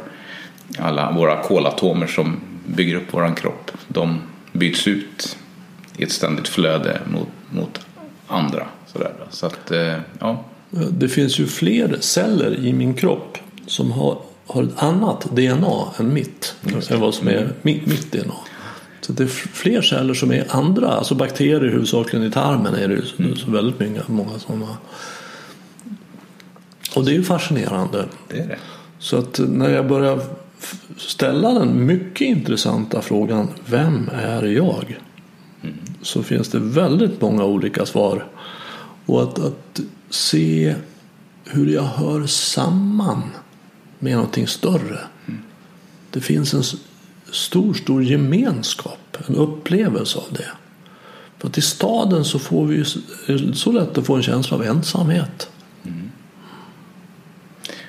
alla 0.79 1.11
våra 1.11 1.43
kolatomer 1.43 2.07
som 2.07 2.39
bygger 2.65 2.95
upp 2.95 3.13
våran 3.13 3.35
kropp. 3.35 3.71
De 3.87 4.21
byts 4.51 4.87
ut 4.87 5.37
i 5.97 6.03
ett 6.03 6.11
ständigt 6.11 6.47
flöde 6.47 7.01
mot, 7.13 7.29
mot 7.49 7.79
andra. 8.27 8.67
Sådär. 8.87 9.11
Så 9.29 9.45
att, 9.45 9.71
eh, 9.71 9.95
ja. 10.19 10.45
Det 10.91 11.09
finns 11.09 11.39
ju 11.39 11.47
fler 11.47 11.97
celler 11.99 12.65
i 12.65 12.73
min 12.73 12.93
kropp 12.93 13.37
som 13.67 13.91
har 13.91 14.17
har 14.51 14.63
ett 14.63 14.83
annat 14.83 15.27
DNA 15.31 15.93
än 15.99 16.13
mitt. 16.13 16.55
Än 16.89 16.99
vad 16.99 17.13
som 17.13 17.27
är 17.27 17.53
mitt, 17.61 17.85
mitt 17.85 18.11
DNA. 18.11 18.33
Så 19.01 19.13
det 19.13 19.23
är 19.23 19.27
fler 19.27 19.81
celler 19.81 20.13
som 20.13 20.31
är 20.31 20.47
andra, 20.49 20.87
alltså 20.87 21.15
bakterier 21.15 21.59
huvudsakligen 21.59 22.25
i 22.25 22.31
tarmen 22.31 22.75
är 22.75 22.87
det 22.87 22.93
ju 22.93 23.01
mm. 23.19 23.35
så 23.35 23.51
väldigt 23.51 23.79
många, 24.07 24.31
många 24.47 24.65
har. 24.65 24.75
Och 26.95 27.05
det 27.05 27.11
är 27.11 27.15
ju 27.15 27.23
fascinerande. 27.23 28.05
Det 28.27 28.39
är 28.39 28.47
det. 28.47 28.57
Så 28.99 29.17
att 29.17 29.39
när 29.47 29.69
jag 29.69 29.87
börjar 29.87 30.19
ställa 30.97 31.51
den 31.51 31.85
mycket 31.85 32.21
intressanta 32.21 33.01
frågan 33.01 33.47
Vem 33.65 34.09
är 34.13 34.43
jag? 34.43 34.99
Mm. 35.63 35.75
Så 36.01 36.23
finns 36.23 36.49
det 36.49 36.59
väldigt 36.59 37.21
många 37.21 37.45
olika 37.45 37.85
svar. 37.85 38.25
Och 39.05 39.23
att, 39.23 39.39
att 39.39 39.81
se 40.09 40.75
hur 41.45 41.67
jag 41.67 41.83
hör 41.83 42.25
samman 42.25 43.21
med 44.01 44.13
någonting 44.13 44.47
större. 44.47 44.99
Mm. 45.27 45.41
Det 46.09 46.21
finns 46.21 46.53
en 46.53 46.63
stor, 47.31 47.73
stor 47.73 48.03
gemenskap, 48.03 49.17
en 49.27 49.35
upplevelse 49.35 50.17
av 50.17 50.27
det. 50.33 50.51
För 51.37 51.47
att 51.47 51.57
i 51.57 51.61
staden 51.61 52.25
så 52.25 52.39
får 52.39 52.65
vi 52.65 52.85
så 53.53 53.71
lätt 53.71 53.97
att 53.97 54.05
få 54.05 54.15
en 54.15 54.23
känsla 54.23 54.57
av 54.57 54.63
ensamhet. 54.63 55.49
Mm. 55.83 56.11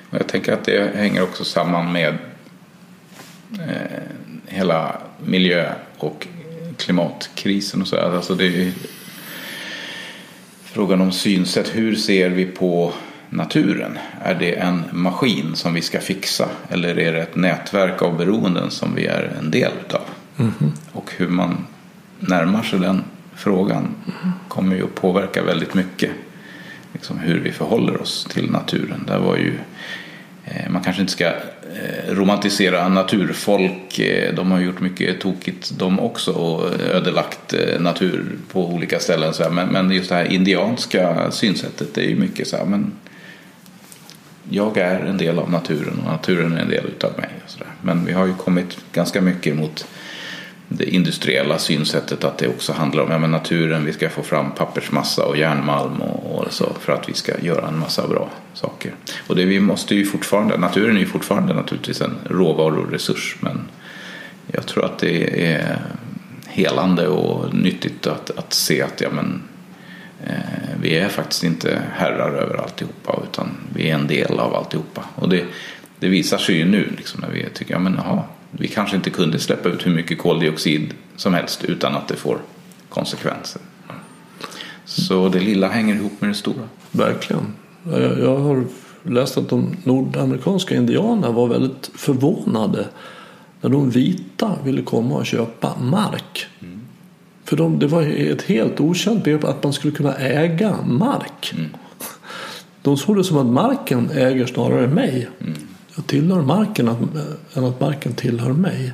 Och 0.09 0.17
jag 0.19 0.27
tänker 0.27 0.53
att 0.53 0.65
det 0.65 0.95
hänger 0.95 1.23
också 1.23 1.43
samman 1.43 1.91
med 1.91 2.17
eh, 3.53 4.01
hela 4.45 5.01
miljö 5.25 5.73
och 5.97 6.27
klimatkrisen 6.77 7.81
och 7.81 7.87
så. 7.87 7.97
Alltså 7.97 8.35
det 8.35 8.45
är 8.45 8.73
frågan 10.63 11.01
om 11.01 11.11
synsätt. 11.11 11.75
Hur 11.75 11.95
ser 11.95 12.29
vi 12.29 12.45
på 12.45 12.93
naturen? 13.35 13.97
Är 14.21 14.35
det 14.35 14.55
en 14.55 14.83
maskin 14.91 15.55
som 15.55 15.73
vi 15.73 15.81
ska 15.81 15.99
fixa 15.99 16.49
eller 16.69 16.99
är 16.99 17.13
det 17.13 17.21
ett 17.21 17.35
nätverk 17.35 18.01
av 18.01 18.17
beroenden 18.17 18.71
som 18.71 18.95
vi 18.95 19.05
är 19.05 19.35
en 19.39 19.51
del 19.51 19.71
utav? 19.85 20.01
Mm. 20.39 20.53
Och 20.91 21.11
hur 21.17 21.27
man 21.27 21.65
närmar 22.19 22.63
sig 22.63 22.79
den 22.79 23.03
frågan 23.35 23.95
kommer 24.47 24.75
ju 24.75 24.83
att 24.83 24.95
påverka 24.95 25.43
väldigt 25.43 25.73
mycket 25.73 26.11
liksom 26.93 27.19
hur 27.19 27.39
vi 27.39 27.51
förhåller 27.51 28.01
oss 28.01 28.27
till 28.29 28.51
naturen. 28.51 29.03
Där 29.07 29.19
var 29.19 29.37
ju 29.37 29.53
Eh, 30.45 30.69
man 30.69 30.83
kanske 30.83 31.01
inte 31.01 31.13
ska 31.13 31.25
eh, 31.25 32.09
romantisera 32.09 32.87
naturfolk. 32.89 33.99
Eh, 33.99 34.33
de 34.33 34.51
har 34.51 34.59
gjort 34.59 34.79
mycket 34.79 35.19
tokigt 35.19 35.71
de 35.77 35.99
också 35.99 36.31
och 36.31 36.81
ödelagt 36.81 37.53
natur 37.79 38.25
på 38.51 38.67
olika 38.73 38.99
ställen. 38.99 39.33
Men 39.71 39.91
just 39.91 40.09
det 40.09 40.15
här 40.15 40.31
indianska 40.31 41.31
synsättet 41.31 41.97
är 41.97 42.01
ju 42.01 42.15
mycket 42.15 42.47
så 42.47 42.57
här. 42.57 42.65
Men 42.65 42.91
jag 44.49 44.77
är 44.77 44.99
en 44.99 45.17
del 45.17 45.39
av 45.39 45.51
naturen 45.51 45.99
och 45.99 46.11
naturen 46.11 46.57
är 46.57 46.61
en 46.61 46.69
del 46.69 46.85
av 47.03 47.17
mig. 47.17 47.29
Men 47.81 48.05
vi 48.05 48.13
har 48.13 48.25
ju 48.25 48.33
kommit 48.33 48.77
ganska 48.93 49.21
mycket 49.21 49.55
mot 49.55 49.87
det 50.67 50.85
industriella 50.85 51.59
synsättet 51.59 52.23
att 52.23 52.37
det 52.37 52.47
också 52.47 52.73
handlar 52.73 53.03
om 53.03 53.11
ja, 53.11 53.19
men 53.19 53.31
naturen, 53.31 53.85
vi 53.85 53.93
ska 53.93 54.09
få 54.09 54.23
fram 54.23 54.51
pappersmassa 54.51 55.25
och 55.25 55.37
järnmalm 55.37 56.01
och, 56.01 56.35
och, 56.35 56.53
så 56.53 56.73
för 56.79 56.93
att 56.93 57.09
vi 57.09 57.13
ska 57.13 57.39
göra 57.39 57.67
en 57.67 57.79
massa 57.79 58.07
bra 58.07 58.29
saker. 58.53 58.91
Och 59.27 59.35
det 59.35 59.45
vi 59.45 59.59
måste 59.59 59.95
ju 59.95 60.05
fortfarande, 60.05 60.57
naturen 60.57 60.95
är 60.95 60.99
ju 60.99 61.05
fortfarande 61.05 61.53
naturligtvis 61.53 62.01
en 62.01 62.17
råvaruresurs 62.29 63.35
men 63.39 63.61
jag 64.51 64.65
tror 64.65 64.85
att 64.85 64.99
det 64.99 65.45
är 65.45 65.81
helande 66.47 67.07
och 67.07 67.53
nyttigt 67.53 68.07
att, 68.07 68.37
att 68.37 68.53
se 68.53 68.81
att 68.81 69.01
ja, 69.01 69.09
men, 69.09 69.41
vi 70.81 70.97
är 70.97 71.09
faktiskt 71.09 71.43
inte 71.43 71.81
herrar 71.93 72.31
över 72.33 72.57
alltihopa 72.57 73.19
utan 73.31 73.49
vi 73.75 73.89
är 73.89 73.95
en 73.95 74.07
del 74.07 74.39
av 74.39 74.55
alltihopa. 74.55 75.03
Och 75.15 75.29
det, 75.29 75.45
det 75.99 76.07
visar 76.07 76.37
sig 76.37 76.55
ju 76.55 76.65
nu 76.65 76.93
liksom, 76.97 77.21
när 77.21 77.29
vi 77.29 77.49
tycker 77.53 77.73
ja, 77.73 77.79
men, 77.79 77.99
aha, 77.99 78.27
vi 78.51 78.67
kanske 78.67 78.95
inte 78.95 79.09
kunde 79.09 79.39
släppa 79.39 79.69
ut 79.69 79.85
hur 79.85 79.95
mycket 79.95 80.19
koldioxid 80.19 80.93
som 81.15 81.33
helst 81.33 81.63
utan 81.63 81.95
att 81.95 82.07
det 82.07 82.15
får 82.15 82.37
konsekvenser. 82.89 83.61
Så 84.85 85.29
det 85.29 85.39
lilla 85.39 85.67
hänger 85.67 85.95
ihop 85.95 86.21
med 86.21 86.29
det 86.29 86.33
stora. 86.33 86.69
Verkligen. 86.91 87.53
Jag 88.19 88.37
har 88.37 88.65
läst 89.03 89.37
att 89.37 89.49
de 89.49 89.77
nordamerikanska 89.83 90.75
indianerna 90.75 91.31
var 91.31 91.47
väldigt 91.47 91.91
förvånade 91.95 92.87
när 93.61 93.69
de 93.69 93.89
vita 93.89 94.51
ville 94.63 94.81
komma 94.81 95.15
och 95.15 95.25
köpa 95.25 95.77
mark. 95.79 96.47
Mm. 96.59 96.72
För 97.53 97.57
de, 97.57 97.79
det 97.79 97.87
var 97.87 98.01
ett 98.01 98.41
helt 98.41 98.79
okänt 98.79 99.23
begrepp 99.23 99.43
att 99.43 99.63
man 99.63 99.73
skulle 99.73 99.93
kunna 99.93 100.15
äga 100.15 100.81
mark. 100.81 101.53
Mm. 101.57 101.69
De 102.81 102.97
såg 102.97 103.17
det 103.17 103.23
som 103.23 103.37
att 103.37 103.45
marken 103.45 104.09
äger 104.11 104.45
snarare 104.45 104.87
mig. 104.87 105.29
Mm. 105.39 105.53
Jag 105.95 106.07
tillhör 106.07 106.41
marken 106.41 106.87
än 107.53 107.63
att 107.63 107.79
marken 107.79 108.13
tillhör 108.13 108.53
mig. 108.53 108.93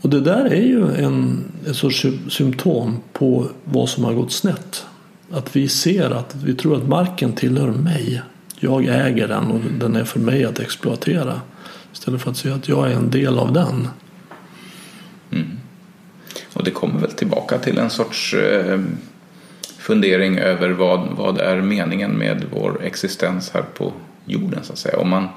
Och 0.00 0.10
det 0.10 0.20
där 0.20 0.44
är 0.44 0.62
ju 0.62 0.94
en, 0.94 1.44
en 1.66 1.74
sorts 1.74 2.06
symptom 2.28 2.96
på 3.12 3.46
vad 3.64 3.88
som 3.88 4.04
har 4.04 4.14
gått 4.14 4.32
snett. 4.32 4.86
Att 5.30 5.56
vi 5.56 5.68
ser 5.68 6.10
att 6.10 6.34
vi 6.44 6.54
tror 6.54 6.76
att 6.76 6.88
marken 6.88 7.32
tillhör 7.32 7.70
mig. 7.70 8.22
Jag 8.60 8.84
äger 8.84 9.28
den 9.28 9.44
och 9.50 9.60
den 9.80 9.96
är 9.96 10.04
för 10.04 10.20
mig 10.20 10.44
att 10.44 10.60
exploatera. 10.60 11.40
Istället 11.92 12.22
för 12.22 12.30
att 12.30 12.36
se 12.36 12.50
att 12.50 12.68
jag 12.68 12.90
är 12.90 12.96
en 12.96 13.10
del 13.10 13.38
av 13.38 13.52
den. 13.52 13.88
Och 16.54 16.64
det 16.64 16.70
kommer 16.70 17.00
väl 17.00 17.12
tillbaka 17.12 17.58
till 17.58 17.78
en 17.78 17.90
sorts 17.90 18.34
eh, 18.34 18.80
fundering 19.78 20.38
över 20.38 20.70
vad, 20.70 21.08
vad 21.16 21.38
är 21.38 21.56
meningen 21.60 22.10
med 22.10 22.44
vår 22.52 22.80
existens 22.84 23.50
här 23.54 23.62
på 23.74 23.92
jorden 24.24 24.60
så 24.62 24.72
att 24.72 24.78
säga. 24.78 24.98
Om 24.98 25.10
man, 25.10 25.28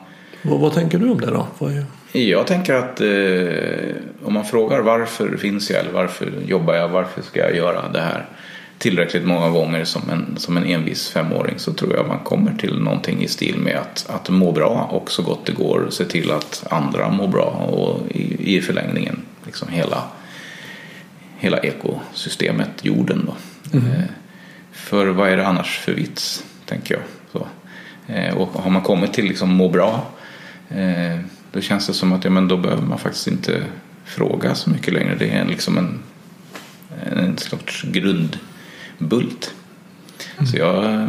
vad, 0.42 0.60
vad 0.60 0.74
tänker 0.74 0.98
du 1.00 1.10
om 1.10 1.22
det 1.22 1.32
då? 1.60 1.68
Är... 1.68 1.86
Jag 2.20 2.48
tänker 2.48 2.74
att 2.74 3.02
eh, 3.02 3.96
om 4.24 4.34
man 4.34 4.46
frågar 4.46 4.82
varför 4.82 5.38
finns 5.38 5.70
jag 5.70 5.80
eller 5.80 5.92
varför 5.92 6.32
jobbar 6.48 6.74
jag, 6.74 6.90
varför 6.90 7.22
ska 7.22 7.40
jag 7.40 7.56
göra 7.56 7.90
det 7.94 8.02
här 8.02 8.26
tillräckligt 8.78 9.26
många 9.26 9.50
gånger 9.50 9.84
som 9.84 10.10
en, 10.10 10.38
som 10.38 10.58
en 10.58 10.66
envis 10.66 11.10
femåring 11.10 11.60
så 11.60 11.74
tror 11.74 11.96
jag 11.96 12.08
man 12.08 12.20
kommer 12.20 12.54
till 12.54 12.80
någonting 12.80 13.24
i 13.24 13.28
stil 13.28 13.58
med 13.58 13.78
att, 13.78 14.06
att 14.10 14.30
må 14.30 14.52
bra 14.52 14.90
och 14.92 15.12
så 15.12 15.24
gott 15.24 15.46
det 15.46 15.52
går 15.52 15.88
se 15.90 16.06
till 16.06 16.32
att 16.32 16.64
andra 16.70 17.10
mår 17.10 17.28
bra 17.28 17.46
och 17.46 18.12
i, 18.12 18.56
i 18.58 18.62
förlängningen 18.62 19.22
liksom 19.46 19.68
hela, 19.68 20.04
hela 21.38 21.58
ekosystemet, 21.58 22.70
jorden. 22.82 23.26
Då. 23.26 23.36
Mm. 23.78 23.92
Eh, 23.92 24.04
för 24.72 25.08
vad 25.08 25.30
är 25.30 25.38
det 25.38 25.48
annars 25.48 25.78
för 25.78 25.94
vits, 25.94 26.46
tänker 26.66 26.94
jag. 26.94 27.04
Så. 27.32 27.48
Eh, 28.14 28.38
och 28.38 28.48
har 28.48 28.72
man 28.72 28.82
kommit 28.82 29.14
till 29.14 29.26
liksom 29.26 29.50
må 29.50 29.70
bra 29.70 30.06
eh, 30.70 31.20
då 31.52 31.62
känns 31.62 31.88
det 31.88 31.94
som 31.94 32.14
att 32.14 32.24
ja, 32.24 32.30
men 32.30 32.48
då 32.48 32.58
behöver 32.58 32.84
man 32.84 33.00
faktiskt 33.00 33.28
inte 33.28 33.64
fråga 34.06 34.56
så 34.56 34.70
mycket 34.70 34.94
längre. 34.94 35.16
Det 35.16 35.30
är 35.30 35.46
liksom 35.46 35.78
en, 35.78 36.00
en 37.12 37.38
sorts 37.38 37.84
grundbult. 37.84 39.54
Mm. 40.38 40.48
Så 40.48 40.58
jag, 40.58 41.08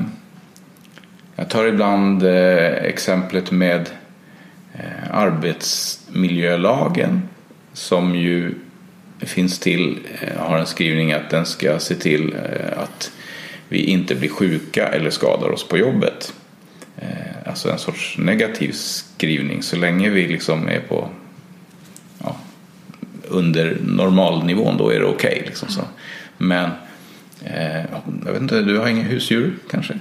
jag 1.36 1.50
tar 1.50 1.64
ibland 1.64 2.22
exemplet 2.82 3.50
med 3.50 3.90
arbetsmiljölagen 5.10 7.22
som 7.72 8.14
ju 8.14 8.54
finns 9.20 9.58
till, 9.58 9.98
har 10.36 10.58
en 10.58 10.66
skrivning 10.66 11.12
att 11.12 11.30
den 11.30 11.46
ska 11.46 11.78
se 11.78 11.94
till 11.94 12.34
att 12.76 13.10
vi 13.68 13.78
inte 13.78 14.14
blir 14.14 14.28
sjuka 14.28 14.88
eller 14.88 15.10
skadar 15.10 15.50
oss 15.50 15.68
på 15.68 15.78
jobbet. 15.78 16.32
Eh, 16.96 17.48
alltså 17.48 17.70
en 17.70 17.78
sorts 17.78 18.18
negativ 18.18 18.72
skrivning 18.72 19.62
så 19.62 19.76
länge 19.76 20.10
vi 20.10 20.28
liksom 20.28 20.68
är 20.68 20.80
på 20.80 21.08
ja, 22.18 22.36
under 23.28 23.78
normalnivån 23.80 24.76
då 24.76 24.90
är 24.90 25.00
det 25.00 25.06
okej. 25.06 25.32
Okay, 25.32 25.46
liksom 25.46 25.68
Men 26.38 26.70
eh, 27.44 27.84
jag 28.24 28.32
vet 28.32 28.42
inte, 28.42 28.62
du 28.62 28.78
har 28.78 28.88
inga 28.88 29.02
husdjur 29.02 29.54
kanske? 29.70 29.98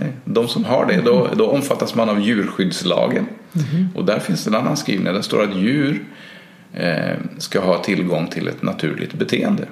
Nej. 0.00 0.12
De 0.24 0.48
som 0.48 0.64
har 0.64 0.86
det, 0.86 1.00
då, 1.04 1.28
då 1.36 1.50
omfattas 1.50 1.94
man 1.94 2.08
av 2.08 2.20
djurskyddslagen. 2.20 3.26
Mm. 3.54 3.88
Och 3.94 4.04
där 4.04 4.18
finns 4.18 4.46
en 4.46 4.54
annan 4.54 4.76
skrivning. 4.76 5.14
Där 5.14 5.22
står 5.22 5.42
att 5.42 5.56
djur 5.56 5.94
eh, 5.94 5.96
ska 7.38 7.60
ha 7.60 7.78
tillgång 7.78 8.26
till 8.26 8.48
ett 8.48 8.62
naturligt 8.62 9.14
beteende. 9.14 9.64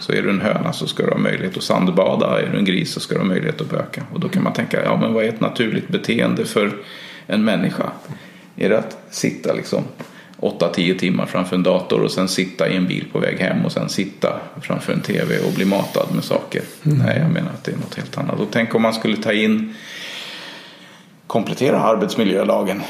Så 0.00 0.12
är 0.12 0.22
du 0.22 0.30
en 0.30 0.40
höna 0.40 0.72
så 0.72 0.86
ska 0.86 1.02
du 1.02 1.10
ha 1.10 1.18
möjlighet 1.18 1.56
att 1.56 1.62
sandbada. 1.62 2.40
Är 2.40 2.50
du 2.52 2.58
en 2.58 2.64
gris 2.64 2.92
så 2.92 3.00
ska 3.00 3.14
du 3.14 3.20
ha 3.20 3.26
möjlighet 3.26 3.60
att 3.60 3.70
böka. 3.70 4.02
Och 4.12 4.20
då 4.20 4.28
kan 4.28 4.42
man 4.42 4.52
tänka, 4.52 4.84
ja 4.84 4.96
men 4.96 5.12
vad 5.12 5.24
är 5.24 5.28
ett 5.28 5.40
naturligt 5.40 5.88
beteende 5.88 6.44
för 6.44 6.72
en 7.26 7.44
människa? 7.44 7.90
Är 8.56 8.68
det 8.68 8.78
att 8.78 8.98
sitta 9.10 9.52
liksom 9.52 9.84
8-10 10.40 10.98
timmar 10.98 11.26
framför 11.26 11.56
en 11.56 11.62
dator 11.62 12.02
och 12.02 12.10
sen 12.10 12.28
sitta 12.28 12.68
i 12.68 12.76
en 12.76 12.86
bil 12.86 13.04
på 13.12 13.18
väg 13.18 13.38
hem 13.38 13.64
och 13.64 13.72
sen 13.72 13.88
sitta 13.88 14.40
framför 14.62 14.92
en 14.92 15.00
tv 15.00 15.38
och 15.38 15.52
bli 15.52 15.64
matad 15.64 16.08
med 16.14 16.24
saker? 16.24 16.62
Mm. 16.86 16.98
Nej, 16.98 17.18
jag 17.18 17.30
menar 17.30 17.50
att 17.50 17.64
det 17.64 17.72
är 17.72 17.76
något 17.76 17.94
helt 17.94 18.18
annat. 18.18 18.40
Och 18.40 18.48
tänk 18.50 18.74
om 18.74 18.82
man 18.82 18.94
skulle 18.94 19.16
ta 19.16 19.32
in 19.32 19.74
komplettera 21.26 21.80
arbetsmiljölagen. 21.80 22.82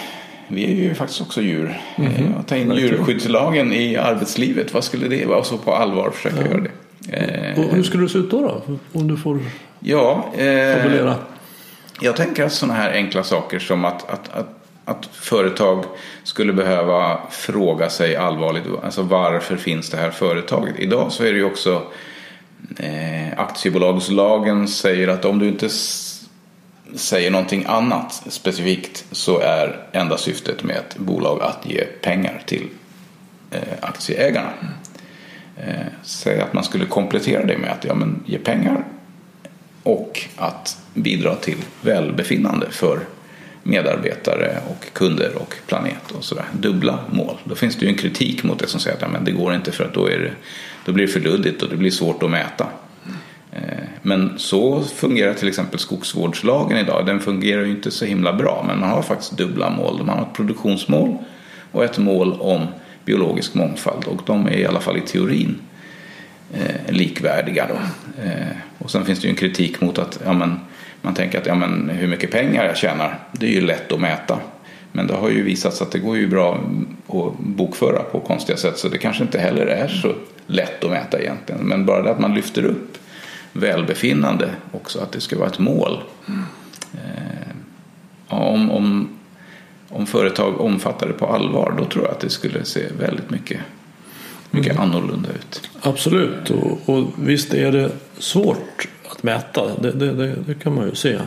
Vi 0.48 0.64
är 0.64 0.74
ju 0.74 0.94
faktiskt 0.94 1.20
också 1.20 1.42
djur. 1.42 1.80
Mm. 1.96 2.44
Ta 2.46 2.56
in 2.56 2.72
djurskyddslagen 2.74 3.72
i 3.72 3.96
arbetslivet. 3.96 4.74
Vad 4.74 4.84
skulle 4.84 5.08
det 5.08 5.26
vara? 5.26 5.38
Och 5.38 5.46
så 5.46 5.58
på 5.58 5.74
allvar 5.74 6.10
försöka 6.10 6.36
ja. 6.40 6.46
göra 6.46 6.60
det. 6.60 6.70
Eh, 7.08 7.64
och 7.64 7.74
hur 7.74 7.82
skulle 7.82 8.02
det 8.02 8.08
se 8.08 8.18
ut 8.18 8.30
då? 8.30 8.40
då? 8.40 8.78
Om 8.92 9.08
du 9.08 9.16
får 9.16 9.40
ja, 9.80 10.24
eh, 10.36 11.14
Jag 12.00 12.16
tänker 12.16 12.44
att 12.44 12.52
sådana 12.52 12.74
här 12.74 12.92
enkla 12.92 13.22
saker 13.22 13.58
som 13.58 13.84
att, 13.84 14.10
att, 14.10 14.34
att, 14.34 14.48
att, 14.84 15.06
företag 15.12 15.84
skulle 16.24 16.52
behöva 16.52 17.18
fråga 17.30 17.90
sig 17.90 18.16
allvarligt 18.16 18.64
alltså 18.84 19.02
varför 19.02 19.56
finns 19.56 19.90
det 19.90 19.96
här 19.96 20.10
företaget? 20.10 20.74
Idag 20.78 21.12
så 21.12 21.24
är 21.24 21.32
det 21.32 21.38
ju 21.38 21.44
också 21.44 21.82
eh, 22.78 23.38
aktiebolagslagen 23.38 24.68
säger 24.68 25.08
att 25.08 25.24
om 25.24 25.38
du 25.38 25.48
inte 25.48 25.68
säger 26.96 27.30
någonting 27.30 27.64
annat 27.66 28.22
specifikt 28.28 29.04
så 29.12 29.38
är 29.38 29.86
enda 29.92 30.18
syftet 30.18 30.62
med 30.62 30.76
ett 30.76 30.96
bolag 30.96 31.42
att 31.42 31.66
ge 31.66 31.84
pengar 31.84 32.42
till 32.46 32.68
eh, 33.50 33.60
aktieägarna. 33.80 34.52
Eh, 35.56 35.86
säg 36.02 36.40
att 36.40 36.52
man 36.52 36.64
skulle 36.64 36.86
komplettera 36.86 37.44
det 37.44 37.58
med 37.58 37.70
att 37.70 37.84
ja, 37.84 37.94
men 37.94 38.22
ge 38.26 38.38
pengar 38.38 38.84
och 39.82 40.24
att 40.36 40.78
bidra 40.94 41.34
till 41.34 41.58
välbefinnande 41.82 42.70
för 42.70 43.00
medarbetare 43.62 44.60
och 44.70 44.92
kunder 44.92 45.32
och 45.36 45.54
planet 45.66 46.10
och 46.10 46.24
sådär. 46.24 46.44
Dubbla 46.52 46.98
mål. 47.10 47.36
Då 47.44 47.54
finns 47.54 47.76
det 47.76 47.84
ju 47.84 47.90
en 47.90 47.98
kritik 47.98 48.42
mot 48.42 48.58
det 48.58 48.66
som 48.66 48.80
säger 48.80 48.96
att 48.96 49.02
ja, 49.02 49.08
men 49.08 49.24
det 49.24 49.32
går 49.32 49.54
inte 49.54 49.72
för 49.72 49.84
att 49.84 49.94
då, 49.94 50.06
är 50.06 50.18
det, 50.18 50.32
då 50.84 50.92
blir 50.92 51.06
det 51.06 51.12
för 51.12 51.20
luddigt 51.20 51.62
och 51.62 51.68
det 51.68 51.76
blir 51.76 51.90
svårt 51.90 52.22
att 52.22 52.30
mäta. 52.30 52.66
Eh, 53.56 53.78
men 54.02 54.38
så 54.38 54.82
fungerar 54.82 55.34
till 55.34 55.48
exempel 55.48 55.78
skogsvårdslagen 55.78 56.78
idag. 56.78 57.06
Den 57.06 57.20
fungerar 57.20 57.62
ju 57.64 57.70
inte 57.70 57.90
så 57.90 58.04
himla 58.04 58.32
bra 58.32 58.64
men 58.66 58.80
man 58.80 58.90
har 58.90 59.02
faktiskt 59.02 59.38
dubbla 59.38 59.70
mål. 59.70 60.02
Man 60.04 60.18
har 60.18 60.26
ett 60.26 60.34
produktionsmål 60.34 61.16
och 61.72 61.84
ett 61.84 61.98
mål 61.98 62.36
om 62.40 62.66
biologisk 63.04 63.54
mångfald 63.54 64.04
och 64.04 64.22
de 64.26 64.46
är 64.46 64.56
i 64.56 64.66
alla 64.66 64.80
fall 64.80 64.96
i 64.96 65.00
teorin 65.00 65.58
eh, 66.54 66.94
likvärdiga. 66.94 67.66
Då. 67.68 67.74
Eh, 68.22 68.56
och 68.78 68.90
sen 68.90 69.04
finns 69.04 69.20
det 69.20 69.26
ju 69.26 69.30
en 69.30 69.36
kritik 69.36 69.80
mot 69.80 69.98
att 69.98 70.20
ja, 70.24 70.32
men, 70.32 70.60
man 71.02 71.14
tänker 71.14 71.38
att 71.38 71.46
ja, 71.46 71.54
men, 71.54 71.90
hur 71.90 72.08
mycket 72.08 72.30
pengar 72.30 72.64
jag 72.64 72.76
tjänar 72.76 73.18
det 73.32 73.46
är 73.46 73.50
ju 73.50 73.60
lätt 73.60 73.92
att 73.92 74.00
mäta. 74.00 74.38
Men 74.92 75.06
det 75.06 75.14
har 75.14 75.30
ju 75.30 75.42
visat 75.42 75.74
sig 75.74 75.84
att 75.84 75.92
det 75.92 75.98
går 75.98 76.16
ju 76.16 76.28
bra 76.28 76.60
att 77.08 77.38
bokföra 77.38 78.02
på 78.02 78.20
konstiga 78.20 78.56
sätt 78.56 78.78
så 78.78 78.88
det 78.88 78.98
kanske 78.98 79.22
inte 79.22 79.38
heller 79.38 79.66
är 79.66 79.88
så 79.88 80.14
lätt 80.46 80.84
att 80.84 80.90
mäta 80.90 81.20
egentligen. 81.20 81.60
Men 81.60 81.86
bara 81.86 82.02
det 82.02 82.10
att 82.10 82.20
man 82.20 82.34
lyfter 82.34 82.64
upp 82.64 82.98
välbefinnande 83.60 84.50
också, 84.72 85.00
att 85.00 85.12
det 85.12 85.20
ska 85.20 85.38
vara 85.38 85.48
ett 85.48 85.58
mål. 85.58 86.02
Mm. 86.28 86.44
Om, 88.28 88.70
om 88.70 89.08
om 89.88 90.06
företag 90.06 90.60
omfattar 90.60 91.06
det 91.06 91.12
på 91.12 91.26
allvar 91.26 91.74
då 91.78 91.84
tror 91.84 92.04
jag 92.04 92.12
att 92.12 92.20
det 92.20 92.30
skulle 92.30 92.64
se 92.64 92.86
väldigt 92.98 93.30
mycket, 93.30 93.60
mycket 94.50 94.72
mm. 94.72 94.82
annorlunda 94.82 95.28
ut. 95.28 95.70
Absolut, 95.80 96.50
och, 96.50 96.88
och 96.88 97.06
visst 97.16 97.54
är 97.54 97.72
det 97.72 97.90
svårt 98.18 98.88
att 99.10 99.22
mäta, 99.22 99.76
det, 99.80 99.92
det, 99.92 100.12
det, 100.12 100.34
det 100.46 100.54
kan 100.54 100.74
man 100.74 100.88
ju 100.88 100.94
se. 100.94 101.18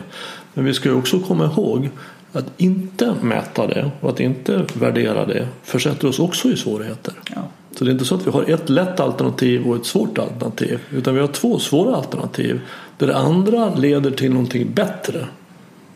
Men 0.54 0.64
vi 0.64 0.74
ska 0.74 0.88
ju 0.88 0.94
också 0.94 1.20
komma 1.20 1.44
ihåg 1.44 1.90
att 2.32 2.46
inte 2.56 3.14
mäta 3.22 3.66
det 3.66 3.90
och 4.00 4.10
att 4.10 4.20
inte 4.20 4.64
värdera 4.74 5.26
det 5.26 5.48
försätter 5.62 6.08
oss 6.08 6.18
också 6.18 6.48
i 6.48 6.56
svårigheter. 6.56 7.14
Ja. 7.34 7.48
Så 7.76 7.84
det 7.84 7.90
är 7.90 7.92
inte 7.92 8.04
så 8.04 8.14
att 8.14 8.26
vi 8.26 8.30
har 8.30 8.50
ett 8.50 8.68
lätt 8.68 9.00
alternativ 9.00 9.66
och 9.66 9.76
ett 9.76 9.86
svårt 9.86 10.18
alternativ. 10.18 10.80
Utan 10.92 11.14
vi 11.14 11.20
har 11.20 11.28
två 11.28 11.58
svåra 11.58 11.96
alternativ. 11.96 12.60
Där 12.98 13.06
det 13.06 13.16
andra 13.16 13.74
leder 13.74 14.10
till 14.10 14.30
någonting 14.30 14.70
bättre. 14.74 15.26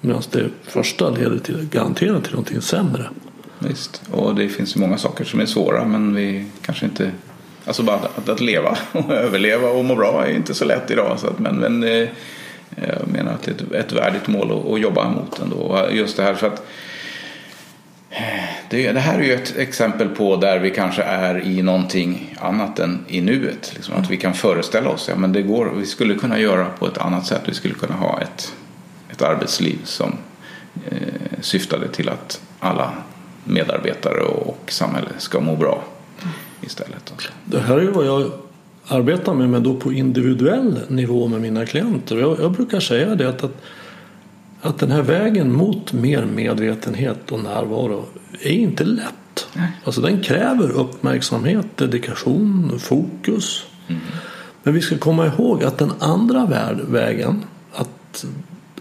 Medan 0.01 0.23
det 0.31 0.51
första 0.63 1.11
leder 1.11 1.39
till, 1.39 1.69
garanterat 1.71 2.25
till 2.25 2.33
någonting 2.33 2.61
sämre. 2.61 3.05
Visst, 3.59 4.03
och 4.11 4.35
det 4.35 4.49
finns 4.49 4.77
ju 4.77 4.81
många 4.81 4.99
saker 4.99 5.25
som 5.25 5.41
är 5.41 5.47
svåra 5.47 5.85
men 5.85 6.15
vi 6.15 6.47
kanske 6.63 6.87
inte 6.87 7.11
Alltså 7.67 7.83
bara 7.83 7.97
att, 7.97 8.29
att 8.29 8.41
leva 8.41 8.79
och 8.93 9.11
överleva 9.11 9.69
och 9.69 9.85
må 9.85 9.95
bra 9.95 10.27
är 10.27 10.31
inte 10.31 10.55
så 10.55 10.65
lätt 10.65 10.91
idag. 10.91 11.19
Så 11.21 11.27
att, 11.27 11.39
men, 11.39 11.57
men 11.57 11.83
eh, 11.83 12.09
jag 12.77 13.09
menar 13.13 13.33
att 13.33 13.43
det 13.43 13.51
är 13.51 13.55
ett, 13.55 13.87
ett 13.87 13.93
värdigt 13.93 14.29
mål 14.29 14.53
att, 14.53 14.73
att 14.73 14.81
jobba 14.81 15.09
mot 15.09 15.41
ändå. 15.41 15.89
Just 15.93 16.17
det 16.17 16.23
här 16.23 16.35
för 16.35 16.47
att 16.47 16.67
det, 18.71 18.93
det, 18.93 19.01
här 19.01 19.19
är 19.19 19.23
ju 19.23 19.35
ett 19.35 19.57
exempel 19.57 20.09
på 20.09 20.37
där 20.37 20.59
vi 20.59 20.71
kanske 20.71 21.03
är 21.03 21.47
i 21.47 21.63
någonting 21.63 22.37
annat 22.41 22.79
än 22.79 23.05
i 23.09 23.21
nuet. 23.21 23.73
Liksom 23.75 23.95
att 23.95 24.11
vi 24.11 24.17
kan 24.17 24.35
föreställa 24.35 24.91
oss 24.91 25.09
att 25.09 25.21
ja, 25.21 25.27
det 25.27 25.43
går, 25.43 25.73
vi 25.77 25.87
skulle 25.87 26.15
kunna 26.15 26.39
göra 26.39 26.67
på 26.79 26.87
ett 26.87 26.99
annat 26.99 27.27
sätt. 27.27 27.43
Vi 27.47 27.55
skulle 27.55 27.75
kunna 27.75 27.95
ha 27.95 28.21
ett, 28.21 28.53
ett 29.11 29.23
arbetsliv 29.23 29.79
som 29.85 30.17
eh, 30.91 30.99
syftade 31.41 31.89
till 31.89 32.09
att 32.09 32.41
alla 32.61 32.93
medarbetare 33.45 34.21
och, 34.21 34.49
och 34.49 34.73
samhälle 34.73 35.11
ska 35.19 35.41
må 35.41 35.57
bra 35.57 35.85
istället. 36.61 37.13
Det 37.45 37.61
här 37.61 37.77
är 37.77 37.83
ju 37.83 37.91
vad 37.91 38.07
jag 38.07 38.31
arbetar 38.89 39.35
med, 39.35 39.49
men 39.49 39.63
då 39.63 39.75
på 39.75 39.93
individuell 39.93 40.81
nivå 40.89 41.29
med 41.29 41.41
mina 41.41 41.67
klienter. 41.67 42.17
Jag, 42.17 42.41
jag 42.41 42.53
brukar 42.53 42.81
säga 42.81 43.15
det 43.15 43.29
att, 43.29 43.45
att 43.45 43.63
att 44.65 44.79
den 44.79 44.91
här 44.91 45.03
vägen 45.03 45.53
mot 45.53 45.93
mer 45.93 46.25
medvetenhet 46.25 47.33
och 47.33 47.41
närvaro 47.41 48.05
är 48.41 48.51
inte 48.51 48.85
lätt. 48.85 49.47
Nej. 49.53 49.73
Alltså 49.85 50.01
den 50.01 50.23
kräver 50.23 50.71
uppmärksamhet, 50.71 51.77
dedikation, 51.77 52.79
fokus. 52.79 53.67
Mm. 53.89 54.03
Men 54.63 54.75
vi 54.75 54.81
ska 54.81 54.99
komma 54.99 55.27
ihåg 55.27 55.65
att 55.65 55.79
den 55.79 55.93
andra 55.99 56.47
vägen, 56.89 57.45
att, 57.73 58.25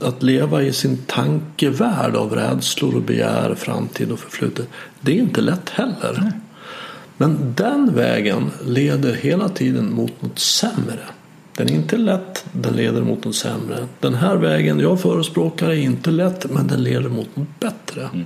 att 0.02 0.24
leva 0.24 0.64
i 0.64 0.74
sin 0.74 0.98
tankevärld 0.98 2.16
av 2.16 2.36
rädslor 2.36 2.96
och 2.96 3.02
begär, 3.02 3.56
framtid 3.56 4.12
och 4.12 4.20
förflutet, 4.20 4.68
det 5.02 5.12
är 5.12 5.22
inte 5.22 5.42
lätt 5.42 5.70
heller. 5.70 6.20
Nej. 6.22 6.32
Men 7.18 7.54
den 7.56 7.96
vägen 7.96 8.52
leder 8.66 9.14
hela 9.14 9.50
tiden 9.50 9.94
mot 9.94 10.22
något 10.22 10.40
sämre. 10.40 11.00
Den 11.58 11.70
är 11.70 11.74
inte 11.74 11.98
lätt, 11.98 12.46
den 12.52 12.74
leder 12.74 13.02
mot 13.02 13.26
något 13.26 13.36
sämre. 13.36 13.88
Den 14.00 14.14
här 14.14 14.36
vägen 14.36 14.80
jag 14.80 15.02
förespråkar 15.02 15.70
är 15.70 15.76
inte 15.76 16.12
lätt, 16.12 16.52
men 16.52 16.68
den 16.68 16.84
leder 16.84 17.10
mot 17.10 17.36
något 17.36 17.60
bättre. 17.60 18.10
Mm. 18.14 18.26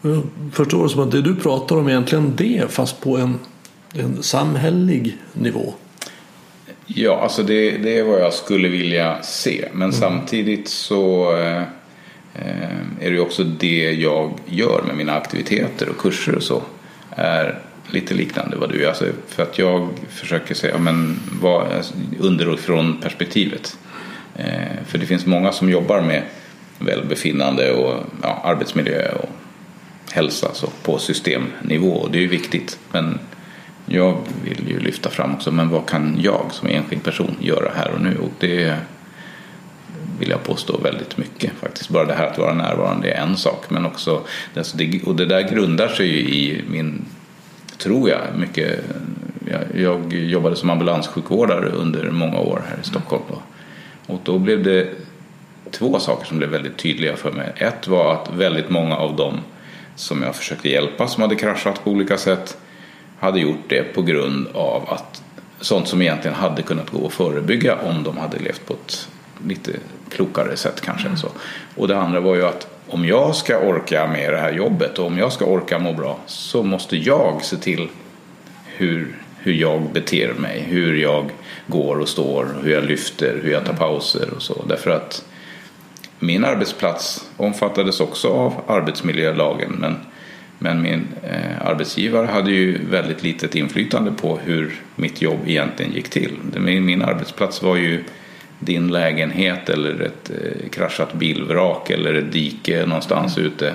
Och 0.00 0.10
jag 0.10 0.22
förstår 0.52 0.82
det 0.82 0.88
som 0.88 1.02
att 1.02 1.10
det 1.10 1.22
du 1.22 1.36
pratar 1.36 1.76
om 1.76 1.86
är 1.86 1.90
egentligen 1.90 2.32
det, 2.36 2.64
fast 2.68 3.00
på 3.00 3.16
en, 3.16 3.38
en 3.94 4.22
samhällelig 4.22 5.16
nivå. 5.32 5.74
Ja, 6.86 7.20
alltså 7.20 7.42
det, 7.42 7.70
det, 7.70 7.98
är 7.98 8.04
vad 8.04 8.20
jag 8.20 8.32
skulle 8.32 8.68
vilja 8.68 9.22
se. 9.22 9.68
Men 9.72 9.82
mm. 9.82 9.92
samtidigt 9.92 10.68
så 10.68 11.36
eh, 11.36 11.62
är 13.00 13.10
det 13.10 13.14
ju 13.14 13.20
också 13.20 13.44
det 13.44 13.92
jag 13.92 14.38
gör 14.46 14.82
med 14.86 14.96
mina 14.96 15.14
aktiviteter 15.14 15.88
och 15.88 15.98
kurser 15.98 16.36
och 16.36 16.42
så. 16.42 16.62
Är 17.10 17.60
lite 17.90 18.14
liknande 18.14 18.56
vad 18.56 18.70
du 18.70 18.80
gör. 18.80 18.88
Alltså 18.88 19.06
för 19.28 19.42
att 19.42 19.58
jag 19.58 19.88
försöker 20.08 20.54
säga 20.54 20.78
men 20.78 21.20
vad, 21.40 21.66
underifrån 22.18 23.00
perspektivet. 23.00 23.78
Eh, 24.36 24.84
för 24.86 24.98
det 24.98 25.06
finns 25.06 25.26
många 25.26 25.52
som 25.52 25.70
jobbar 25.70 26.00
med 26.00 26.22
välbefinnande 26.78 27.72
och 27.72 28.04
ja, 28.22 28.40
arbetsmiljö 28.44 29.12
och 29.12 29.28
hälsa 30.12 30.54
så 30.54 30.66
på 30.82 30.98
systemnivå 30.98 31.92
och 31.92 32.10
det 32.10 32.18
är 32.18 32.22
ju 32.22 32.28
viktigt. 32.28 32.78
Men 32.92 33.18
jag 33.86 34.18
vill 34.44 34.68
ju 34.68 34.80
lyfta 34.80 35.10
fram 35.10 35.34
också, 35.34 35.52
men 35.52 35.68
vad 35.68 35.88
kan 35.88 36.16
jag 36.20 36.46
som 36.50 36.68
enskild 36.68 37.02
person 37.02 37.36
göra 37.40 37.70
här 37.74 37.90
och 37.90 38.00
nu? 38.00 38.16
Och 38.16 38.32
det 38.38 38.76
vill 40.18 40.28
jag 40.28 40.42
påstå 40.42 40.78
väldigt 40.78 41.16
mycket 41.16 41.52
faktiskt. 41.60 41.90
Bara 41.90 42.04
det 42.04 42.14
här 42.14 42.26
att 42.26 42.38
vara 42.38 42.54
närvarande 42.54 43.10
är 43.10 43.22
en 43.22 43.36
sak, 43.36 43.64
men 43.68 43.86
också 43.86 44.22
och 45.04 45.16
det 45.16 45.26
där 45.26 45.50
grundar 45.50 45.88
sig 45.88 46.06
ju 46.06 46.18
i 46.18 46.64
min 46.68 47.04
tror 47.78 48.08
jag, 48.08 48.20
mycket. 48.36 48.80
Jag, 49.50 49.80
jag 49.82 50.12
jobbade 50.12 50.56
som 50.56 50.70
ambulanssjukvårdare 50.70 51.68
under 51.68 52.10
många 52.10 52.38
år 52.38 52.62
här 52.68 52.78
i 52.82 52.86
Stockholm. 52.86 53.22
Då. 53.28 53.42
Och 54.14 54.20
då 54.24 54.38
blev 54.38 54.62
det 54.62 54.88
två 55.70 55.98
saker 55.98 56.26
som 56.26 56.38
blev 56.38 56.50
väldigt 56.50 56.76
tydliga 56.76 57.16
för 57.16 57.32
mig. 57.32 57.52
Ett 57.56 57.88
var 57.88 58.12
att 58.14 58.30
väldigt 58.36 58.70
många 58.70 58.96
av 58.96 59.16
dem 59.16 59.40
som 59.96 60.22
jag 60.22 60.36
försökte 60.36 60.68
hjälpa 60.68 61.08
som 61.08 61.22
hade 61.22 61.34
kraschat 61.34 61.84
på 61.84 61.90
olika 61.90 62.18
sätt 62.18 62.58
hade 63.18 63.40
gjort 63.40 63.68
det 63.68 63.82
på 63.82 64.02
grund 64.02 64.46
av 64.52 64.82
att 64.88 65.22
sånt 65.60 65.88
som 65.88 66.02
egentligen 66.02 66.36
hade 66.36 66.62
kunnat 66.62 66.90
gå 66.90 67.06
att 67.06 67.12
förebygga 67.12 67.76
om 67.76 68.02
de 68.02 68.18
hade 68.18 68.38
levt 68.38 68.66
på 68.66 68.72
ett 68.72 69.08
lite 69.46 69.72
klokare 70.10 70.56
sätt 70.56 70.80
kanske. 70.80 71.06
Mm. 71.06 71.18
Så. 71.18 71.28
Och 71.74 71.88
det 71.88 71.98
andra 71.98 72.20
var 72.20 72.34
ju 72.34 72.46
att 72.46 72.73
om 72.94 73.04
jag 73.04 73.36
ska 73.36 73.58
orka 73.58 74.06
med 74.06 74.32
det 74.32 74.38
här 74.38 74.52
jobbet 74.52 74.98
och 74.98 75.06
om 75.06 75.18
jag 75.18 75.32
ska 75.32 75.44
orka 75.44 75.78
må 75.78 75.92
bra 75.92 76.18
så 76.26 76.62
måste 76.62 76.96
jag 76.96 77.44
se 77.44 77.56
till 77.56 77.88
hur, 78.64 79.16
hur 79.38 79.52
jag 79.52 79.82
beter 79.92 80.32
mig, 80.34 80.64
hur 80.68 80.96
jag 80.96 81.30
går 81.66 81.98
och 81.98 82.08
står, 82.08 82.48
hur 82.62 82.72
jag 82.72 82.84
lyfter, 82.84 83.40
hur 83.42 83.52
jag 83.52 83.64
tar 83.64 83.72
pauser 83.72 84.28
och 84.36 84.42
så. 84.42 84.64
Därför 84.68 84.90
att 84.90 85.24
min 86.18 86.44
arbetsplats 86.44 87.30
omfattades 87.36 88.00
också 88.00 88.28
av 88.28 88.54
arbetsmiljölagen 88.66 89.72
men, 89.80 89.96
men 90.58 90.82
min 90.82 91.06
eh, 91.22 91.66
arbetsgivare 91.66 92.26
hade 92.26 92.50
ju 92.50 92.84
väldigt 92.90 93.22
litet 93.22 93.54
inflytande 93.54 94.12
på 94.12 94.38
hur 94.44 94.82
mitt 94.96 95.22
jobb 95.22 95.38
egentligen 95.46 95.92
gick 95.92 96.08
till. 96.10 96.32
Min, 96.56 96.84
min 96.84 97.02
arbetsplats 97.02 97.62
var 97.62 97.76
ju 97.76 98.04
din 98.58 98.88
lägenhet 98.88 99.68
eller 99.68 100.00
ett 100.00 100.30
eh, 100.30 100.68
kraschat 100.68 101.12
bilvrak 101.12 101.90
eller 101.90 102.14
ett 102.14 102.32
dike 102.32 102.86
någonstans 102.86 103.36
mm. 103.36 103.50
ute. 103.50 103.74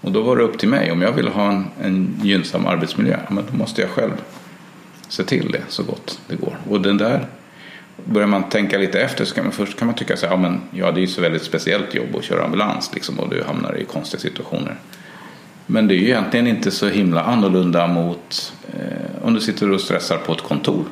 Och 0.00 0.12
då 0.12 0.22
var 0.22 0.36
det 0.36 0.42
upp 0.42 0.58
till 0.58 0.68
mig. 0.68 0.92
Om 0.92 1.02
jag 1.02 1.12
vill 1.12 1.28
ha 1.28 1.48
en, 1.48 1.64
en 1.82 2.20
gynnsam 2.22 2.66
arbetsmiljö, 2.66 3.16
men 3.28 3.44
då 3.50 3.56
måste 3.56 3.80
jag 3.80 3.90
själv 3.90 4.12
se 5.08 5.24
till 5.24 5.52
det 5.52 5.62
så 5.68 5.82
gott 5.82 6.20
det 6.26 6.36
går. 6.36 6.56
Och 6.68 6.80
den 6.80 6.96
där, 6.96 7.26
börjar 8.04 8.28
man 8.28 8.48
tänka 8.48 8.78
lite 8.78 9.00
efter 9.00 9.24
så 9.24 9.34
kan 9.34 9.44
man 9.44 9.52
först 9.52 9.78
kan 9.78 9.86
man 9.86 9.94
tycka 9.94 10.16
så 10.16 10.26
här, 10.26 10.32
ja, 10.32 10.40
men, 10.40 10.60
ja 10.70 10.92
det 10.92 10.98
är 11.00 11.02
ju 11.02 11.06
så 11.06 11.20
väldigt 11.20 11.42
speciellt 11.42 11.94
jobb 11.94 12.16
att 12.16 12.24
köra 12.24 12.44
ambulans 12.44 12.90
liksom, 12.94 13.20
och 13.20 13.28
du 13.28 13.42
hamnar 13.42 13.78
i 13.78 13.84
konstiga 13.84 14.20
situationer. 14.20 14.76
Men 15.66 15.88
det 15.88 15.94
är 15.94 15.98
ju 15.98 16.06
egentligen 16.06 16.46
inte 16.46 16.70
så 16.70 16.88
himla 16.88 17.22
annorlunda 17.22 17.86
mot 17.86 18.52
eh, 18.72 19.24
om 19.26 19.34
du 19.34 19.40
sitter 19.40 19.70
och 19.70 19.80
stressar 19.80 20.16
på 20.16 20.32
ett 20.32 20.42
kontor. 20.42 20.84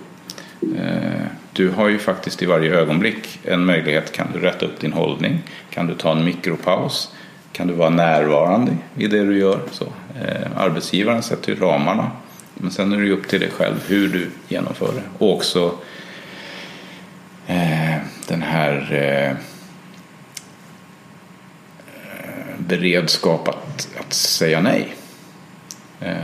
Eh, 0.63 1.27
du 1.53 1.71
har 1.71 1.89
ju 1.89 1.99
faktiskt 1.99 2.43
i 2.43 2.47
varje 2.47 2.75
ögonblick 2.75 3.41
en 3.45 3.65
möjlighet. 3.65 4.13
Kan 4.13 4.27
du 4.33 4.41
rätta 4.41 4.67
upp 4.67 4.81
din 4.81 4.93
hållning? 4.93 5.43
Kan 5.71 5.87
du 5.87 5.95
ta 5.95 6.13
en 6.13 6.25
mikropaus? 6.25 7.15
Kan 7.53 7.67
du 7.67 7.75
vara 7.75 7.91
närvarande 7.91 8.77
i 8.97 9.07
det 9.07 9.25
du 9.25 9.39
gör? 9.39 9.61
Så, 9.71 9.85
eh, 9.85 10.47
arbetsgivaren 10.57 11.23
sätter 11.23 11.53
ju 11.53 11.59
ramarna. 11.59 12.11
Men 12.55 12.71
sen 12.71 12.93
är 12.93 12.97
det 12.97 13.05
ju 13.05 13.13
upp 13.13 13.29
till 13.29 13.41
dig 13.41 13.51
själv 13.51 13.85
hur 13.87 14.09
du 14.09 14.31
genomför 14.49 14.93
det. 14.95 15.03
Och 15.19 15.35
också 15.35 15.75
eh, 17.47 17.97
den 18.29 18.43
här 18.43 18.93
eh, 18.93 19.37
beredskap 22.59 23.49
att, 23.49 23.89
att 24.01 24.13
säga 24.13 24.61
nej. 24.61 24.95
Eh, 26.01 26.15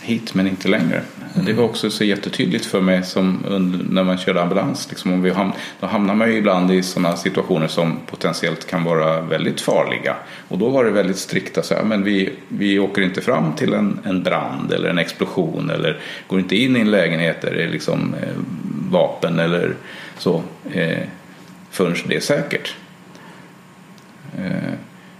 hit 0.00 0.34
men 0.34 0.46
inte 0.46 0.68
längre. 0.68 1.02
Det 1.34 1.52
var 1.52 1.64
också 1.64 1.90
så 1.90 2.04
jättetydligt 2.04 2.66
för 2.66 2.80
mig 2.80 3.02
som 3.02 3.44
under, 3.48 3.84
när 3.90 4.04
man 4.04 4.18
körde 4.18 4.42
ambulans. 4.42 4.88
Liksom, 4.90 5.12
om 5.12 5.22
vi 5.22 5.30
ham 5.30 5.52
då 5.80 5.86
hamnar 5.86 6.14
man 6.14 6.30
ju 6.30 6.36
ibland 6.36 6.70
i 6.70 6.82
sådana 6.82 7.16
situationer 7.16 7.68
som 7.68 7.98
potentiellt 8.06 8.66
kan 8.66 8.84
vara 8.84 9.20
väldigt 9.20 9.60
farliga. 9.60 10.16
Och 10.48 10.58
då 10.58 10.68
var 10.68 10.84
det 10.84 10.90
väldigt 10.90 11.18
strikta, 11.18 11.62
så 11.62 11.74
här, 11.74 11.82
men 11.82 12.04
vi, 12.04 12.32
vi 12.48 12.78
åker 12.78 13.02
inte 13.02 13.20
fram 13.20 13.52
till 13.52 13.72
en, 13.72 13.98
en 14.04 14.22
brand 14.22 14.72
eller 14.72 14.88
en 14.88 14.98
explosion 14.98 15.70
eller 15.70 16.00
går 16.26 16.38
inte 16.40 16.56
in 16.56 16.76
i 16.76 16.80
en 16.80 16.90
lägenhet 16.90 17.42
där 17.42 17.54
det 17.54 17.62
är 17.62 17.68
liksom, 17.68 18.14
eh, 18.22 18.34
vapen 18.90 19.38
eller 19.38 19.74
så 20.18 20.42
eh, 20.72 21.02
förrän 21.70 21.96
det 22.08 22.16
är 22.16 22.20
säkert. 22.20 22.76
Eh, 24.38 24.72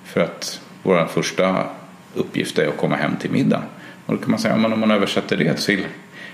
för 0.04 0.20
att 0.20 0.60
vår 0.82 1.06
första 1.06 1.66
uppgift 2.14 2.58
är 2.58 2.68
att 2.68 2.76
komma 2.76 2.96
hem 2.96 3.16
till 3.16 3.30
middag. 3.30 3.62
Och 4.07 4.14
då 4.14 4.20
kan 4.20 4.30
man 4.30 4.40
säga, 4.40 4.57
men 4.57 4.72
om 4.72 4.80
man 4.80 4.90
översätter 4.90 5.36
det 5.36 5.55
till 5.55 5.86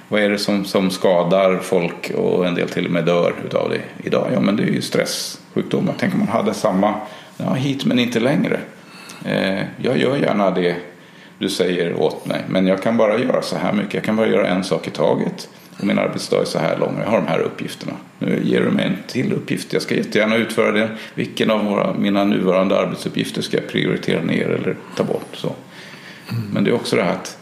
vad 0.09 0.23
är 0.23 0.31
det 0.31 0.39
som, 0.39 0.65
som 0.65 0.91
skadar 0.91 1.59
folk 1.59 2.11
och 2.11 2.47
en 2.47 2.55
del 2.55 2.69
till 2.69 2.87
och 2.87 2.93
med 2.93 3.05
dör 3.05 3.35
utav 3.47 3.71
det 3.71 4.07
idag? 4.07 4.29
Ja 4.33 4.41
men 4.41 4.57
det 4.57 4.63
är 4.63 4.67
ju 4.67 4.83
stresssjukdomar. 4.83 5.95
Tänk 5.99 6.15
om 6.15 6.19
man 6.19 6.29
hade 6.29 6.55
samma, 6.55 6.95
ja 7.37 7.53
hit 7.53 7.85
men 7.85 7.99
inte 7.99 8.21
längre. 8.21 8.61
Eh, 9.25 9.61
jag 9.77 9.99
gör 9.99 10.17
gärna 10.17 10.51
det 10.51 10.77
du 11.39 11.49
säger 11.49 11.95
åt 11.95 12.27
mig. 12.27 12.45
Men 12.49 12.67
jag 12.67 12.83
kan 12.83 12.97
bara 12.97 13.19
göra 13.19 13.43
så 13.43 13.57
här 13.57 13.73
mycket. 13.73 13.95
Jag 13.95 14.05
kan 14.05 14.17
bara 14.17 14.27
göra 14.27 14.49
en 14.49 14.65
sak 14.65 14.87
i 14.87 14.91
taget. 14.91 15.49
Och 15.79 15.87
min 15.87 15.99
arbetsdag 15.99 16.41
är 16.41 16.45
så 16.45 16.59
här 16.59 16.79
lång 16.79 16.95
och 16.97 17.03
jag 17.03 17.11
har 17.11 17.19
de 17.19 17.27
här 17.27 17.39
uppgifterna. 17.39 17.93
Nu 18.19 18.41
ger 18.45 18.61
du 18.61 18.71
mig 18.71 18.87
en 18.87 18.97
till 19.07 19.33
uppgift. 19.33 19.73
Jag 19.73 19.83
ska 19.83 19.95
jättegärna 19.95 20.37
utföra 20.37 20.73
den. 20.73 20.89
Vilken 21.15 21.51
av 21.51 21.65
våra, 21.65 21.95
mina 21.95 22.25
nuvarande 22.25 22.79
arbetsuppgifter 22.79 23.43
ska 23.43 23.57
jag 23.57 23.69
prioritera 23.69 24.23
ner 24.23 24.49
eller 24.49 24.77
ta 24.97 25.05
bort? 25.05 25.29
Så. 25.33 25.53
Mm. 26.31 26.43
Men 26.53 26.65
det 26.65 26.71
är 26.71 26.75
också 26.75 26.97
det 26.97 27.03
här 27.03 27.13
att 27.13 27.38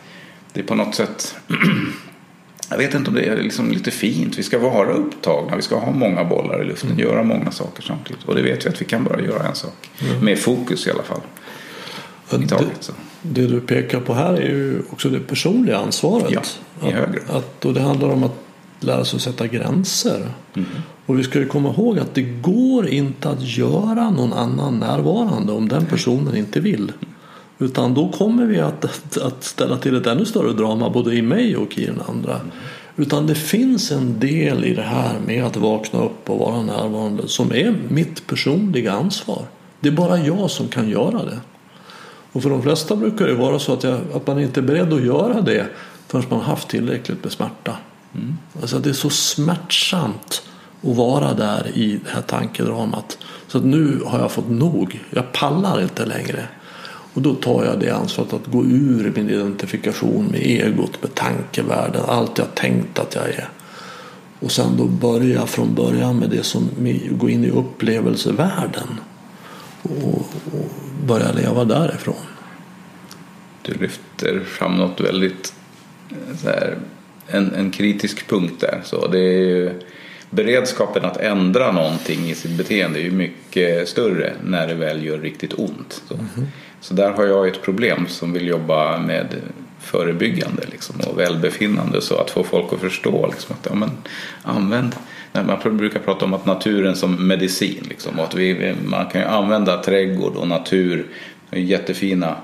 det 0.56 0.62
är 0.62 0.66
på 0.66 0.74
något 0.74 0.94
sätt 0.94 1.36
jag 2.70 2.78
vet 2.78 2.94
inte 2.94 3.10
om 3.10 3.14
det 3.16 3.22
är 3.22 3.36
liksom 3.36 3.70
lite 3.70 3.90
fint. 3.90 4.38
Vi 4.38 4.42
ska 4.42 4.58
vara 4.58 4.92
upptagna. 4.92 5.56
Vi 5.56 5.62
ska 5.62 5.78
ha 5.78 5.92
många 5.92 6.24
bollar 6.24 6.62
i 6.62 6.64
luften. 6.64 6.90
Mm. 6.90 7.02
Göra 7.02 7.22
många 7.22 7.50
saker 7.50 7.82
samtidigt. 7.82 8.24
Och 8.24 8.34
det 8.34 8.42
vet 8.42 8.66
vi 8.66 8.68
att 8.68 8.80
vi 8.80 8.84
kan 8.84 9.04
bara 9.04 9.20
göra 9.20 9.48
en 9.48 9.54
sak. 9.54 9.90
Mm. 9.98 10.24
Med 10.24 10.38
fokus 10.38 10.86
i 10.86 10.90
alla 10.90 11.02
fall. 11.02 11.20
I 12.42 12.48
taget, 12.48 12.92
det, 13.22 13.40
det, 13.40 13.46
du 13.46 13.60
pekar 13.60 14.00
på 14.00 14.14
här 14.14 14.34
är 14.34 14.48
ju 14.48 14.82
också 14.90 15.08
det 15.08 15.20
personliga 15.20 15.76
ansvaret. 15.78 16.58
Ja, 16.80 16.88
i 16.88 16.92
hög 16.92 17.12
grad. 17.12 17.36
Att, 17.36 17.64
och 17.64 17.74
det 17.74 17.80
handlar 17.80 18.08
om 18.08 18.24
att 18.24 18.36
lära 18.80 19.04
sig 19.04 19.16
att 19.16 19.22
sätta 19.22 19.46
gränser. 19.46 20.28
Mm. 20.54 20.68
Och 21.06 21.18
vi 21.18 21.24
ska 21.24 21.38
ju 21.38 21.46
komma 21.46 21.68
ihåg 21.68 21.98
att 21.98 22.14
det 22.14 22.22
går 22.22 22.88
inte 22.88 23.28
att 23.28 23.42
göra 23.42 24.10
någon 24.10 24.32
annan 24.32 24.78
närvarande 24.78 25.52
om 25.52 25.68
den 25.68 25.86
personen 25.86 26.36
inte 26.36 26.60
vill. 26.60 26.92
Utan 27.58 27.94
då 27.94 28.08
kommer 28.08 28.46
vi 28.46 28.60
att, 28.60 28.84
att, 28.84 29.18
att, 29.18 29.44
ställa 29.44 29.76
till 29.76 29.96
ett 29.96 30.06
ännu 30.06 30.24
större 30.24 30.52
drama 30.52 30.90
både 30.90 31.14
i 31.14 31.22
mig 31.22 31.56
och 31.56 31.78
i 31.78 31.86
den 31.86 32.00
andra. 32.08 32.40
Utan 32.96 33.26
det 33.26 33.34
finns 33.34 33.92
en 33.92 34.20
del 34.20 34.64
i 34.64 34.74
det 34.74 34.82
här 34.82 35.20
med 35.26 35.44
att 35.44 35.56
vakna 35.56 36.00
upp 36.00 36.30
och 36.30 36.38
vara 36.38 36.62
närvarande 36.62 37.28
som 37.28 37.52
är 37.52 37.74
mitt 37.88 38.26
personliga 38.26 38.92
ansvar. 38.92 39.42
Det 39.80 39.88
är 39.88 39.92
bara 39.92 40.18
jag 40.18 40.50
som 40.50 40.68
kan 40.68 40.88
göra 40.88 41.24
det. 41.24 41.40
Och 42.32 42.42
för 42.42 42.50
de 42.50 42.62
flesta 42.62 42.96
brukar 42.96 43.26
det 43.26 43.34
vara 43.34 43.58
så 43.58 43.72
att, 43.72 43.84
jag, 43.84 44.00
att 44.14 44.26
man 44.26 44.40
inte 44.40 44.60
är 44.60 44.62
beredd 44.62 44.92
att 44.92 45.04
göra 45.04 45.40
det 45.40 45.66
förrän 46.08 46.24
man 46.30 46.38
har 46.38 46.46
haft 46.46 46.68
tillräckligt 46.68 47.24
med 47.24 47.32
smärta. 47.32 47.76
Mm. 48.14 48.36
Alltså 48.60 48.78
det 48.78 48.88
är 48.88 48.94
så 48.94 49.10
smärtsamt 49.10 50.42
att 50.82 50.96
vara 50.96 51.34
där 51.34 51.70
i 51.74 52.00
det 52.04 52.10
här 52.10 52.22
tankedramat. 52.22 53.18
Så 53.48 53.58
att 53.58 53.64
nu 53.64 54.02
har 54.06 54.18
jag 54.18 54.30
fått 54.30 54.50
nog. 54.50 55.04
Jag 55.10 55.32
pallar 55.32 55.82
inte 55.82 56.06
längre. 56.06 56.48
Och 57.16 57.22
då 57.22 57.34
tar 57.34 57.64
jag 57.64 57.80
det 57.80 57.90
ansvaret 57.90 58.32
att 58.32 58.46
gå 58.46 58.64
ur 58.64 59.12
min 59.14 59.30
identifikation 59.30 60.26
med 60.26 60.40
egot, 60.40 61.02
med 61.02 61.14
tankevärlden, 61.14 62.02
allt 62.08 62.38
jag 62.38 62.54
tänkt 62.54 62.98
att 62.98 63.14
jag 63.14 63.24
är. 63.24 63.48
Och 64.40 64.52
sen 64.52 64.76
då 64.76 64.84
börja 64.84 65.46
från 65.46 65.74
början 65.74 66.18
med 66.18 66.30
det 66.30 66.42
som 66.42 66.70
gå 67.10 67.28
in 67.28 67.44
i 67.44 67.50
upplevelsevärlden. 67.50 68.88
Och, 69.82 70.18
och 70.52 70.70
börja 71.06 71.32
leva 71.32 71.64
därifrån. 71.64 72.26
Du 73.62 73.74
lyfter 73.74 74.40
fram 74.40 74.76
något 74.76 75.00
väldigt 75.00 75.54
här, 76.44 76.78
en, 77.26 77.54
en 77.54 77.70
kritisk 77.70 78.28
punkt 78.28 78.60
där. 78.60 78.80
Så 78.84 79.06
det 79.06 79.18
är 79.18 79.40
ju, 79.40 79.80
beredskapen 80.30 81.04
att 81.04 81.16
ändra 81.16 81.72
någonting 81.72 82.30
i 82.30 82.34
sitt 82.34 82.58
beteende 82.58 82.98
är 82.98 83.02
ju 83.02 83.10
mycket 83.10 83.88
större 83.88 84.32
när 84.44 84.66
det 84.66 84.74
väl 84.74 85.04
gör 85.04 85.18
riktigt 85.18 85.52
ont. 85.52 86.02
Mm 86.10 86.26
-hmm. 86.34 86.46
Så 86.86 86.94
där 86.94 87.10
har 87.10 87.26
jag 87.26 87.48
ett 87.48 87.62
problem 87.62 88.06
som 88.08 88.32
vill 88.32 88.46
jobba 88.46 88.98
med 88.98 89.26
förebyggande 89.80 90.62
liksom, 90.70 90.96
och 91.00 91.18
välbefinnande 91.18 92.00
så 92.00 92.16
att 92.16 92.30
få 92.30 92.44
folk 92.44 92.72
att 92.72 92.80
förstå 92.80 93.26
liksom, 93.26 93.56
att 93.60 93.66
ja, 93.70 93.74
men, 93.74 93.90
använd 94.42 94.94
man 95.32 95.76
brukar 95.76 96.00
prata 96.00 96.24
om 96.24 96.34
att 96.34 96.46
naturen 96.46 96.96
som 96.96 97.26
medicin. 97.28 97.86
Liksom, 97.88 98.18
och 98.18 98.24
att 98.24 98.34
vi, 98.34 98.74
man 98.84 99.06
kan 99.06 99.20
ju 99.20 99.26
använda 99.26 99.82
trädgård 99.82 100.36
och 100.36 100.48
natur. 100.48 101.06
Jättefina 101.50 102.36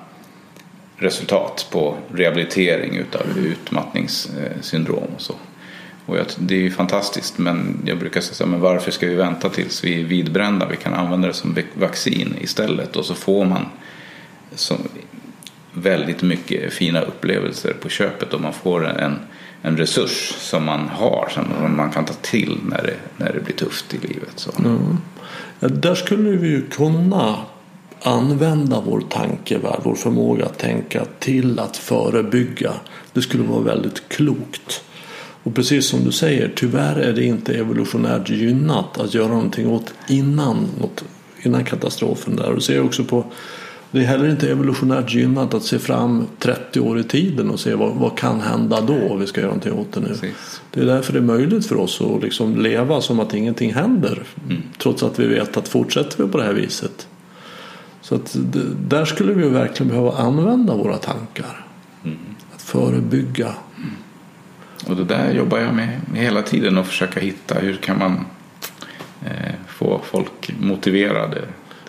resultat 0.97 1.68
på 1.72 1.97
rehabilitering 2.14 2.97
utav 2.97 3.22
utmattningssyndrom 3.38 5.09
och 5.16 5.22
så. 5.22 5.34
Och 6.07 6.18
jag, 6.18 6.26
det 6.38 6.55
är 6.55 6.61
ju 6.61 6.70
fantastiskt 6.70 7.38
men 7.38 7.82
jag 7.84 7.99
brukar 7.99 8.20
säga 8.20 8.51
men 8.51 8.61
varför 8.61 8.90
ska 8.90 9.07
vi 9.07 9.14
vänta 9.14 9.49
tills 9.49 9.84
vi 9.84 10.01
är 10.01 10.05
vidbrända? 10.05 10.68
Vi 10.68 10.76
kan 10.76 10.95
använda 10.95 11.28
det 11.28 11.34
som 11.34 11.57
vaccin 11.74 12.34
istället 12.40 12.97
och 12.97 13.05
så 13.05 13.14
får 13.14 13.45
man 13.45 13.66
som 14.55 14.76
väldigt 15.72 16.22
mycket 16.22 16.72
fina 16.72 17.00
upplevelser 17.00 17.72
på 17.80 17.88
köpet 17.88 18.34
och 18.34 18.40
man 18.40 18.53
får 18.53 18.88
en, 18.88 19.18
en 19.62 19.76
resurs 19.76 20.34
som 20.38 20.64
man 20.64 20.88
har 20.88 21.28
som 21.30 21.76
man 21.76 21.90
kan 21.90 22.05
ta 22.05 22.14
till 22.14 22.59
när 22.68 22.82
det, 22.82 22.96
när 23.16 23.32
det 23.32 23.40
blir 23.40 23.55
tufft 23.55 23.94
i 23.94 23.98
livet. 23.98 24.32
Så. 24.36 24.50
Mm. 24.59 24.96
Ja, 25.61 25.68
där 25.68 25.94
skulle 25.94 26.30
vi 26.30 26.48
ju 26.48 26.66
kunna 26.66 27.36
använda 28.03 28.80
vår 28.80 29.00
tankevärld, 29.00 29.80
vår 29.82 29.94
förmåga 29.94 30.44
att 30.44 30.59
tänka 30.59 31.05
till 31.18 31.59
att 31.59 31.76
förebygga. 31.76 32.72
Det 33.12 33.22
skulle 33.22 33.42
vara 33.42 33.61
väldigt 33.61 34.09
klokt. 34.09 34.84
Och 35.42 35.55
precis 35.55 35.86
som 35.86 36.05
du 36.05 36.12
säger, 36.12 36.53
tyvärr 36.57 36.96
är 36.96 37.12
det 37.12 37.24
inte 37.24 37.55
evolutionärt 37.55 38.30
gynnat 38.30 39.00
att 39.00 39.14
göra 39.14 39.28
någonting 39.28 39.68
åt 39.68 39.94
innan, 40.09 40.68
innan 41.42 41.64
katastrofen. 41.64 42.36
Där. 42.36 42.55
Du 42.55 42.61
ser 42.61 42.84
också 42.84 43.05
på 43.05 43.24
det 43.93 44.01
är 44.01 44.05
heller 44.05 44.30
inte 44.30 44.51
evolutionärt 44.51 45.14
gynnat 45.14 45.55
att 45.55 45.62
se 45.62 45.78
fram 45.78 46.26
30 46.38 46.80
år 46.80 46.99
i 46.99 47.05
tiden 47.05 47.51
och 47.51 47.61
se 47.61 47.74
vad, 47.74 47.95
vad 47.95 48.18
kan 48.18 48.40
hända 48.40 48.80
då 48.80 49.16
vi 49.16 49.26
ska 49.26 49.40
göra 49.40 49.49
någonting 49.49 49.72
åt 49.72 49.93
det 49.93 50.01
nu. 50.01 50.07
Precis. 50.07 50.61
Det 50.70 50.80
är 50.80 50.84
därför 50.84 51.12
det 51.12 51.18
är 51.18 51.22
möjligt 51.22 51.66
för 51.66 51.76
oss 51.76 52.01
att 52.01 52.22
liksom 52.22 52.62
leva 52.62 53.01
som 53.01 53.20
att 53.20 53.34
ingenting 53.34 53.74
händer. 53.74 54.22
Mm. 54.49 54.62
Trots 54.78 55.03
att 55.03 55.18
vi 55.18 55.26
vet 55.26 55.57
att 55.57 55.68
fortsätter 55.68 56.24
vi 56.24 56.30
på 56.30 56.38
det 56.38 56.45
här 56.45 56.53
viset. 56.53 57.09
Så 58.01 58.14
att 58.14 58.36
där 58.88 59.05
skulle 59.05 59.32
vi 59.32 59.49
verkligen 59.49 59.90
behöva 59.90 60.12
använda 60.12 60.74
våra 60.74 60.97
tankar. 60.97 61.66
Mm. 62.05 62.18
Att 62.55 62.62
förebygga. 62.62 63.55
Mm. 63.76 63.90
Och 64.86 64.97
det 64.97 65.05
där 65.05 65.32
jobbar 65.32 65.59
jag 65.59 65.74
med 65.74 66.01
hela 66.14 66.43
tiden 66.43 66.78
och 66.78 66.86
försöka 66.86 67.20
hitta 67.20 67.55
hur 67.55 67.76
kan 67.76 67.99
man 67.99 68.24
eh, 69.24 69.55
få 69.68 70.01
folk 70.05 70.55
motiverade 70.61 71.40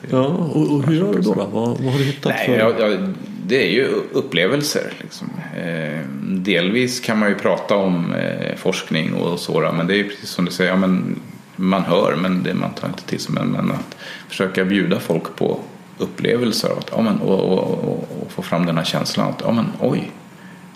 Ja, 0.09 0.25
och, 0.25 0.71
och 0.71 0.83
hur 0.83 0.95
gör 0.95 1.13
du 1.13 1.21
då? 1.21 1.33
då? 1.33 1.45
Vad, 1.45 1.77
vad 1.77 1.91
har 1.93 1.99
du 1.99 2.05
hittat 2.05 2.33
Nej, 2.35 2.45
för? 2.45 2.57
Ja, 2.57 2.73
ja, 2.79 2.97
det 3.45 3.67
är 3.67 3.71
ju 3.71 3.85
upplevelser. 4.11 4.93
Liksom. 5.01 5.29
Eh, 5.57 5.99
delvis 6.21 6.99
kan 6.99 7.19
man 7.19 7.29
ju 7.29 7.35
prata 7.35 7.75
om 7.75 8.13
eh, 8.13 8.55
forskning 8.55 9.13
och 9.13 9.39
så, 9.39 9.71
men 9.77 9.87
det 9.87 9.93
är 9.93 9.97
ju 9.97 10.09
precis 10.09 10.29
som 10.29 10.45
du 10.45 10.51
säger, 10.51 10.71
ja, 10.71 10.77
men 10.77 11.19
man 11.55 11.83
hör 11.83 12.15
men 12.15 12.43
det, 12.43 12.53
man 12.53 12.73
tar 12.73 12.87
inte 12.87 13.03
till 13.03 13.19
sig. 13.19 13.33
Men, 13.33 13.47
men 13.47 13.71
att 13.71 13.97
försöka 14.27 14.65
bjuda 14.65 14.99
folk 14.99 15.35
på 15.35 15.59
upplevelser 15.97 16.69
att, 16.77 16.89
ja, 16.91 17.01
men, 17.01 17.19
och, 17.19 17.39
och, 17.39 17.83
och, 17.83 18.07
och, 18.21 18.31
få 18.31 18.41
fram 18.41 18.65
den 18.65 18.77
här 18.77 18.83
känslan 18.83 19.29
att 19.29 19.41
ja, 19.41 19.51
men, 19.51 19.65
oj, 19.79 20.11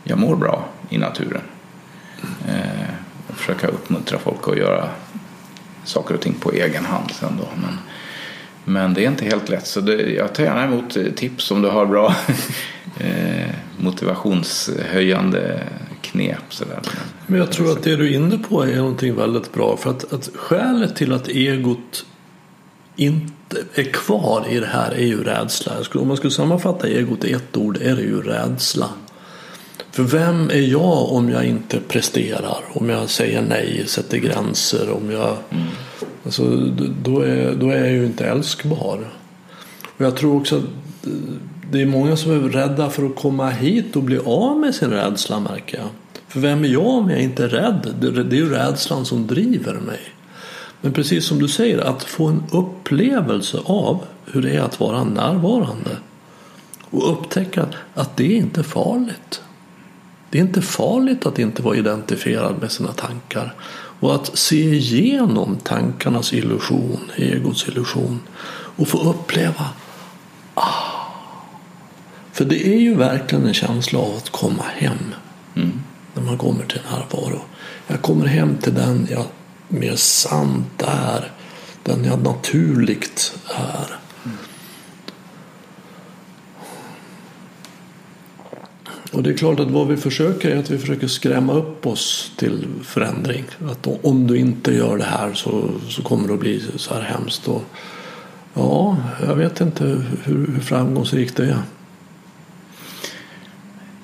jag 0.03 0.19
mår 0.19 0.35
bra 0.35 0.65
i 0.89 0.97
naturen. 0.97 1.41
Eh, 2.47 2.89
och 3.27 3.35
försöka 3.35 3.67
uppmuntra 3.67 4.19
folk 4.19 4.47
att 4.47 4.57
göra 4.57 4.89
saker 5.83 6.15
och 6.15 6.21
ting 6.21 6.33
på 6.33 6.51
egen 6.51 6.85
hand 6.85 7.11
sen 7.11 7.37
då. 7.37 7.47
Men, 7.55 7.77
men 8.69 8.93
det 8.93 9.05
är 9.05 9.07
inte 9.07 9.25
helt 9.25 9.49
lätt 9.49 9.67
så 9.67 9.81
det, 9.81 10.13
jag 10.13 10.33
tar 10.33 10.43
gärna 10.43 10.63
emot 10.63 10.97
tips 11.15 11.51
om 11.51 11.61
du 11.61 11.69
har 11.69 11.85
bra 11.85 12.15
eh, 12.99 13.49
motivationshöjande 13.77 15.63
knep. 16.01 16.43
Sådär. 16.49 16.79
Men 17.27 17.39
jag 17.39 17.51
tror 17.51 17.71
att 17.71 17.83
det 17.83 17.95
du 17.95 18.07
är 18.07 18.15
inne 18.15 18.37
på 18.37 18.63
är 18.63 18.75
någonting 18.75 19.15
väldigt 19.15 19.53
bra. 19.53 19.77
För 19.77 19.89
att, 19.89 20.13
att 20.13 20.29
skälet 20.35 20.95
till 20.95 21.13
att 21.13 21.27
egot 21.27 22.05
inte 22.95 23.57
är 23.73 23.83
kvar 23.83 24.45
i 24.49 24.59
det 24.59 24.67
här 24.67 24.91
är 24.91 25.05
ju 25.05 25.23
rädsla. 25.23 25.73
Om 25.93 26.07
man 26.07 26.17
skulle 26.17 26.31
sammanfatta 26.31 26.87
egot 26.87 27.23
i 27.23 27.33
ett 27.33 27.57
ord 27.57 27.77
är 27.81 27.95
det 27.95 28.01
ju 28.01 28.21
rädsla. 28.21 28.89
För 29.91 30.03
vem 30.03 30.49
är 30.49 30.71
jag 30.71 31.11
om 31.11 31.29
jag 31.29 31.45
inte 31.45 31.79
presterar? 31.79 32.57
Om 32.73 32.89
jag 32.89 33.09
säger 33.09 33.41
nej, 33.41 33.83
sätter 33.87 34.17
gränser, 34.17 34.91
om 34.91 35.11
jag 35.11 35.37
mm 35.49 35.67
Alltså, 36.27 36.71
då, 37.03 37.21
är, 37.21 37.55
då 37.55 37.69
är 37.69 37.77
jag 37.77 37.91
ju 37.91 38.05
inte 38.05 38.25
älskbar. 38.25 39.07
Och 39.97 40.05
jag 40.05 40.15
tror 40.15 40.37
också 40.37 40.57
att 40.57 41.07
eh, 41.07 41.11
det 41.71 41.81
är 41.81 41.85
många 41.85 42.17
som 42.17 42.31
är 42.31 42.49
rädda 42.49 42.89
för 42.89 43.05
att 43.05 43.15
komma 43.15 43.49
hit 43.49 43.95
och 43.95 44.03
bli 44.03 44.19
av 44.25 44.59
med 44.59 44.75
sin 44.75 44.89
rädsla 44.89 45.39
märker 45.39 45.77
jag. 45.77 45.87
För 46.27 46.39
vem 46.39 46.63
är 46.63 46.67
jag 46.67 46.85
om 46.85 47.09
jag 47.09 47.21
inte 47.21 47.43
är 47.43 47.49
rädd? 47.49 47.95
Det 47.99 48.35
är 48.35 48.39
ju 48.39 48.49
rädslan 48.49 49.05
som 49.05 49.27
driver 49.27 49.73
mig. 49.73 49.99
Men 50.81 50.93
precis 50.93 51.25
som 51.25 51.39
du 51.39 51.47
säger, 51.47 51.77
att 51.77 52.03
få 52.03 52.25
en 52.25 52.43
upplevelse 52.51 53.59
av 53.65 54.05
hur 54.25 54.41
det 54.41 54.55
är 54.55 54.61
att 54.61 54.79
vara 54.79 55.03
närvarande. 55.03 55.97
Och 56.89 57.11
upptäcka 57.11 57.65
att 57.93 58.17
det 58.17 58.25
är 58.25 58.37
inte 58.37 58.63
farligt. 58.63 59.41
Det 60.29 60.37
är 60.37 60.41
inte 60.41 60.61
farligt 60.61 61.25
att 61.25 61.39
inte 61.39 61.61
vara 61.61 61.75
identifierad 61.75 62.55
med 62.61 62.71
sina 62.71 62.91
tankar. 62.91 63.53
Och 63.99 64.15
att 64.15 64.37
se 64.37 64.75
igenom 64.75 65.57
tankarnas 65.63 66.33
illusion, 66.33 67.11
egots 67.15 67.67
illusion 67.67 68.19
och 68.75 68.87
få 68.87 69.09
uppleva 69.09 69.69
ah. 70.53 70.97
För 72.31 72.45
det 72.45 72.67
är 72.67 72.77
ju 72.77 72.95
verkligen 72.95 73.45
en 73.45 73.53
känsla 73.53 73.99
av 73.99 74.15
att 74.15 74.29
komma 74.29 74.63
hem. 74.75 75.13
Mm. 75.55 75.83
När 76.13 76.23
man 76.23 76.37
kommer 76.37 76.65
till 76.65 76.81
närvaro. 76.91 77.41
Jag 77.87 78.01
kommer 78.01 78.25
hem 78.25 78.57
till 78.57 78.73
den 78.73 79.07
jag 79.11 79.25
mer 79.67 79.95
sant 79.95 80.83
är. 80.87 81.31
Den 81.83 82.05
jag 82.05 82.23
naturligt 82.23 83.37
är. 83.55 83.99
Och 89.11 89.23
det 89.23 89.29
är 89.29 89.37
klart 89.37 89.59
att 89.59 89.71
vad 89.71 89.87
vi 89.87 89.97
försöker 89.97 90.51
är 90.51 90.59
att 90.59 90.69
vi 90.69 90.77
försöker 90.77 91.07
skrämma 91.07 91.53
upp 91.53 91.85
oss 91.85 92.31
till 92.37 92.67
förändring. 92.83 93.45
Att 93.71 93.87
om 94.01 94.27
du 94.27 94.37
inte 94.37 94.73
gör 94.73 94.97
det 94.97 95.03
här 95.03 95.33
så, 95.33 95.69
så 95.89 96.01
kommer 96.01 96.27
det 96.27 96.33
att 96.33 96.39
bli 96.39 96.63
så 96.75 96.93
här 96.93 97.01
hemskt. 97.01 97.47
Och, 97.47 97.63
ja, 98.53 98.97
jag 99.27 99.35
vet 99.35 99.61
inte 99.61 99.83
hur, 99.83 100.03
hur 100.23 100.59
framgångsrikt 100.59 101.37
det 101.37 101.43
är. 101.43 101.61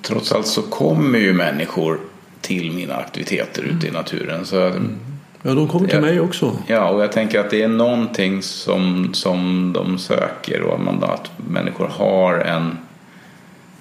Trots 0.01 0.31
allt 0.31 0.47
så 0.47 0.61
kommer 0.61 1.19
ju 1.19 1.33
människor 1.33 1.99
till 2.41 2.71
mina 2.71 2.95
aktiviteter 2.95 3.63
ute 3.63 3.87
i 3.87 3.91
naturen. 3.91 4.45
Så 4.45 4.67
mm. 4.67 4.97
Ja, 5.41 5.53
de 5.53 5.67
kommer 5.67 5.87
till 5.87 5.95
jag, 5.95 6.01
mig 6.01 6.19
också. 6.19 6.57
Ja, 6.67 6.89
och 6.89 7.03
jag 7.03 7.11
tänker 7.11 7.39
att 7.39 7.49
det 7.49 7.61
är 7.61 7.67
någonting 7.67 8.41
som, 8.41 9.13
som 9.13 9.71
de 9.73 9.97
söker 9.97 10.61
och 10.61 10.79
att 11.13 11.31
människor 11.49 11.87
har 11.87 12.39
en, 12.39 12.77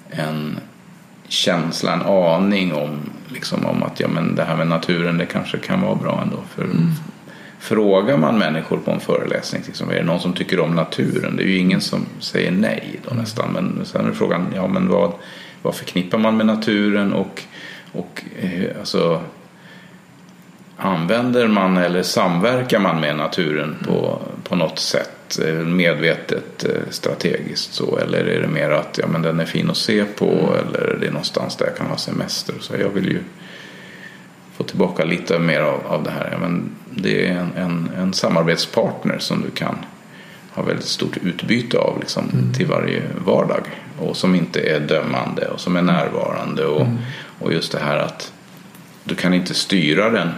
en 0.09 0.59
känsla, 1.27 1.93
en 1.93 2.01
aning 2.01 2.73
om, 2.73 2.99
liksom, 3.27 3.65
om 3.65 3.83
att 3.83 3.99
ja, 3.99 4.07
men 4.07 4.35
det 4.35 4.43
här 4.43 4.55
med 4.55 4.67
naturen 4.67 5.17
det 5.17 5.25
kanske 5.25 5.57
kan 5.57 5.81
vara 5.81 5.95
bra 5.95 6.21
ändå. 6.21 6.37
För, 6.55 6.63
mm. 6.63 6.91
Frågar 7.59 8.17
man 8.17 8.37
människor 8.37 8.77
på 8.77 8.91
en 8.91 8.99
föreläsning, 8.99 9.63
liksom, 9.65 9.89
är 9.89 9.93
det 9.93 10.03
någon 10.03 10.19
som 10.19 10.33
tycker 10.33 10.59
om 10.59 10.75
naturen? 10.75 11.35
Det 11.35 11.43
är 11.43 11.47
ju 11.47 11.57
ingen 11.57 11.81
som 11.81 12.05
säger 12.19 12.51
nej 12.51 12.99
då 13.03 13.11
mm. 13.11 13.21
nästan. 13.21 13.51
Men 13.53 13.85
sen 13.85 14.09
är 14.09 14.11
frågan, 14.11 14.47
ja 14.55 14.67
men 14.67 14.87
vad, 14.87 15.13
vad 15.61 15.75
förknippar 15.75 16.17
man 16.17 16.37
med 16.37 16.45
naturen 16.45 17.13
och, 17.13 17.41
och 17.91 18.23
eh, 18.41 18.79
alltså 18.79 19.21
använder 20.77 21.47
man 21.47 21.77
eller 21.77 22.03
samverkar 22.03 22.79
man 22.79 22.99
med 22.99 23.15
naturen 23.15 23.75
på, 23.85 24.19
på 24.43 24.55
något 24.55 24.79
sätt 24.79 25.12
medvetet 25.65 26.65
eh, 26.65 26.81
strategiskt 26.89 27.73
så 27.73 27.97
eller 27.97 28.25
är 28.25 28.41
det 28.41 28.47
mer 28.47 28.69
att 28.69 28.99
ja, 29.01 29.07
men 29.07 29.21
den 29.21 29.39
är 29.39 29.45
fin 29.45 29.69
att 29.69 29.77
se 29.77 30.03
på 30.05 30.25
eller 30.59 30.81
är 30.81 30.97
det 31.01 31.11
någonstans 31.11 31.55
där 31.55 31.65
jag 31.65 31.77
kan 31.77 31.87
ha 31.87 31.97
semester 31.97 32.55
så 32.59 32.73
jag 32.79 32.89
vill 32.89 33.05
ju 33.05 33.19
få 34.57 34.63
tillbaka 34.63 35.05
lite 35.05 35.39
mer 35.39 35.61
av, 35.61 35.79
av 35.87 36.03
det 36.03 36.11
här. 36.11 36.29
Ja, 36.31 36.37
men 36.37 36.71
det 36.89 37.27
är 37.27 37.31
en, 37.31 37.51
en, 37.55 37.89
en 37.97 38.13
samarbetspartner 38.13 39.19
som 39.19 39.41
du 39.41 39.49
kan 39.49 39.75
ha 40.51 40.63
väldigt 40.63 40.85
stort 40.85 41.17
utbyte 41.17 41.77
av 41.77 41.99
liksom, 41.99 42.29
mm. 42.33 42.53
till 42.53 42.67
varje 42.67 43.01
vardag 43.25 43.63
och 43.99 44.17
som 44.17 44.35
inte 44.35 44.61
är 44.61 44.79
dömande 44.79 45.47
och 45.47 45.59
som 45.59 45.75
är 45.75 45.81
närvarande 45.81 46.65
och, 46.65 46.81
mm. 46.81 46.97
och 47.39 47.53
just 47.53 47.71
det 47.71 47.79
här 47.79 47.97
att 47.97 48.33
du 49.03 49.15
kan 49.15 49.33
inte 49.33 49.53
styra 49.53 50.09
den 50.09 50.29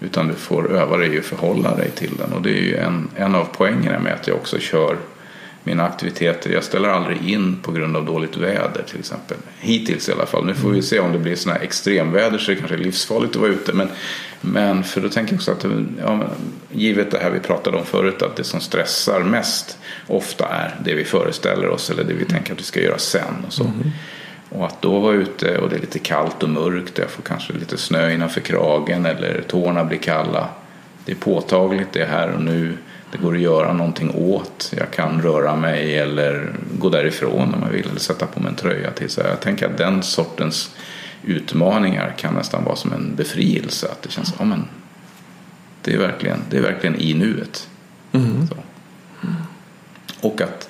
utan 0.00 0.28
du 0.28 0.34
får 0.34 0.72
öva 0.72 0.96
dig 0.96 1.18
att 1.18 1.24
förhålla 1.24 1.76
dig 1.76 1.90
till 1.90 2.16
den. 2.16 2.32
Och 2.32 2.42
det 2.42 2.50
är 2.50 2.62
ju 2.62 2.76
en, 2.76 3.08
en 3.16 3.34
av 3.34 3.44
poängerna 3.44 3.98
med 3.98 4.14
att 4.14 4.26
jag 4.26 4.36
också 4.36 4.58
kör 4.58 4.96
mina 5.64 5.84
aktiviteter. 5.84 6.50
Jag 6.50 6.64
ställer 6.64 6.88
aldrig 6.88 7.28
in 7.28 7.56
på 7.62 7.72
grund 7.72 7.96
av 7.96 8.04
dåligt 8.04 8.36
väder 8.36 8.82
till 8.88 8.98
exempel. 8.98 9.36
Hittills 9.58 10.08
i 10.08 10.12
alla 10.12 10.26
fall. 10.26 10.46
Nu 10.46 10.54
får 10.54 10.70
vi 10.70 10.82
se 10.82 11.00
om 11.00 11.12
det 11.12 11.18
blir 11.18 11.36
sådana 11.36 11.58
här 11.58 11.64
extremväder 11.64 12.38
så 12.38 12.50
det 12.50 12.56
kanske 12.56 12.76
är 12.76 12.78
livsfarligt 12.78 13.36
att 13.36 13.40
vara 13.42 13.50
ute. 13.50 13.72
Men, 13.72 13.88
men 14.40 14.84
för 14.84 15.00
då 15.00 15.08
tänker 15.08 15.32
jag 15.32 15.38
också 15.38 15.52
att 15.52 15.64
ja, 15.98 16.22
givet 16.72 17.10
det 17.10 17.18
här 17.18 17.30
vi 17.30 17.40
pratade 17.40 17.76
om 17.76 17.86
förut 17.86 18.22
att 18.22 18.36
det 18.36 18.44
som 18.44 18.60
stressar 18.60 19.20
mest 19.20 19.78
ofta 20.06 20.48
är 20.48 20.76
det 20.84 20.94
vi 20.94 21.04
föreställer 21.04 21.68
oss 21.68 21.90
eller 21.90 22.04
det 22.04 22.14
vi 22.14 22.24
tänker 22.24 22.52
att 22.52 22.58
vi 22.58 22.64
ska 22.64 22.80
göra 22.80 22.98
sen. 22.98 23.44
Och 23.46 23.52
så. 23.52 23.64
Mm. 23.64 23.90
Och 24.50 24.66
att 24.66 24.82
då 24.82 24.98
vara 24.98 25.14
ute 25.14 25.58
och 25.58 25.68
det 25.68 25.76
är 25.76 25.80
lite 25.80 25.98
kallt 25.98 26.42
och 26.42 26.48
mörkt, 26.48 26.98
jag 26.98 27.10
får 27.10 27.22
kanske 27.22 27.52
lite 27.52 27.78
snö 27.78 28.10
innanför 28.10 28.40
kragen 28.40 29.06
eller 29.06 29.42
tårna 29.48 29.84
blir 29.84 29.98
kalla. 29.98 30.48
Det 31.04 31.12
är 31.12 31.16
påtagligt 31.16 31.92
det 31.92 32.04
här 32.04 32.32
och 32.32 32.42
nu. 32.42 32.76
Det 33.12 33.18
går 33.18 33.34
att 33.34 33.40
göra 33.40 33.72
någonting 33.72 34.10
åt. 34.14 34.72
Jag 34.76 34.90
kan 34.90 35.22
röra 35.22 35.56
mig 35.56 35.98
eller 35.98 36.52
gå 36.78 36.88
därifrån 36.88 37.54
om 37.54 37.62
jag 37.62 37.70
vill 37.70 37.88
eller 37.88 38.00
sätta 38.00 38.26
på 38.26 38.40
mig 38.40 38.48
en 38.48 38.56
tröja 38.56 38.90
till. 38.90 39.10
Så 39.10 39.20
jag 39.20 39.40
tänker 39.40 39.66
att 39.66 39.78
den 39.78 40.02
sortens 40.02 40.74
utmaningar 41.22 42.14
kan 42.16 42.34
nästan 42.34 42.64
vara 42.64 42.76
som 42.76 42.92
en 42.92 43.14
befrielse. 43.16 43.88
Att 43.92 44.02
det 44.02 44.10
känns, 44.10 44.34
ja 44.38 44.44
men 44.44 44.64
det 45.82 45.94
är 45.94 45.98
verkligen, 45.98 46.38
det 46.50 46.56
är 46.56 46.62
verkligen 46.62 47.00
i 47.00 47.14
nuet. 47.14 47.68
Mm. 48.12 48.48
Och 50.20 50.40
att 50.40 50.69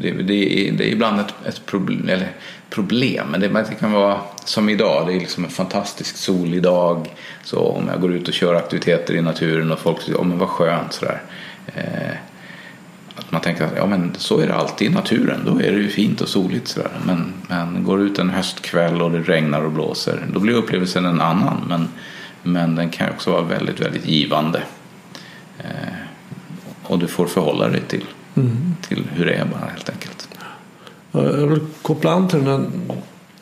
för 0.00 0.08
det, 0.08 0.22
det, 0.22 0.68
är, 0.68 0.72
det 0.72 0.84
är 0.84 0.92
ibland 0.92 1.20
ett, 1.20 1.34
ett 1.46 1.66
problem, 1.66 2.08
eller 2.08 2.32
problem, 2.70 3.26
men 3.30 3.40
det, 3.40 3.48
det, 3.48 3.74
kan 3.80 3.92
vara 3.92 4.20
som 4.44 4.68
idag. 4.68 5.06
Det 5.06 5.12
är 5.12 5.20
liksom 5.20 5.44
en 5.44 5.50
fantastisk 5.50 6.16
solig 6.16 6.62
dag. 6.62 7.08
Så 7.42 7.58
om 7.58 7.88
jag 7.88 8.00
går 8.00 8.12
ut 8.12 8.28
och 8.28 8.34
kör 8.34 8.54
aktiviteter 8.54 9.14
i 9.14 9.22
naturen 9.22 9.72
och 9.72 9.78
folk 9.78 10.02
säger, 10.02 10.18
oh, 10.18 10.24
men 10.24 10.38
vad 10.38 10.48
skönt 10.48 10.92
sådär. 10.92 11.22
Eh, 11.74 12.16
att 13.14 13.32
man 13.32 13.40
tänker 13.40 13.64
att 13.64 13.72
ja, 13.76 13.86
men 13.86 14.14
så 14.18 14.40
är 14.40 14.46
det 14.46 14.54
alltid 14.54 14.90
i 14.90 14.94
naturen. 14.94 15.40
Då 15.44 15.52
är 15.52 15.72
det 15.72 15.78
ju 15.78 15.88
fint 15.88 16.20
och 16.20 16.28
soligt 16.28 16.68
sådär. 16.68 16.90
Men, 17.06 17.32
men 17.48 17.84
går 17.84 18.00
ut 18.00 18.18
en 18.18 18.30
höstkväll 18.30 19.02
och 19.02 19.10
det 19.10 19.20
regnar 19.20 19.62
och 19.62 19.72
blåser. 19.72 20.26
Då 20.32 20.40
blir 20.40 20.54
upplevelsen 20.54 21.04
en 21.04 21.20
annan. 21.20 21.64
Men, 21.68 21.88
men 22.42 22.74
den 22.74 22.90
kan 22.90 23.10
också 23.10 23.30
vara 23.30 23.42
väldigt, 23.42 23.80
väldigt 23.80 24.06
givande. 24.06 24.62
Eh, 25.58 25.94
och 26.82 26.98
du 26.98 27.06
får 27.06 27.26
förhålla 27.26 27.68
dig 27.68 27.82
till 27.88 28.04
mm. 28.40 28.74
till 28.88 29.04
hur 29.12 29.26
det 29.26 29.34
är 29.34 29.44
bara 29.44 29.70
helt 29.70 29.90
enkelt. 29.90 30.28
Jag 31.12 31.46
vill 31.46 31.60
koppla 31.82 32.10
an 32.10 32.28
till 32.28 32.38
den 32.44 32.48
här 32.48 32.66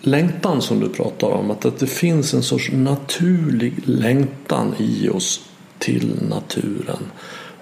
längtan 0.00 0.62
som 0.62 0.80
du 0.80 0.88
pratar 0.88 1.28
om. 1.28 1.50
Att, 1.50 1.64
att 1.64 1.78
det 1.78 1.86
finns 1.86 2.34
en 2.34 2.42
sorts 2.42 2.70
naturlig 2.72 3.74
längtan 3.84 4.74
i 4.78 5.08
oss 5.08 5.40
till 5.78 6.12
naturen. 6.28 7.02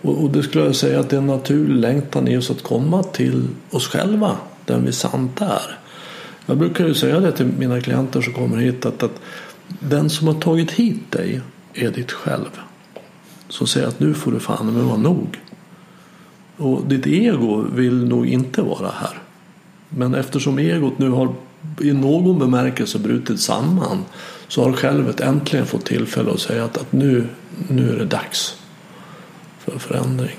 Och, 0.02 0.22
och 0.22 0.30
det 0.30 0.42
skulle 0.42 0.64
jag 0.64 0.76
säga 0.76 1.00
att 1.00 1.10
det 1.10 1.16
är 1.16 1.20
en 1.20 1.26
naturlig 1.26 1.76
längtan 1.76 2.28
i 2.28 2.36
oss 2.36 2.50
att 2.50 2.62
komma 2.62 3.02
till 3.02 3.48
oss 3.70 3.88
själva, 3.88 4.36
den 4.64 4.84
vi 4.84 4.92
sant 4.92 5.40
är. 5.40 5.78
Jag 6.46 6.58
brukar 6.58 6.86
ju 6.86 6.94
säga 6.94 7.20
det 7.20 7.32
till 7.32 7.46
mina 7.46 7.80
klienter 7.80 8.20
som 8.20 8.32
kommer 8.32 8.56
hit 8.56 8.86
att, 8.86 9.02
att 9.02 9.20
den 9.68 10.10
som 10.10 10.26
har 10.26 10.34
tagit 10.34 10.70
hit 10.70 11.10
dig 11.10 11.40
är 11.74 11.90
ditt 11.90 12.12
själv. 12.12 12.60
Som 13.48 13.66
säger 13.66 13.86
att 13.86 14.00
nu 14.00 14.14
får 14.14 14.32
du 14.32 14.40
fan 14.40 14.74
med 14.74 14.84
vara 14.84 14.96
nog. 14.96 15.38
Och 16.56 16.86
ditt 16.86 17.06
ego 17.06 17.66
vill 17.72 18.08
nog 18.08 18.26
inte 18.26 18.62
vara 18.62 18.90
här. 18.90 19.18
Men 19.88 20.14
eftersom 20.14 20.58
egot 20.58 20.98
nu 20.98 21.08
har 21.10 21.34
i 21.80 21.92
någon 21.92 22.38
bemärkelse 22.38 22.98
brutit 22.98 23.40
samman 23.40 24.04
så 24.48 24.64
har 24.64 24.72
självet 24.72 25.20
äntligen 25.20 25.66
fått 25.66 25.84
tillfälle 25.84 26.30
att 26.30 26.40
säga 26.40 26.64
att, 26.64 26.78
att 26.78 26.92
nu, 26.92 27.26
nu 27.68 27.92
är 27.92 27.98
det 27.98 28.04
dags 28.04 28.56
för 29.58 29.78
förändring. 29.78 30.36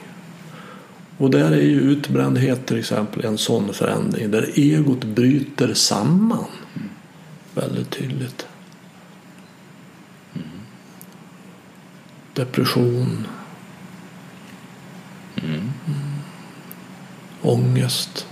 Och 1.18 1.30
där 1.30 1.52
är 1.52 1.62
ju 1.62 1.82
utbrändhet 1.82 2.66
till 2.66 2.80
exempel 2.80 3.26
en 3.26 3.38
sån 3.38 3.74
förändring 3.74 4.32
där 4.32 4.50
egot 4.56 5.04
bryter 5.04 5.74
samman 5.74 6.46
väldigt 7.54 7.90
tydligt. 7.90 8.48
Depression. 12.34 13.28
Mm 15.46 15.72
ångest. 17.46 18.28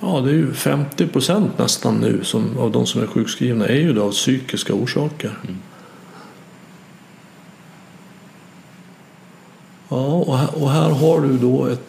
Ja, 0.00 0.20
det 0.20 0.30
är 0.30 0.34
ju 0.34 0.54
50 0.54 1.06
procent 1.06 1.58
nästan 1.58 1.98
nu 1.98 2.24
som, 2.24 2.58
av 2.58 2.72
de 2.72 2.86
som 2.86 3.02
är 3.02 3.06
sjukskrivna 3.06 3.66
är 3.66 3.80
ju 3.80 3.92
det 3.92 4.02
av 4.02 4.10
psykiska 4.10 4.74
orsaker. 4.74 5.38
Mm. 5.42 5.58
Ja, 9.88 10.06
och 10.06 10.38
här, 10.38 10.62
och 10.62 10.70
här 10.70 10.90
har 10.90 11.20
du 11.20 11.38
då 11.38 11.66
ett, 11.66 11.86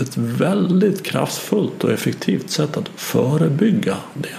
ett 0.00 0.16
väldigt 0.16 1.02
kraftfullt 1.02 1.84
och 1.84 1.90
effektivt 1.90 2.50
sätt 2.50 2.76
att 2.76 2.88
förebygga 2.88 3.96
det. 4.14 4.36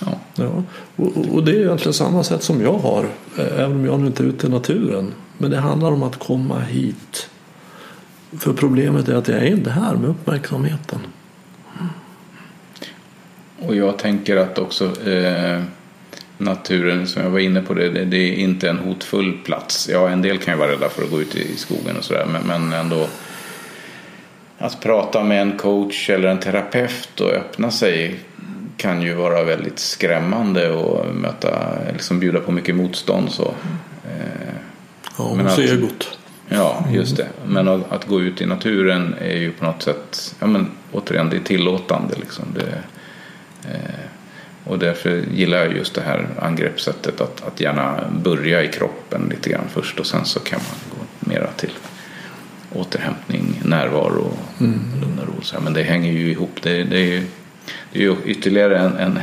Ja. 0.00 0.18
ja. 0.34 0.62
Och, 0.96 1.34
och, 1.34 1.44
det 1.44 1.52
är 1.52 1.60
egentligen 1.60 1.94
samma 1.94 2.24
sätt 2.24 2.42
som 2.42 2.60
jag 2.60 2.78
har, 2.78 3.08
även 3.36 3.72
om 3.72 3.84
jag 3.84 4.00
nu 4.00 4.06
inte 4.06 4.22
är 4.22 4.26
ute 4.26 4.46
i 4.46 4.50
naturen. 4.50 5.12
Men 5.40 5.50
det 5.50 5.58
handlar 5.58 5.92
om 5.92 6.02
att 6.02 6.18
komma 6.18 6.60
hit 6.60 7.28
för 8.38 8.52
problemet 8.52 9.08
är 9.08 9.14
att 9.14 9.28
jag 9.28 9.38
är 9.38 9.46
inte 9.46 9.70
här 9.70 9.94
med 9.94 10.10
uppmärksamheten. 10.10 10.98
Och 13.58 13.76
jag 13.76 13.98
tänker 13.98 14.36
att 14.36 14.58
också 14.58 15.08
eh, 15.10 15.62
naturen, 16.38 17.06
som 17.06 17.22
jag 17.22 17.30
var 17.30 17.38
inne 17.38 17.62
på, 17.62 17.74
det, 17.74 17.90
det, 17.90 18.04
det, 18.04 18.16
är 18.16 18.34
inte 18.34 18.70
en 18.70 18.78
hotfull 18.78 19.38
plats. 19.44 19.88
Ja, 19.92 20.08
en 20.08 20.22
del 20.22 20.38
kan 20.38 20.54
ju 20.54 20.60
vara 20.60 20.72
rädda 20.72 20.88
för 20.88 21.02
att 21.02 21.10
gå 21.10 21.20
ut 21.20 21.34
i 21.34 21.56
skogen 21.56 21.96
och 21.96 22.04
sådär, 22.04 22.26
men, 22.32 22.42
men 22.42 22.72
ändå 22.72 23.06
att 24.58 24.80
prata 24.80 25.24
med 25.24 25.42
en 25.42 25.58
coach 25.58 26.10
eller 26.10 26.28
en 26.28 26.40
terapeut 26.40 27.20
och 27.20 27.30
öppna 27.30 27.70
sig 27.70 28.20
kan 28.76 29.02
ju 29.02 29.14
vara 29.14 29.44
väldigt 29.44 29.78
skrämmande 29.78 30.70
och 30.70 31.14
möta, 31.14 31.72
liksom 31.92 32.20
bjuda 32.20 32.40
på 32.40 32.52
mycket 32.52 32.76
motstånd. 32.76 33.30
Så. 33.30 33.54
Ja, 35.28 35.34
men 35.36 35.46
att, 35.46 35.58
egot. 35.58 36.18
Ja, 36.48 36.84
just 36.92 37.16
det. 37.16 37.28
Men 37.46 37.68
att, 37.68 37.92
att, 37.92 38.06
gå 38.06 38.20
ut 38.20 38.40
i 38.40 38.46
naturen 38.46 39.14
är 39.20 39.36
ju 39.36 39.52
på 39.52 39.64
något 39.64 39.82
sätt, 39.82 40.34
ja 40.40 40.46
men 40.46 40.70
återigen, 40.92 41.30
det 41.30 41.36
är 41.36 41.40
tillåtande 41.40 42.14
liksom. 42.20 42.44
Det, 42.54 42.82
eh, 43.70 44.00
och 44.64 44.78
därför 44.78 45.22
gillar 45.34 45.58
jag 45.58 45.76
just 45.76 45.94
det 45.94 46.00
här 46.00 46.26
angreppssättet 46.38 47.20
att, 47.20 47.46
att 47.46 47.60
gärna 47.60 48.00
börja 48.22 48.62
i 48.62 48.68
kroppen 48.68 49.26
lite 49.30 49.50
grann 49.50 49.64
först 49.70 50.00
och 50.00 50.06
sen 50.06 50.24
så 50.24 50.40
kan 50.40 50.60
man 50.68 50.98
gå 50.98 51.30
mera 51.30 51.46
till 51.46 51.72
återhämtning, 52.72 53.60
närvaro, 53.64 54.32
mm. 54.60 54.80
lugn 55.00 55.18
och 55.18 55.26
ro. 55.26 55.60
Men 55.60 55.72
det 55.72 55.82
hänger 55.82 56.12
ju 56.12 56.30
ihop. 56.30 56.62
Det, 56.62 56.84
det, 56.84 56.98
är, 56.98 57.04
ju, 57.04 57.26
det 57.92 57.98
är 57.98 58.02
ju 58.02 58.16
ytterligare 58.24 58.78
en, 58.78 58.96
en 58.96 59.18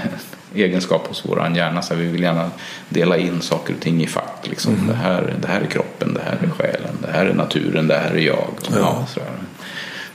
egenskap 0.59 1.07
hos 1.07 1.25
vår 1.25 1.51
hjärna. 1.55 1.81
Så 1.81 1.95
vi 1.95 2.05
vill 2.05 2.23
gärna 2.23 2.51
dela 2.89 3.17
in 3.17 3.41
saker 3.41 3.73
och 3.73 3.79
ting 3.79 4.03
i 4.03 4.07
fack. 4.07 4.47
Liksom. 4.47 4.73
Mm. 4.73 4.87
Det, 4.87 4.93
här, 4.93 5.35
det 5.41 5.47
här 5.47 5.61
är 5.61 5.65
kroppen, 5.65 6.13
det 6.13 6.21
här 6.25 6.37
är 6.43 6.49
själen, 6.49 6.97
det 7.01 7.11
här 7.11 7.25
är 7.25 7.33
naturen, 7.33 7.87
det 7.87 7.97
här 7.97 8.11
är 8.11 8.21
jag. 8.21 8.47
Och, 8.51 8.77
ja. 8.77 9.05
så 9.09 9.19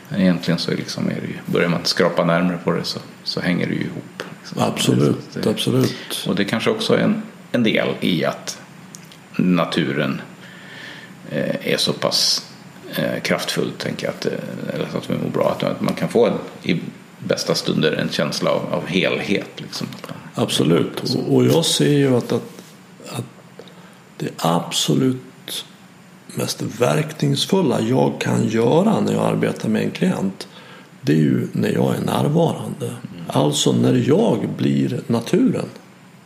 Men 0.09 0.21
egentligen 0.21 0.59
så 0.59 0.71
är, 0.71 0.77
liksom, 0.77 1.09
är 1.09 1.15
ju, 1.15 1.35
börjar 1.47 1.69
man 1.69 1.85
skrapa 1.85 2.25
närmare 2.25 2.59
på 2.65 2.73
det 2.73 2.85
så, 2.85 2.99
så 3.25 3.41
hänger 3.41 3.67
det 3.67 3.75
ju 3.75 3.81
ihop. 3.81 4.23
Liksom. 4.41 4.63
Absolut, 4.63 5.33
det, 5.33 5.51
absolut. 5.51 6.27
Och 6.29 6.35
det 6.35 6.45
kanske 6.45 6.71
också 6.71 6.95
är 6.95 6.99
en, 6.99 7.23
en 7.53 7.63
del 7.63 7.89
i 8.01 8.25
att 8.25 8.59
naturen 9.37 10.21
eh, 11.31 11.73
är 11.73 11.77
så 11.77 11.93
pass 11.93 12.47
eh, 12.97 13.21
kraftfull, 13.23 13.73
tänker 13.79 14.07
jag, 14.07 14.15
att, 14.15 14.27
eh, 14.27 14.75
eller 14.75 14.85
att 14.85 15.11
vi 15.11 15.15
mår 15.15 15.31
bra. 15.31 15.57
Att 15.61 15.81
man 15.81 15.95
kan 15.95 16.09
få 16.09 16.27
en, 16.27 16.39
i 16.63 16.81
bästa 17.19 17.55
stunder 17.55 17.93
en 17.93 18.09
känsla 18.09 18.51
av, 18.51 18.75
av 18.75 18.87
helhet. 18.87 19.51
Liksom. 19.57 19.87
Absolut, 20.35 21.17
och, 21.29 21.45
jag 21.47 21.65
ser 21.65 21.99
ju 21.99 22.17
att, 22.17 22.33
att, 22.33 22.63
att 23.09 23.25
det 24.17 24.29
absolut 24.37 25.65
mest 26.35 26.63
verkningsfulla 26.63 27.81
jag 27.81 28.21
kan 28.21 28.49
göra 28.49 29.01
när 29.01 29.13
jag 29.13 29.25
arbetar 29.25 29.69
med 29.69 29.83
en 29.83 29.91
klient 29.91 30.49
det 31.03 31.13
är 31.13 31.17
ju 31.17 31.49
när 31.53 31.73
jag 31.73 31.95
är 31.95 32.01
närvarande. 32.01 32.87
Mm. 32.87 33.25
Alltså 33.27 33.73
när 33.73 34.05
jag 34.09 34.49
blir 34.57 35.01
naturen. 35.07 35.67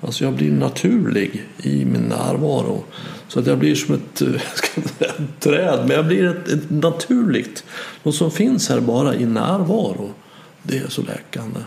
Alltså 0.00 0.24
jag 0.24 0.32
blir 0.32 0.50
naturlig 0.50 1.46
i 1.62 1.84
min 1.84 2.02
närvaro. 2.02 2.84
Så 3.28 3.40
att 3.40 3.46
jag 3.46 3.58
blir 3.58 3.74
som 3.74 3.94
ett, 3.94 4.22
ett 5.00 5.40
träd, 5.40 5.78
men 5.86 5.96
jag 5.96 6.06
blir 6.06 6.24
ett, 6.24 6.48
ett 6.48 6.70
naturligt. 6.70 7.64
Något 8.02 8.14
som 8.14 8.30
finns 8.30 8.68
här 8.68 8.80
bara 8.80 9.14
i 9.14 9.26
närvaro. 9.26 10.10
Det 10.62 10.76
är 10.76 10.88
så 10.88 11.02
läkande. 11.02 11.60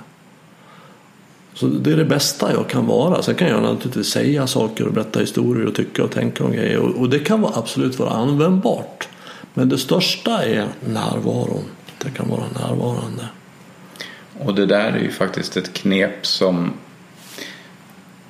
Så 1.60 1.68
det 1.68 1.92
är 1.92 1.98
det 1.98 2.06
bästa 2.06 2.54
jag 2.54 2.70
kan 2.70 2.86
vara. 2.86 3.22
Sen 3.22 3.36
kan 3.36 3.48
jag 3.48 3.64
naturligtvis 3.64 4.08
säga 4.08 4.48
saker 4.48 4.88
och 4.88 4.94
berätta 4.94 5.20
historier 5.20 5.68
och 5.68 5.76
tycka 5.76 6.04
och 6.04 6.12
tänka 6.12 6.44
om 6.44 6.52
grejer. 6.52 6.80
Och 6.80 7.10
det 7.10 7.20
kan 7.20 7.46
absolut 7.46 8.00
vara 8.00 8.10
användbart. 8.10 9.08
Men 9.54 9.70
det 9.70 9.78
största 9.78 10.44
är 10.44 10.68
närvaron. 10.86 11.64
Det 12.04 12.10
kan 12.10 12.30
vara 12.30 12.44
närvarande. 12.60 13.24
Och 14.40 14.56
det 14.56 14.66
där 14.66 14.92
är 14.92 15.00
ju 15.00 15.12
faktiskt 15.12 15.58
ett 15.58 15.74
knep 15.74 16.26
som 16.26 16.74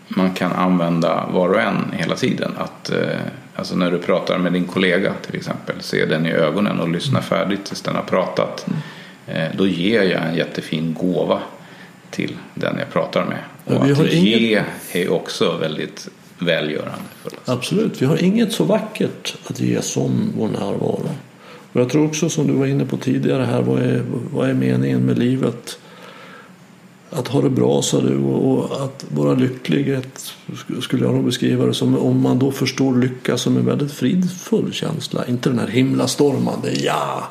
man 0.08 0.34
kan 0.34 0.52
använda 0.52 1.30
var 1.34 1.50
och 1.50 1.62
en 1.62 1.92
hela 1.92 2.16
tiden. 2.16 2.52
Att, 2.58 2.90
eh, 2.90 3.20
alltså 3.56 3.76
när 3.76 3.92
du 3.92 3.98
pratar 3.98 4.38
med 4.38 4.54
din 4.54 4.66
kollega 4.66 5.14
till 5.26 5.36
exempel, 5.36 5.76
se 5.80 6.06
den 6.06 6.26
i 6.26 6.32
ögonen 6.32 6.80
och 6.80 6.90
lyssna 6.90 7.22
färdigt 7.22 7.66
tills 7.66 7.82
den 7.82 7.96
har 7.96 8.04
pratat. 8.04 8.66
Mm. 8.68 8.82
Eh, 9.28 9.58
då 9.58 9.68
ger 9.68 10.04
jag 10.04 10.28
en 10.28 10.36
jättefin 10.36 10.94
gåva 10.94 11.42
till 12.12 12.38
den 12.54 12.78
jag 12.78 12.90
pratar 12.94 13.26
med. 13.26 13.40
Och 13.66 13.86
att 13.86 14.14
ge 14.14 14.38
inget... 14.38 14.66
är 14.92 15.12
också 15.12 15.58
väldigt 15.58 16.10
välgörande. 16.40 17.04
För 17.24 17.30
oss. 17.30 17.50
Absolut, 17.50 18.02
vi 18.02 18.06
har 18.06 18.24
inget 18.24 18.54
så 18.54 18.64
vackert 18.64 19.36
att 19.48 19.60
ge 19.60 19.82
som 19.82 20.34
vår 20.38 20.48
närvaro. 20.48 21.10
Och 21.72 21.82
jag 21.82 21.90
tror 21.90 22.06
också 22.06 22.30
som 22.30 22.48
du 22.48 22.54
var 22.54 22.66
inne 22.66 22.86
på 22.86 22.98
tidigare 22.98 23.44
här, 23.44 23.62
vad 23.62 23.82
är, 23.82 24.04
vad 24.34 24.50
är 24.50 24.54
meningen 24.54 25.02
med 25.02 25.20
livet? 25.20 25.80
Att 27.12 27.28
ha 27.28 27.42
det 27.42 27.50
bra 27.50 27.82
sa 27.82 28.02
du 28.02 28.18
och 28.18 28.84
att 28.84 29.06
vara 29.10 29.34
lycklig 29.34 29.90
ett, 29.90 30.34
skulle 30.82 31.06
jag 31.06 31.14
nog 31.14 31.26
beskriva 31.26 31.66
det 31.66 31.74
som 31.74 31.98
om 31.98 32.22
man 32.22 32.40
då 32.40 32.52
förstår 32.52 32.96
lycka 32.96 33.38
som 33.38 33.58
en 33.58 33.66
väldigt 33.66 33.92
fridfull 33.92 34.74
känsla. 34.74 35.26
Inte 35.28 35.50
den 35.50 35.60
här 35.60 35.68
himlastormande 35.68 36.72
ja, 36.72 37.28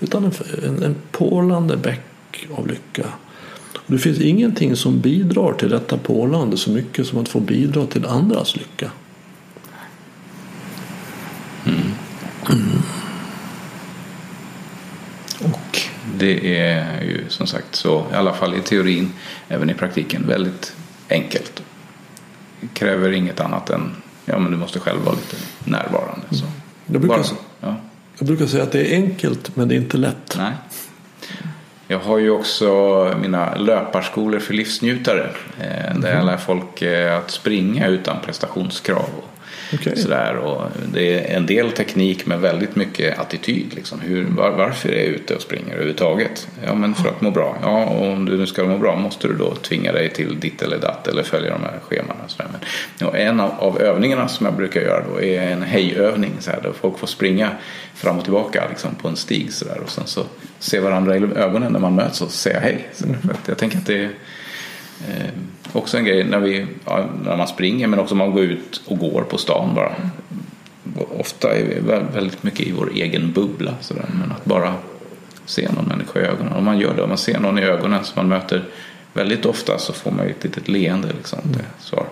utan 0.00 0.24
en, 0.24 0.32
en, 0.64 0.82
en 0.82 0.96
porlande 1.12 1.76
bäck 1.76 2.46
av 2.56 2.66
lycka. 2.66 3.06
Det 3.90 3.98
finns 3.98 4.20
ingenting 4.20 4.76
som 4.76 5.00
bidrar 5.00 5.52
till 5.52 5.68
detta 5.68 5.96
porlande 5.96 6.56
så 6.56 6.70
mycket 6.70 7.06
som 7.06 7.18
att 7.18 7.28
få 7.28 7.40
bidra 7.40 7.86
till 7.86 8.06
andras 8.06 8.56
lycka. 8.56 8.90
Mm. 11.66 11.80
Mm. 12.50 12.82
Och 15.44 15.80
det 16.14 16.58
är 16.58 17.02
ju 17.02 17.24
som 17.28 17.46
sagt 17.46 17.74
så, 17.74 18.04
i 18.12 18.14
alla 18.14 18.32
fall 18.32 18.54
i 18.54 18.60
teorin, 18.60 19.12
även 19.48 19.70
i 19.70 19.74
praktiken, 19.74 20.24
väldigt 20.28 20.72
enkelt. 21.10 21.62
Det 22.60 22.68
kräver 22.74 23.12
inget 23.12 23.40
annat 23.40 23.70
än, 23.70 23.90
ja 24.24 24.38
men 24.38 24.52
du 24.52 24.58
måste 24.58 24.80
själv 24.80 25.00
vara 25.00 25.14
lite 25.14 25.36
närvarande. 25.64 26.26
Så. 26.30 26.44
Jag, 26.86 27.00
brukar, 27.00 27.16
Bara, 27.16 27.26
ja. 27.60 27.76
jag 28.18 28.26
brukar 28.26 28.46
säga 28.46 28.62
att 28.62 28.72
det 28.72 28.94
är 28.94 28.96
enkelt 28.96 29.56
men 29.56 29.68
det 29.68 29.74
är 29.74 29.76
inte 29.76 29.96
lätt. 29.96 30.34
Nej. 30.38 30.52
Jag 31.90 31.98
har 31.98 32.18
ju 32.18 32.30
också 32.30 32.68
mina 33.20 33.54
löparskolor 33.54 34.38
för 34.38 34.54
livsnjutare. 34.54 35.30
Eh, 35.60 35.98
där 35.98 36.08
jag 36.08 36.18
mhm. 36.18 36.26
lär 36.26 36.36
folk 36.36 36.82
eh, 36.82 37.18
att 37.18 37.30
springa 37.30 37.86
utan 37.86 38.16
prestationskrav. 38.24 39.08
Okay. 39.72 39.96
Sådär, 39.96 40.36
och 40.36 40.70
det 40.92 41.18
är 41.18 41.36
en 41.36 41.46
del 41.46 41.72
teknik 41.72 42.26
men 42.26 42.40
väldigt 42.40 42.76
mycket 42.76 43.18
attityd. 43.18 43.74
Liksom. 43.74 44.00
Hur, 44.00 44.24
var, 44.24 44.50
varför 44.50 44.88
är 44.88 44.96
jag 44.96 45.06
ute 45.06 45.34
och 45.34 45.42
springer 45.42 45.72
överhuvudtaget? 45.72 46.48
Ja, 46.66 46.74
men 46.74 46.94
för 46.94 47.08
att 47.08 47.20
må 47.20 47.30
bra. 47.30 47.56
Ja, 47.62 47.84
och 47.84 48.06
om 48.06 48.24
du 48.24 48.38
nu 48.38 48.46
ska 48.46 48.64
må 48.64 48.78
bra 48.78 48.96
måste 48.96 49.28
du 49.28 49.34
då 49.34 49.54
tvinga 49.54 49.92
dig 49.92 50.10
till 50.10 50.40
ditt 50.40 50.62
eller 50.62 50.78
datt 50.78 51.08
eller 51.08 51.22
följa 51.22 51.50
de 51.50 51.62
här 51.62 51.80
schemana. 51.82 52.20
Sådär. 52.28 52.48
Men, 52.98 53.14
en 53.14 53.40
av, 53.40 53.50
av, 53.58 53.80
övningarna 53.80 54.28
som 54.28 54.46
jag 54.46 54.56
brukar 54.56 54.80
göra 54.80 55.04
då 55.12 55.22
är 55.22 55.42
en 55.42 55.62
hejövning. 55.62 56.32
Sådär, 56.40 56.60
där 56.62 56.72
folk 56.80 56.98
får 56.98 57.06
springa 57.06 57.50
fram 57.94 58.18
och 58.18 58.24
tillbaka 58.24 58.64
liksom, 58.68 58.94
på 58.94 59.08
en 59.08 59.16
stig 59.16 59.52
sådär, 59.52 59.78
och 59.84 59.90
sen 59.90 60.06
så 60.06 60.24
se 60.58 60.80
varandra 60.80 61.16
i 61.16 61.22
ögonen 61.36 61.72
när 61.72 61.80
man 61.80 61.94
möts 61.94 62.20
och 62.20 62.30
säga 62.30 62.60
hej. 62.60 62.88
Sådär. 62.92 63.18
För 63.22 63.30
att 63.30 63.48
jag 63.48 63.58
tänker 63.58 63.78
att 63.78 63.86
det 63.86 64.04
är 64.04 64.10
Eh, 65.06 65.30
också 65.72 65.96
en 65.96 66.04
grej 66.04 66.24
när, 66.24 66.40
vi, 66.40 66.66
ja, 66.84 67.06
när 67.24 67.36
man 67.36 67.48
springer 67.48 67.86
men 67.86 67.98
också 67.98 68.14
man 68.14 68.30
går 68.30 68.42
ut 68.42 68.80
och 68.86 68.98
går 68.98 69.22
på 69.22 69.38
stan 69.38 69.74
bara. 69.74 69.92
Ofta 71.18 71.56
är 71.56 71.64
vi 71.64 71.80
väldigt 72.14 72.42
mycket 72.42 72.60
i 72.60 72.72
vår 72.72 72.90
egen 72.94 73.32
bubbla. 73.32 73.74
Sådär. 73.80 74.04
Men 74.20 74.32
att 74.32 74.44
bara 74.44 74.74
se 75.46 75.68
någon 75.76 75.84
människa 75.84 76.20
i 76.20 76.22
ögonen. 76.22 76.52
Om 76.52 76.64
man 76.64 76.78
gör 76.78 76.94
det, 76.94 77.02
om 77.02 77.08
man 77.08 77.18
ser 77.18 77.40
någon 77.40 77.58
i 77.58 77.62
ögonen 77.62 78.04
som 78.04 78.12
man 78.16 78.28
möter 78.28 78.64
väldigt 79.12 79.46
ofta 79.46 79.78
så 79.78 79.92
får 79.92 80.10
man 80.10 80.26
ju 80.26 80.30
ett 80.30 80.44
litet 80.44 80.68
leende. 80.68 81.08
Liksom, 81.16 81.38
mm. 81.44 81.60
svar. 81.78 82.06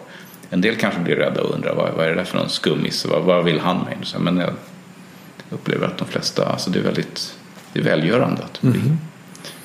En 0.51 0.61
del 0.61 0.77
kanske 0.77 1.01
blir 1.01 1.17
rädda 1.17 1.43
och 1.43 1.55
undrar 1.55 1.75
vad, 1.75 1.93
vad 1.97 2.05
är 2.05 2.09
det 2.09 2.15
där 2.15 2.25
för 2.25 2.39
någon 2.39 2.49
skummis? 2.49 3.07
Vad, 3.07 3.23
vad 3.23 3.45
vill 3.45 3.61
han 3.61 3.85
mig? 3.85 3.99
Men 4.19 4.39
jag 4.39 4.51
upplever 5.51 5.87
att 5.87 5.99
de 5.99 6.09
flesta, 6.09 6.47
alltså 6.47 6.71
det 6.71 6.79
är 6.79 6.83
väldigt 6.83 7.37
det 7.77 7.81
är 7.81 7.85
välgörande 7.85 8.43
att 8.43 8.61
bli, 8.61 8.81
mm. 8.81 8.99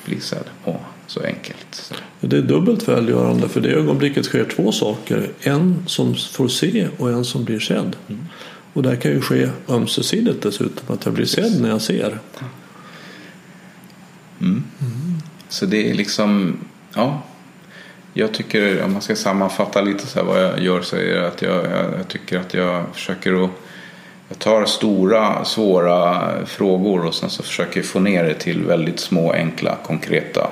bli 0.04 0.20
sedd. 0.20 0.44
Och 0.64 0.80
så 1.12 1.22
enkelt. 1.22 1.92
Det 2.20 2.36
är 2.36 2.42
dubbelt 2.42 2.88
välgörande 2.88 3.48
för 3.48 3.60
det 3.60 3.68
ögonblicket 3.68 4.24
sker 4.24 4.44
två 4.44 4.72
saker. 4.72 5.30
En 5.40 5.84
som 5.86 6.14
får 6.14 6.48
se 6.48 6.88
och 6.98 7.10
en 7.10 7.24
som 7.24 7.44
blir 7.44 7.60
sedd. 7.60 7.96
Mm. 8.08 8.26
Och 8.72 8.82
det 8.82 8.96
kan 8.96 9.10
ju 9.10 9.20
ske 9.20 9.48
ömsesidigt 9.68 10.42
dessutom 10.42 10.94
att 10.94 11.04
jag 11.04 11.14
blir 11.14 11.26
sedd 11.26 11.60
när 11.60 11.68
jag 11.68 11.82
ser. 11.82 12.18
Mm. 14.40 14.64
Mm. 14.80 15.20
Så 15.48 15.66
det 15.66 15.90
är 15.90 15.94
liksom, 15.94 16.58
ja. 16.94 17.22
Jag 18.14 18.34
tycker, 18.34 18.82
om 18.84 18.92
man 18.92 19.02
ska 19.02 19.16
sammanfatta 19.16 19.80
lite 19.80 20.06
så 20.06 20.24
vad 20.24 20.42
jag 20.42 20.60
gör 20.60 20.82
så 20.82 20.96
är 20.96 21.14
det 21.14 21.28
att 21.28 21.42
jag, 21.42 21.64
jag, 21.64 21.98
jag 21.98 22.08
tycker 22.08 22.38
att 22.38 22.54
jag 22.54 22.84
försöker 22.94 23.44
att 23.44 23.50
jag 24.28 24.38
tar 24.38 24.64
stora 24.64 25.44
svåra 25.44 26.30
frågor 26.46 27.06
och 27.06 27.14
sen 27.14 27.30
så 27.30 27.42
försöker 27.42 27.80
jag 27.80 27.86
få 27.86 28.00
ner 28.00 28.24
det 28.24 28.34
till 28.34 28.64
väldigt 28.64 29.00
små 29.00 29.32
enkla 29.32 29.76
konkreta 29.86 30.50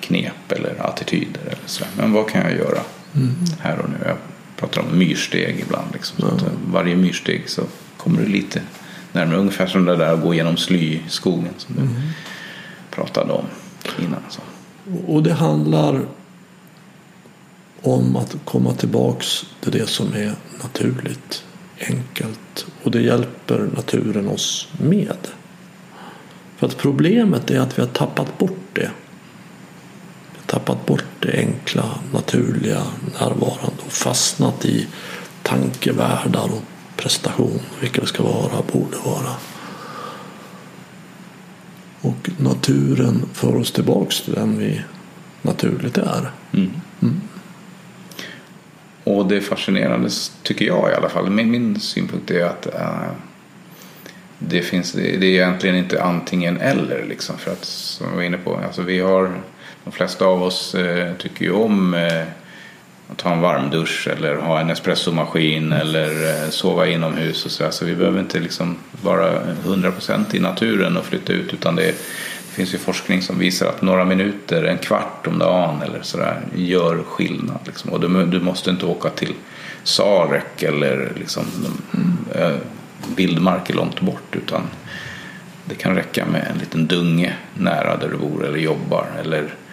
knep 0.00 0.52
eller 0.52 0.86
attityder. 0.86 1.40
Eller 1.46 1.66
så. 1.66 1.84
Men 1.96 2.12
vad 2.12 2.28
kan 2.28 2.40
jag 2.42 2.52
göra 2.52 2.80
mm. 3.14 3.34
här 3.60 3.78
och 3.78 3.90
nu? 3.90 3.96
Jag 4.06 4.16
pratar 4.56 4.82
om 4.82 4.98
myrsteg 4.98 5.60
ibland. 5.66 5.92
Liksom, 5.92 6.16
ja. 6.18 6.26
att 6.26 6.44
varje 6.72 6.96
myrsteg 6.96 7.48
så 7.48 7.62
kommer 7.96 8.20
du 8.20 8.26
lite 8.26 8.62
närmare. 9.12 9.36
Ungefär 9.36 9.66
som 9.66 9.84
det 9.84 9.96
där 9.96 10.12
att 10.12 10.22
gå 10.22 10.34
genom 10.34 10.56
slyskogen 10.56 11.54
som 11.56 11.74
du 11.74 11.82
mm. 11.82 11.94
pratade 12.90 13.32
om 13.32 13.44
innan. 13.98 14.22
Så. 14.28 14.40
Och 15.06 15.22
det 15.22 15.32
handlar 15.32 16.06
om 17.82 18.16
att 18.16 18.36
komma 18.44 18.74
tillbaks 18.74 19.44
till 19.60 19.72
det 19.72 19.88
som 19.88 20.14
är 20.14 20.34
naturligt, 20.62 21.44
enkelt. 21.78 22.66
Och 22.82 22.90
det 22.90 23.00
hjälper 23.00 23.68
naturen 23.76 24.28
oss 24.28 24.68
med. 24.80 25.28
För 26.56 26.66
att 26.66 26.76
problemet 26.76 27.50
är 27.50 27.60
att 27.60 27.78
vi 27.78 27.82
har 27.82 27.88
tappat 27.88 28.38
bort 28.38 28.58
det 28.72 28.90
tappat 30.48 30.86
bort 30.86 31.04
det 31.18 31.38
enkla, 31.38 31.84
naturliga, 32.12 32.82
närvarande 33.20 33.82
och 33.86 33.92
fastnat 33.92 34.64
i 34.64 34.86
tankevärldar 35.42 36.44
och 36.44 36.62
prestation, 36.96 37.60
vilka 37.80 38.00
det 38.00 38.06
ska 38.06 38.22
vara, 38.22 38.62
borde 38.72 38.96
vara. 39.04 39.34
Och 42.00 42.30
naturen 42.36 43.22
för 43.32 43.56
oss 43.56 43.72
tillbaks 43.72 44.22
till 44.22 44.34
den 44.34 44.58
vi 44.58 44.82
naturligt 45.42 45.98
är. 45.98 46.30
Mm. 46.52 46.70
Mm. 47.02 47.20
Och 49.04 49.26
det 49.26 49.40
fascinerande 49.40 50.10
tycker 50.42 50.64
jag 50.64 50.90
i 50.90 50.94
alla 50.94 51.08
fall, 51.08 51.30
min, 51.30 51.50
min 51.50 51.80
synpunkt 51.80 52.30
är 52.30 52.44
att 52.44 52.74
äh, 52.74 53.10
det, 54.38 54.62
finns, 54.62 54.92
det 54.92 55.16
är 55.16 55.24
egentligen 55.24 55.76
inte 55.76 56.02
antingen 56.02 56.60
eller. 56.60 57.04
Liksom, 57.08 57.38
för 57.38 57.52
att 57.52 57.64
som 57.64 58.06
jag 58.08 58.16
var 58.16 58.22
inne 58.22 58.38
på, 58.38 58.56
alltså 58.56 58.82
vi 58.82 59.00
har, 59.00 59.40
de 59.88 59.92
flesta 59.92 60.24
av 60.24 60.42
oss 60.42 60.74
eh, 60.74 61.12
tycker 61.14 61.44
ju 61.44 61.52
om 61.52 61.94
eh, 61.94 62.22
att 63.12 63.20
ha 63.20 63.32
en 63.32 63.40
varmdusch 63.40 64.08
eller 64.08 64.36
ha 64.36 64.60
en 64.60 64.70
espressomaskin 64.70 65.72
eller 65.72 66.10
eh, 66.44 66.50
sova 66.50 66.86
inomhus 66.86 67.44
och 67.44 67.50
så, 67.50 67.62
där. 67.62 67.70
så 67.70 67.84
vi 67.84 67.94
behöver 67.94 68.20
inte 68.20 68.40
liksom 68.40 68.76
vara 69.02 69.40
100% 69.64 70.36
i 70.36 70.40
naturen 70.40 70.96
och 70.96 71.04
flytta 71.04 71.32
ut 71.32 71.54
utan 71.54 71.76
det, 71.76 71.82
det 71.82 72.54
finns 72.54 72.74
ju 72.74 72.78
forskning 72.78 73.22
som 73.22 73.38
visar 73.38 73.66
att 73.66 73.82
några 73.82 74.04
minuter, 74.04 74.64
en 74.64 74.78
kvart 74.78 75.26
om 75.26 75.38
dagen 75.38 75.82
eller 75.82 76.02
sådär 76.02 76.40
gör 76.54 77.02
skillnad. 77.02 77.58
Liksom. 77.66 77.90
Och 77.90 78.00
du, 78.00 78.26
du, 78.26 78.40
måste 78.40 78.70
inte 78.70 78.86
åka 78.86 79.10
till 79.10 79.34
Sarek 79.82 80.62
eller 80.62 81.12
liksom, 81.16 81.44
mm. 81.94 82.54
vildmarker 83.16 83.74
långt 83.74 84.00
bort 84.00 84.36
utan 84.36 84.62
det 85.64 85.74
kan 85.74 85.94
räcka 85.94 86.26
med 86.26 86.46
en 86.52 86.58
liten 86.58 86.86
dunge 86.86 87.34
nära 87.54 87.96
där 87.96 88.08
du 88.08 88.16
bor 88.16 88.46
eller 88.46 88.58
jobbar 88.58 89.06
eller 89.20 89.42
eh, 89.42 89.67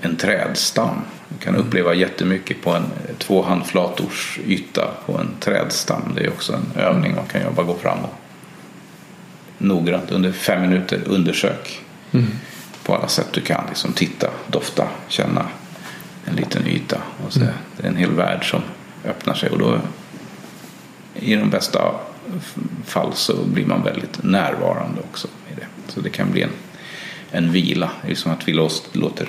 en 0.00 0.16
trädstam. 0.16 0.96
Du 1.28 1.38
kan 1.44 1.56
uppleva 1.56 1.94
jättemycket 1.94 2.62
på 2.62 2.70
en 2.70 2.84
två 3.18 3.42
handflators 3.42 4.38
yta 4.46 4.90
på 5.06 5.18
en 5.18 5.28
trädstam. 5.40 6.12
Det 6.14 6.24
är 6.24 6.28
också 6.28 6.52
en 6.52 6.80
övning 6.82 7.14
man 7.14 7.26
kan 7.26 7.42
jobba, 7.42 7.62
gå 7.62 7.74
fram 7.74 7.98
och 7.98 8.14
noggrant 9.58 10.10
under 10.10 10.32
fem 10.32 10.62
minuter 10.62 11.00
undersök 11.06 11.80
mm. 12.12 12.26
på 12.84 12.94
alla 12.94 13.08
sätt 13.08 13.28
du 13.32 13.40
kan. 13.40 13.64
Liksom 13.68 13.92
titta, 13.92 14.30
dofta, 14.46 14.88
känna 15.08 15.46
en 16.24 16.36
liten 16.36 16.66
yta. 16.66 17.00
Och 17.26 17.32
så, 17.32 17.40
mm. 17.40 17.52
Det 17.76 17.86
är 17.86 17.88
en 17.90 17.96
hel 17.96 18.12
värld 18.12 18.50
som 18.50 18.62
öppnar 19.04 19.34
sig 19.34 19.50
och 19.50 19.58
då 19.58 19.80
i 21.14 21.34
de 21.34 21.50
bästa 21.50 21.94
fall 22.84 23.12
så 23.14 23.44
blir 23.44 23.66
man 23.66 23.82
väldigt 23.84 24.22
närvarande 24.22 25.00
också 25.00 25.28
i 25.52 25.54
det. 25.54 25.66
Så 25.88 26.00
det 26.00 26.10
kan 26.10 26.30
bli 26.30 26.42
en, 26.42 26.50
en 27.30 27.52
vila. 27.52 27.90
Det 28.02 28.10
är 28.10 28.14
som 28.14 28.32
att 28.32 28.48
vi 28.48 28.52
låter 28.92 29.28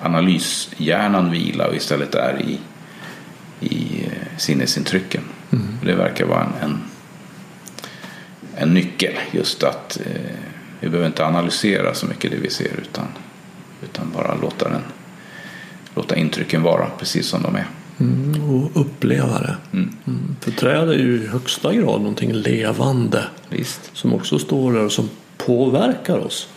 analyshjärnan 0.00 1.30
vila 1.30 1.66
och 1.66 1.76
istället 1.76 2.14
är 2.14 2.42
i, 2.42 2.58
i 3.60 4.04
eh, 4.04 4.38
sinnesintrycken. 4.38 5.22
Mm. 5.52 5.66
Det 5.84 5.94
verkar 5.94 6.26
vara 6.26 6.40
en, 6.40 6.70
en, 6.70 6.78
en 8.54 8.74
nyckel 8.74 9.14
just 9.32 9.62
att 9.62 10.00
eh, 10.06 10.36
vi 10.80 10.88
behöver 10.88 11.06
inte 11.06 11.26
analysera 11.26 11.94
så 11.94 12.06
mycket 12.06 12.30
det 12.30 12.36
vi 12.36 12.50
ser 12.50 12.80
utan, 12.80 13.06
utan 13.82 14.10
bara 14.14 14.34
låta, 14.34 14.68
den, 14.68 14.82
låta 15.94 16.16
intrycken 16.16 16.62
vara 16.62 16.86
precis 16.98 17.26
som 17.26 17.42
de 17.42 17.56
är. 17.56 17.66
Mm, 18.00 18.50
och 18.50 18.70
uppleva 18.80 19.40
det. 19.40 19.56
Mm. 19.72 19.96
Mm. 20.06 20.36
För 20.40 20.50
träd 20.50 20.88
är 20.88 20.98
ju 20.98 21.22
i 21.22 21.26
högsta 21.26 21.72
grad 21.72 22.00
någonting 22.00 22.32
levande. 22.32 23.24
Visst. 23.48 23.90
Som 23.92 24.14
också 24.14 24.38
står 24.38 24.72
där 24.72 24.84
och 24.84 24.92
som 24.92 25.10
påverkar 25.36 26.18
oss. 26.18 26.48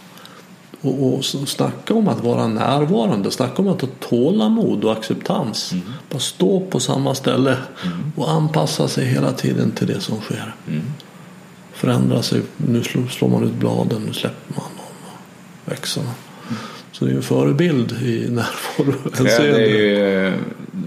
Och, 0.81 1.13
och 1.13 1.25
snacka 1.25 1.93
om 1.93 2.07
att 2.07 2.23
vara 2.23 2.47
närvarande, 2.47 3.31
snacka 3.31 3.61
om 3.61 3.67
att 3.67 3.81
ha 3.81 3.87
tålamod 3.99 4.83
och 4.83 4.91
acceptans. 4.91 5.71
Mm. 5.71 5.83
Bara 6.11 6.19
stå 6.19 6.59
på 6.59 6.79
samma 6.79 7.15
ställe 7.15 7.57
mm. 7.85 8.11
och 8.15 8.31
anpassa 8.31 8.87
sig 8.87 9.05
hela 9.05 9.31
tiden 9.31 9.71
till 9.71 9.87
det 9.87 10.01
som 10.01 10.21
sker. 10.21 10.55
Mm. 10.67 10.81
Förändra 11.73 12.21
sig, 12.21 12.41
nu 12.57 12.83
slår 13.09 13.29
man 13.29 13.43
ut 13.43 13.53
bladen, 13.53 14.01
nu 14.07 14.13
släpper 14.13 14.53
man 14.55 14.69
dem 14.77 14.95
och 15.65 15.71
växer 15.71 16.03
man. 16.03 16.13
Så 16.91 17.05
det 17.05 17.11
är 17.11 17.15
en 17.15 17.21
förebild 17.21 17.91
i 17.91 18.29
närvaro. 18.29 18.93
Det 19.23 19.31
är 19.31 19.67
ju 19.67 20.33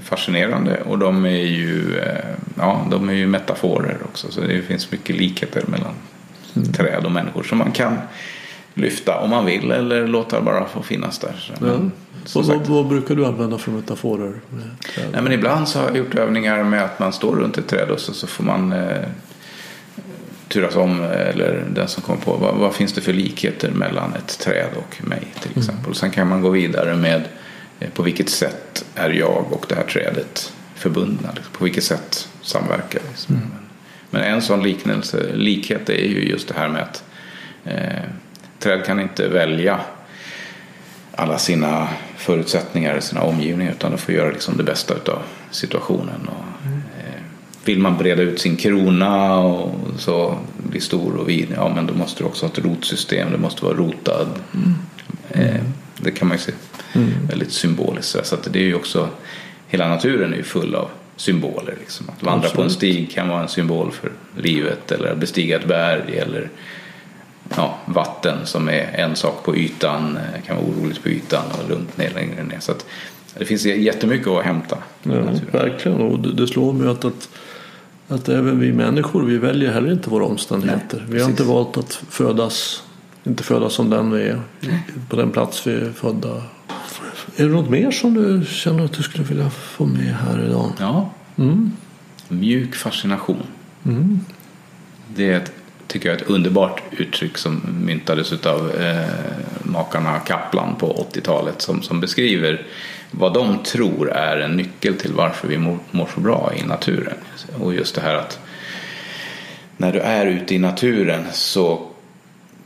fascinerande 0.02 0.80
och 0.80 0.98
de 0.98 1.24
är 1.24 1.30
ju, 1.30 1.98
eh, 1.98 2.34
ja, 2.58 2.86
de 2.90 3.08
är 3.08 3.12
ju 3.12 3.26
metaforer 3.26 3.98
också. 4.04 4.30
Så 4.30 4.40
det 4.40 4.62
finns 4.62 4.92
mycket 4.92 5.16
likheter 5.16 5.64
mellan 5.66 5.94
mm. 6.56 6.72
träd 6.72 7.04
och 7.04 7.12
människor 7.12 7.42
som 7.42 7.58
man 7.58 7.72
kan 7.72 7.98
lyfta 8.74 9.18
om 9.18 9.30
man 9.30 9.44
vill 9.44 9.70
eller 9.70 10.06
låta 10.06 10.40
bara 10.40 10.68
få 10.68 10.82
finnas 10.82 11.18
där. 11.18 11.52
Ja. 11.60 11.66
Men, 11.66 11.92
vad, 12.34 12.46
vad, 12.46 12.66
vad, 12.66 12.86
brukar 12.86 13.14
du 13.14 13.26
använda 13.26 13.58
för 13.58 13.70
metaforer? 13.70 14.40
Nej, 15.12 15.22
men 15.22 15.32
ibland 15.32 15.68
så 15.68 15.78
har 15.78 15.86
jag 15.86 15.96
gjort 15.96 16.14
övningar 16.14 16.64
med 16.64 16.84
att 16.84 16.98
man 16.98 17.12
står 17.12 17.36
runt 17.36 17.58
ett 17.58 17.68
träd 17.68 17.90
och 17.90 18.00
så, 18.00 18.14
så 18.14 18.26
får 18.26 18.44
man 18.44 18.72
eh, 18.72 19.08
turas 20.48 20.76
om 20.76 21.00
eller 21.00 21.64
den 21.74 21.88
som 21.88 22.02
kommer 22.02 22.20
på 22.20 22.36
vad, 22.36 22.54
vad, 22.54 22.74
finns 22.74 22.92
det 22.92 23.00
för 23.00 23.12
likheter 23.12 23.70
mellan 23.70 24.14
ett 24.14 24.38
träd 24.38 24.70
och 24.76 25.08
mig 25.08 25.26
till 25.40 25.50
mm. 25.50 25.58
exempel. 25.58 25.84
Mm. 25.84 25.94
Sen 25.94 26.10
kan 26.10 26.28
man 26.28 26.42
gå 26.42 26.50
vidare 26.50 26.96
med 26.96 27.22
eh, 27.80 27.90
på 27.90 28.02
vilket 28.02 28.28
sätt 28.28 28.84
är 28.94 29.10
jag 29.10 29.46
och 29.50 29.66
det 29.68 29.74
här 29.74 29.84
trädet 29.84 30.52
förbundna? 30.74 31.28
Liksom. 31.34 31.52
På 31.52 31.64
vilket 31.64 31.84
sätt 31.84 32.28
samverkar 32.42 33.00
vi? 33.00 33.34
Mm. 33.34 33.48
Men 34.10 34.22
en 34.22 34.42
sån 34.42 34.62
liknelse, 34.62 35.32
likhet 35.34 35.88
är 35.88 36.08
ju 36.08 36.28
just 36.28 36.48
det 36.48 36.54
här 36.54 36.68
med 36.68 36.82
att 36.82 37.04
eh, 37.64 38.04
träd 38.62 38.84
kan 38.84 39.00
inte 39.00 39.28
välja 39.28 39.80
alla 41.14 41.38
sina 41.38 41.88
förutsättningar, 42.16 43.00
sina 43.00 43.22
omgivningar 43.22 43.72
utan 43.72 43.90
de 43.90 43.98
får 43.98 44.14
göra 44.14 44.30
liksom 44.30 44.56
det 44.56 44.62
bästa 44.62 44.94
av 44.94 45.22
situationen. 45.50 46.28
Och, 46.28 46.66
mm. 46.66 46.82
eh, 46.98 47.22
vill 47.64 47.78
man 47.78 47.98
breda 47.98 48.22
ut 48.22 48.40
sin 48.40 48.56
krona 48.56 49.38
och 49.38 49.70
så 49.98 50.38
bli 50.56 50.80
stor 50.80 51.16
och 51.16 51.28
vid, 51.28 51.48
ja 51.56 51.72
men 51.74 51.86
då 51.86 51.94
måste 51.94 52.22
du 52.22 52.26
också 52.26 52.46
ha 52.46 52.52
ett 52.52 52.64
rotsystem, 52.64 53.32
det 53.32 53.38
måste 53.38 53.64
vara 53.64 53.76
rotad. 53.76 54.28
Mm. 54.54 54.74
Eh, 55.30 55.62
det 55.96 56.10
kan 56.10 56.28
man 56.28 56.36
ju 56.36 56.42
se 56.42 56.52
mm. 56.92 57.10
väldigt 57.28 57.52
symboliskt. 57.52 58.26
Så 58.26 58.34
att 58.34 58.52
det 58.52 58.58
är 58.58 58.64
ju 58.64 58.74
också, 58.74 59.08
hela 59.68 59.88
naturen 59.88 60.32
är 60.32 60.36
ju 60.36 60.42
full 60.42 60.74
av 60.74 60.88
symboler. 61.16 61.76
Liksom. 61.80 62.08
Att 62.08 62.22
vandra 62.22 62.46
Absolut. 62.46 62.56
på 62.56 62.62
en 62.62 62.70
stig 62.70 63.12
kan 63.14 63.28
vara 63.28 63.42
en 63.42 63.48
symbol 63.48 63.92
för 63.92 64.12
livet 64.36 64.92
eller 64.92 65.12
att 65.12 65.18
bestiga 65.18 65.56
ett 65.56 65.68
berg 65.68 66.18
eller 66.18 66.48
ja, 67.56 67.78
vatten 67.84 68.46
som 68.46 68.68
är 68.68 68.90
en 68.94 69.16
sak 69.16 69.44
på 69.44 69.56
ytan 69.56 70.16
eh, 70.16 70.42
kan 70.46 70.56
vara 70.56 70.66
oroligt 70.66 71.02
på 71.02 71.08
ytan 71.08 71.44
och 71.62 71.70
lugnt 71.70 71.96
ner 71.96 72.10
längre 72.10 72.42
ner. 72.42 72.60
Så 72.60 72.72
att 72.72 72.86
det 73.38 73.44
finns 73.44 73.64
jättemycket 73.64 74.28
att 74.28 74.44
hämta. 74.44 74.78
Ja, 75.02 75.12
verkligen 75.52 76.00
och 76.00 76.18
det, 76.18 76.32
det 76.32 76.46
slår 76.46 76.72
mig 76.72 76.88
att, 76.88 77.04
att, 77.04 77.28
att 78.08 78.28
även 78.28 78.60
vi 78.60 78.72
människor 78.72 79.22
vi 79.22 79.38
väljer 79.38 79.72
heller 79.72 79.92
inte 79.92 80.10
våra 80.10 80.24
omständigheter. 80.24 80.98
Nej, 80.98 81.06
vi 81.08 81.22
har 81.22 81.30
inte 81.30 81.44
valt 81.44 81.76
att 81.76 81.92
födas 81.92 82.82
inte 83.24 83.42
födas 83.42 83.72
som 83.74 83.90
den 83.90 84.10
vi 84.10 84.22
är 84.22 84.40
på 85.08 85.16
den 85.16 85.30
plats 85.30 85.66
vi 85.66 85.72
är 85.72 85.92
födda. 85.92 86.42
Är 87.36 87.44
det 87.44 87.52
något 87.52 87.70
mer 87.70 87.90
som 87.90 88.14
du 88.14 88.44
känner 88.46 88.84
att 88.84 88.92
du 88.92 89.02
skulle 89.02 89.24
vilja 89.24 89.50
få 89.50 89.86
med 89.86 90.14
här 90.14 90.44
idag? 90.46 90.72
Ja. 90.78 91.10
Mm. 91.36 91.72
Mjuk 92.28 92.74
fascination. 92.74 93.42
Mm. 93.84 94.20
Det 95.14 95.32
är 95.32 95.36
ett 95.36 95.52
tycker 95.92 96.08
jag 96.08 96.18
är 96.18 96.22
ett 96.22 96.30
underbart 96.30 96.82
uttryck 96.90 97.38
som 97.38 97.62
myntades 97.86 98.46
av 98.46 98.80
eh, 98.80 99.06
makarna 99.62 100.18
Kaplan 100.18 100.76
på 100.76 101.06
80-talet 101.12 101.62
som, 101.62 101.82
som 101.82 102.00
beskriver 102.00 102.66
vad 103.10 103.34
de 103.34 103.58
tror 103.62 104.10
är 104.10 104.36
en 104.36 104.56
nyckel 104.56 104.96
till 104.96 105.12
varför 105.12 105.48
vi 105.48 105.58
mår, 105.58 105.78
mår 105.90 106.08
så 106.14 106.20
bra 106.20 106.52
i 106.56 106.62
naturen. 106.62 107.16
Och 107.60 107.74
just 107.74 107.94
det 107.94 108.00
här 108.00 108.14
att 108.14 108.38
när 109.76 109.92
du 109.92 109.98
är 109.98 110.26
ute 110.26 110.54
i 110.54 110.58
naturen 110.58 111.24
så 111.32 111.88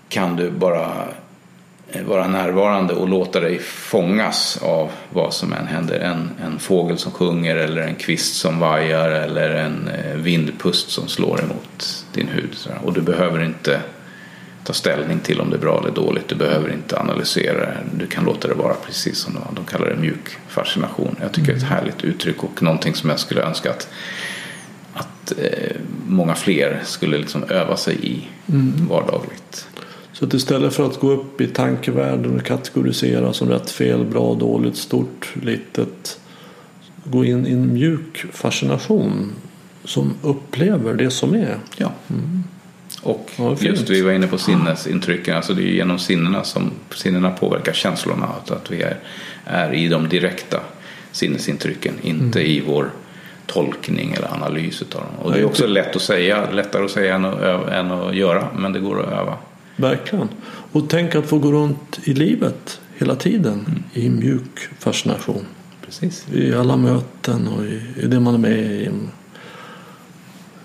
kan 0.09 0.36
du 0.36 0.51
bara 0.51 1.09
vara 2.02 2.28
närvarande 2.28 2.94
och 2.94 3.09
låta 3.09 3.40
dig 3.40 3.59
fångas 3.59 4.59
av 4.62 4.90
vad 5.10 5.35
som 5.35 5.52
än 5.52 5.66
händer. 5.66 5.98
En, 6.01 6.31
en 6.44 6.59
fågel 6.59 6.98
som 6.98 7.12
sjunger 7.12 7.56
eller 7.56 7.82
en 7.82 7.94
kvist 7.94 8.36
som 8.36 8.59
vajar 8.59 9.10
eller 9.10 9.51
en 9.51 9.89
eh, 9.89 10.16
vindpust 10.16 10.90
som 10.90 11.09
slår 11.09 11.40
emot 11.40 12.05
din 12.12 12.28
hud. 12.28 12.56
Och 12.85 12.93
du 12.93 13.01
behöver 13.01 13.44
inte 13.44 13.81
ta 14.66 14.73
ställning 14.73 15.20
till 15.20 15.40
om 15.40 15.51
det 15.51 15.56
är 15.56 15.60
bra 15.60 15.81
eller 15.81 15.94
dåligt. 15.94 16.28
Du 16.28 16.35
behöver 16.35 16.73
inte 16.73 17.01
analysera 17.01 17.60
det. 17.60 17.77
Du 17.94 18.06
kan 18.06 18.24
låta 18.24 18.48
det 18.48 18.55
vara 18.55 18.74
precis 18.74 19.18
som 19.18 19.39
de 19.55 19.64
kallar 19.64 19.86
det 19.86 19.97
mjuk 19.97 20.39
fascination. 20.48 21.16
Jag 21.20 21.32
tycker 21.32 21.47
det 21.47 21.52
är 21.52 21.56
ett 21.56 21.62
mm. 21.62 21.74
härligt 21.74 22.05
uttryck 22.05 22.44
och 22.44 22.62
någonting 22.62 22.94
som 22.94 23.10
jag 23.10 23.18
skulle 23.18 23.43
önska 23.43 23.70
att, 23.70 23.89
att 24.94 25.32
eh, 25.39 25.77
många 26.06 26.35
fler 26.35 26.81
skulle 26.85 27.18
liksom 27.18 27.44
öva 27.48 27.77
sig 27.77 27.94
i 28.06 28.28
mm. 28.48 28.86
vardagligt. 28.89 29.68
Så 30.18 30.24
att 30.24 30.34
istället 30.34 30.74
för 30.74 30.86
att 30.86 31.01
gå 31.01 31.10
upp 31.10 31.40
i 31.40 31.47
tankevärlden 31.47 32.36
och 32.36 32.44
kategorisera 32.44 33.32
som 33.32 33.48
rätt, 33.48 33.70
fel, 33.70 34.05
bra, 34.05 34.34
dåligt, 34.34 34.76
stort, 34.76 35.32
litet. 35.43 36.20
Gå 37.05 37.24
in 37.24 37.47
i 37.47 37.52
en 37.52 37.72
mjuk 37.72 38.24
fascination 38.32 39.32
som 39.84 40.14
upplever 40.22 40.94
det 40.94 41.10
som 41.10 41.34
är. 41.34 41.59
Ja. 41.76 41.93
Mm. 42.10 42.44
Och 43.02 43.30
ja, 43.36 43.56
just 43.60 43.90
vi 43.90 44.02
var 44.02 44.12
inne 44.12 44.26
på 44.26 44.38
sinnesintrycken. 44.38 45.36
Alltså 45.36 45.55
det 45.55 45.62
är 45.62 45.72
genom 45.72 45.98
sinnena 45.98 46.44
som 46.44 46.70
sinnena 46.90 47.30
påverkar 47.30 47.72
känslorna. 47.72 48.26
Att 48.47 48.70
vi 48.70 48.82
är, 48.82 48.98
är 49.44 49.74
i 49.74 49.88
de 49.88 50.09
direkta 50.09 50.60
sinnesintrycken. 51.12 51.94
Inte 52.02 52.40
mm. 52.40 52.52
i 52.52 52.62
vår 52.66 52.90
tolkning 53.47 54.12
eller 54.12 54.34
analys 54.34 54.82
av 54.82 54.88
dem. 54.88 55.18
Och 55.22 55.32
det 55.32 55.38
är 55.38 55.44
också 55.44 55.66
lätt 55.66 55.97
att 55.97 56.02
säga, 56.02 56.51
lättare 56.51 56.84
att 56.84 56.90
säga 56.90 57.14
än 57.14 57.24
att, 57.24 57.68
än 57.68 57.90
att 57.90 58.14
göra. 58.14 58.48
Men 58.56 58.72
det 58.72 58.80
går 58.80 59.01
att 59.01 59.12
öva. 59.12 59.38
Verkligen. 59.77 60.28
Och 60.73 60.89
tänk 60.89 61.15
att 61.15 61.27
få 61.27 61.39
gå 61.39 61.53
runt 61.53 61.98
i 62.05 62.15
livet 62.15 62.81
hela 62.97 63.16
tiden 63.16 63.66
mm. 63.69 63.82
i 63.93 64.09
mjuk 64.09 64.69
fascination. 64.78 65.47
Precis. 65.85 66.27
I 66.32 66.55
alla 66.55 66.77
möten 66.77 67.48
och 67.48 67.65
i, 67.65 67.82
i 67.97 68.07
det 68.07 68.20
man 68.20 68.35
är 68.35 68.39
med 68.39 68.59
i. 68.59 68.90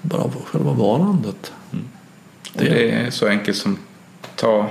Bara 0.01 0.31
själva 0.45 0.73
varandet. 0.73 1.53
Mm. 1.71 1.85
Och 2.53 2.63
det 2.63 2.91
är 2.91 3.09
så 3.09 3.27
enkelt 3.27 3.57
som 3.57 3.77
ta, 4.35 4.69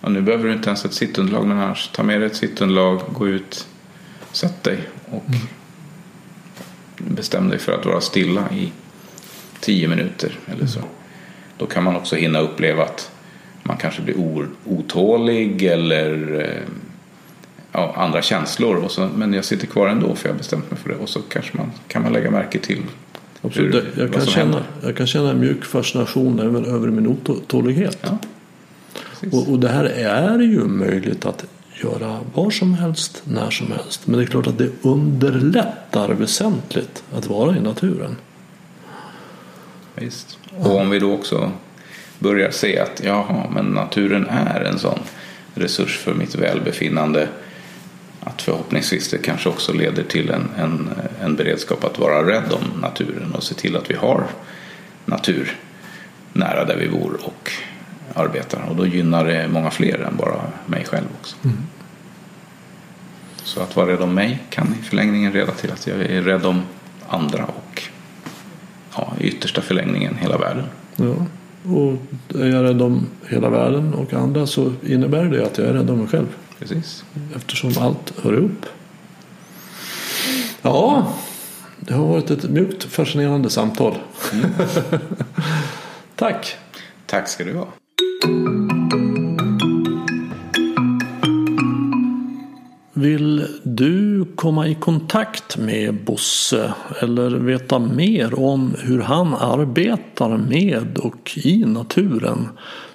ja, 0.00 0.08
nu 0.08 0.22
behöver 0.22 0.44
du 0.44 0.52
inte 0.52 0.68
ens 0.68 0.84
ett 0.84 0.94
sittunderlag 0.94 1.46
men 1.46 1.58
annars 1.58 1.88
ta 1.88 2.02
med 2.02 2.20
dig 2.20 2.26
ett 2.26 2.36
sittunderlag, 2.36 3.00
gå 3.12 3.28
ut, 3.28 3.66
sätt 4.32 4.62
dig 4.62 4.78
och 5.10 5.24
mm. 5.28 5.40
bestäm 6.96 7.48
dig 7.48 7.58
för 7.58 7.72
att 7.72 7.86
vara 7.86 8.00
stilla 8.00 8.50
i 8.52 8.72
tio 9.60 9.88
minuter 9.88 10.38
eller 10.46 10.66
så. 10.66 10.78
Mm. 10.78 10.90
Då 11.58 11.66
kan 11.66 11.84
man 11.84 11.96
också 11.96 12.16
hinna 12.16 12.38
uppleva 12.38 12.84
att 12.84 13.10
man 13.68 13.76
kanske 13.76 14.02
blir 14.02 14.46
otålig 14.64 15.62
eller 15.62 16.40
eh, 16.40 16.62
ja, 17.72 17.94
andra 17.96 18.22
känslor. 18.22 18.76
Och 18.76 18.90
så, 18.90 19.08
men 19.16 19.32
jag 19.32 19.44
sitter 19.44 19.66
kvar 19.66 19.88
ändå 19.88 20.14
för 20.14 20.28
jag 20.28 20.34
har 20.34 20.38
bestämt 20.38 20.70
mig 20.70 20.80
för 20.80 20.88
det. 20.88 20.96
Och 20.96 21.08
så 21.08 21.20
kanske 21.22 21.56
man, 21.56 21.72
kan 21.88 22.02
man 22.02 22.12
lägga 22.12 22.30
märke 22.30 22.58
till. 22.58 22.82
Hur, 23.42 23.92
jag, 23.96 24.12
kan 24.12 24.26
känna, 24.26 24.62
jag 24.82 24.96
kan 24.96 25.06
känna 25.06 25.30
en 25.30 25.40
mjuk 25.40 25.64
fascination 25.64 26.40
även 26.40 26.64
över 26.64 26.88
min 26.88 27.06
otålighet. 27.06 27.98
Ja, 28.00 28.18
och, 29.32 29.52
och 29.52 29.58
det 29.58 29.68
här 29.68 29.84
är 29.84 30.38
ju 30.38 30.64
möjligt 30.64 31.26
att 31.26 31.44
göra 31.82 32.20
var 32.34 32.50
som 32.50 32.74
helst, 32.74 33.22
när 33.24 33.50
som 33.50 33.72
helst. 33.72 34.06
Men 34.06 34.18
det 34.18 34.24
är 34.24 34.26
klart 34.26 34.46
att 34.46 34.58
det 34.58 34.70
underlättar 34.82 36.08
väsentligt 36.08 37.02
att 37.14 37.26
vara 37.26 37.56
i 37.56 37.60
naturen. 37.60 38.16
Visst. 39.94 40.38
Och 40.58 40.76
om 40.76 40.90
vi 40.90 40.98
då 40.98 41.12
också 41.12 41.52
börjar 42.18 42.50
se 42.50 42.78
att 42.78 43.00
jaha, 43.04 43.44
men 43.54 43.64
naturen 43.64 44.26
är 44.26 44.60
en 44.60 44.78
sån 44.78 44.98
resurs 45.54 45.98
för 45.98 46.14
mitt 46.14 46.34
välbefinnande. 46.34 47.28
Att 48.20 48.42
förhoppningsvis 48.42 49.10
det 49.10 49.18
kanske 49.18 49.48
också 49.48 49.72
leder 49.72 50.02
till 50.02 50.30
en, 50.30 50.48
en, 50.58 50.90
en 51.22 51.36
beredskap 51.36 51.84
att 51.84 51.98
vara 51.98 52.26
rädd 52.26 52.52
om 52.52 52.80
naturen 52.80 53.32
och 53.34 53.42
se 53.42 53.54
till 53.54 53.76
att 53.76 53.90
vi 53.90 53.94
har 53.94 54.26
natur 55.04 55.56
nära 56.32 56.64
där 56.64 56.76
vi 56.76 56.88
bor 56.88 57.20
och 57.22 57.52
arbetar. 58.14 58.60
Och 58.68 58.76
då 58.76 58.86
gynnar 58.86 59.24
det 59.24 59.48
många 59.48 59.70
fler 59.70 59.98
än 59.98 60.16
bara 60.16 60.40
mig 60.66 60.84
själv 60.84 61.06
också. 61.20 61.36
Mm. 61.44 61.56
Så 63.42 63.60
att 63.60 63.76
vara 63.76 63.92
rädd 63.92 64.00
om 64.00 64.14
mig 64.14 64.38
kan 64.50 64.74
i 64.80 64.84
förlängningen 64.84 65.32
leda 65.32 65.52
till 65.52 65.72
att 65.72 65.86
jag 65.86 66.00
är 66.00 66.22
rädd 66.22 66.46
om 66.46 66.62
andra 67.08 67.44
och 67.44 67.82
ja, 68.96 69.12
i 69.20 69.28
yttersta 69.28 69.62
förlängningen 69.62 70.16
hela 70.20 70.38
världen. 70.38 70.64
Ja. 70.96 71.14
Och 71.68 71.92
är 72.40 72.46
jag 72.46 72.64
rädd 72.64 72.82
om 72.82 73.06
hela 73.28 73.48
världen 73.50 73.94
och 73.94 74.14
andra 74.14 74.46
så 74.46 74.72
innebär 74.86 75.24
det 75.24 75.46
att 75.46 75.58
jag 75.58 75.66
är 75.66 75.72
rädd 75.72 75.90
om 75.90 75.98
mig 75.98 76.08
själv. 76.08 76.26
Precis. 76.58 77.04
Eftersom 77.36 77.72
allt 77.80 78.12
hör 78.22 78.32
ihop. 78.32 78.66
Ja, 80.62 81.12
det 81.80 81.94
har 81.94 82.06
varit 82.06 82.30
ett 82.30 82.50
mjukt 82.50 82.84
fascinerande 82.84 83.50
samtal. 83.50 83.94
Mm. 84.32 84.50
Tack. 86.16 86.56
Tack 87.06 87.28
ska 87.28 87.44
du 87.44 87.54
ha. 87.54 87.68
Vill 92.98 93.46
du 93.62 94.24
komma 94.36 94.68
i 94.68 94.74
kontakt 94.74 95.56
med 95.56 96.04
Bosse 96.04 96.74
eller 97.02 97.30
veta 97.30 97.78
mer 97.78 98.40
om 98.40 98.74
hur 98.78 99.00
han 99.00 99.34
arbetar 99.34 100.36
med 100.36 100.98
och 100.98 101.38
i 101.44 101.64
naturen 101.64 102.48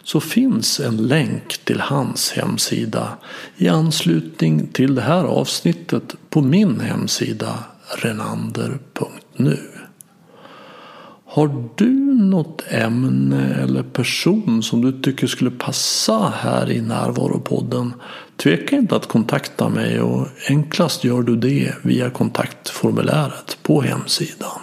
så 0.04 0.20
finns 0.20 0.80
en 0.80 0.98
länk 0.98 1.58
till 1.66 1.80
hans 1.80 2.32
hemsida 2.32 3.18
i 3.58 3.68
anslutning 3.68 4.68
till 4.68 4.96
det 4.96 5.02
här 5.02 5.24
avsnittet 5.24 6.16
på 6.30 6.42
min 6.42 6.80
hemsida 6.80 7.60
renander.nu. 8.04 9.60
Har 11.26 11.70
du 11.76 12.14
något 12.14 12.64
ämne 12.68 13.54
eller 13.54 13.84
person 13.84 14.64
som 14.64 14.82
du 14.82 15.02
tycker 15.02 15.28
skulle 15.28 15.52
passa 15.52 16.34
här 16.38 16.72
i 16.72 16.82
Närvaropodden 16.82 17.94
Tveka 18.38 18.76
inte 18.76 18.96
att 18.96 19.08
kontakta 19.08 19.70
mig 19.70 20.02
och 20.02 20.28
enklast 20.50 21.04
gör 21.04 21.22
du 21.22 21.36
det 21.36 21.74
via 21.82 22.10
kontaktformuläret 22.10 23.58
på 23.64 23.82
hemsidan. 23.82 24.60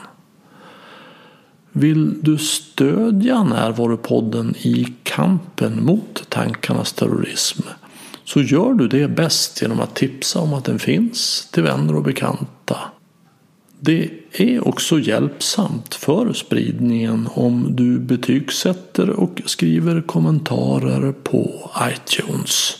Vill 1.72 2.22
du 2.22 2.38
stödja 2.38 3.42
Närvaropodden 3.42 4.54
i 4.56 4.94
kampen 5.02 5.84
mot 5.84 6.24
tankarnas 6.28 6.92
terrorism 6.92 7.62
så 8.24 8.40
gör 8.40 8.74
du 8.74 8.88
det 8.88 9.08
bäst 9.08 9.62
genom 9.62 9.80
att 9.80 9.94
tipsa 9.94 10.40
om 10.40 10.54
att 10.54 10.64
den 10.64 10.78
finns 10.78 11.48
till 11.52 11.62
vänner 11.62 11.96
och 11.96 12.02
bekanta. 12.02 12.76
Det 13.80 14.10
är 14.32 14.68
också 14.68 14.98
hjälpsamt 14.98 15.94
för 15.94 16.32
spridningen 16.32 17.28
om 17.34 17.76
du 17.76 17.98
betygsätter 17.98 19.10
och 19.10 19.42
skriver 19.46 20.02
kommentarer 20.02 21.12
på 21.12 21.70
iTunes. 21.82 22.79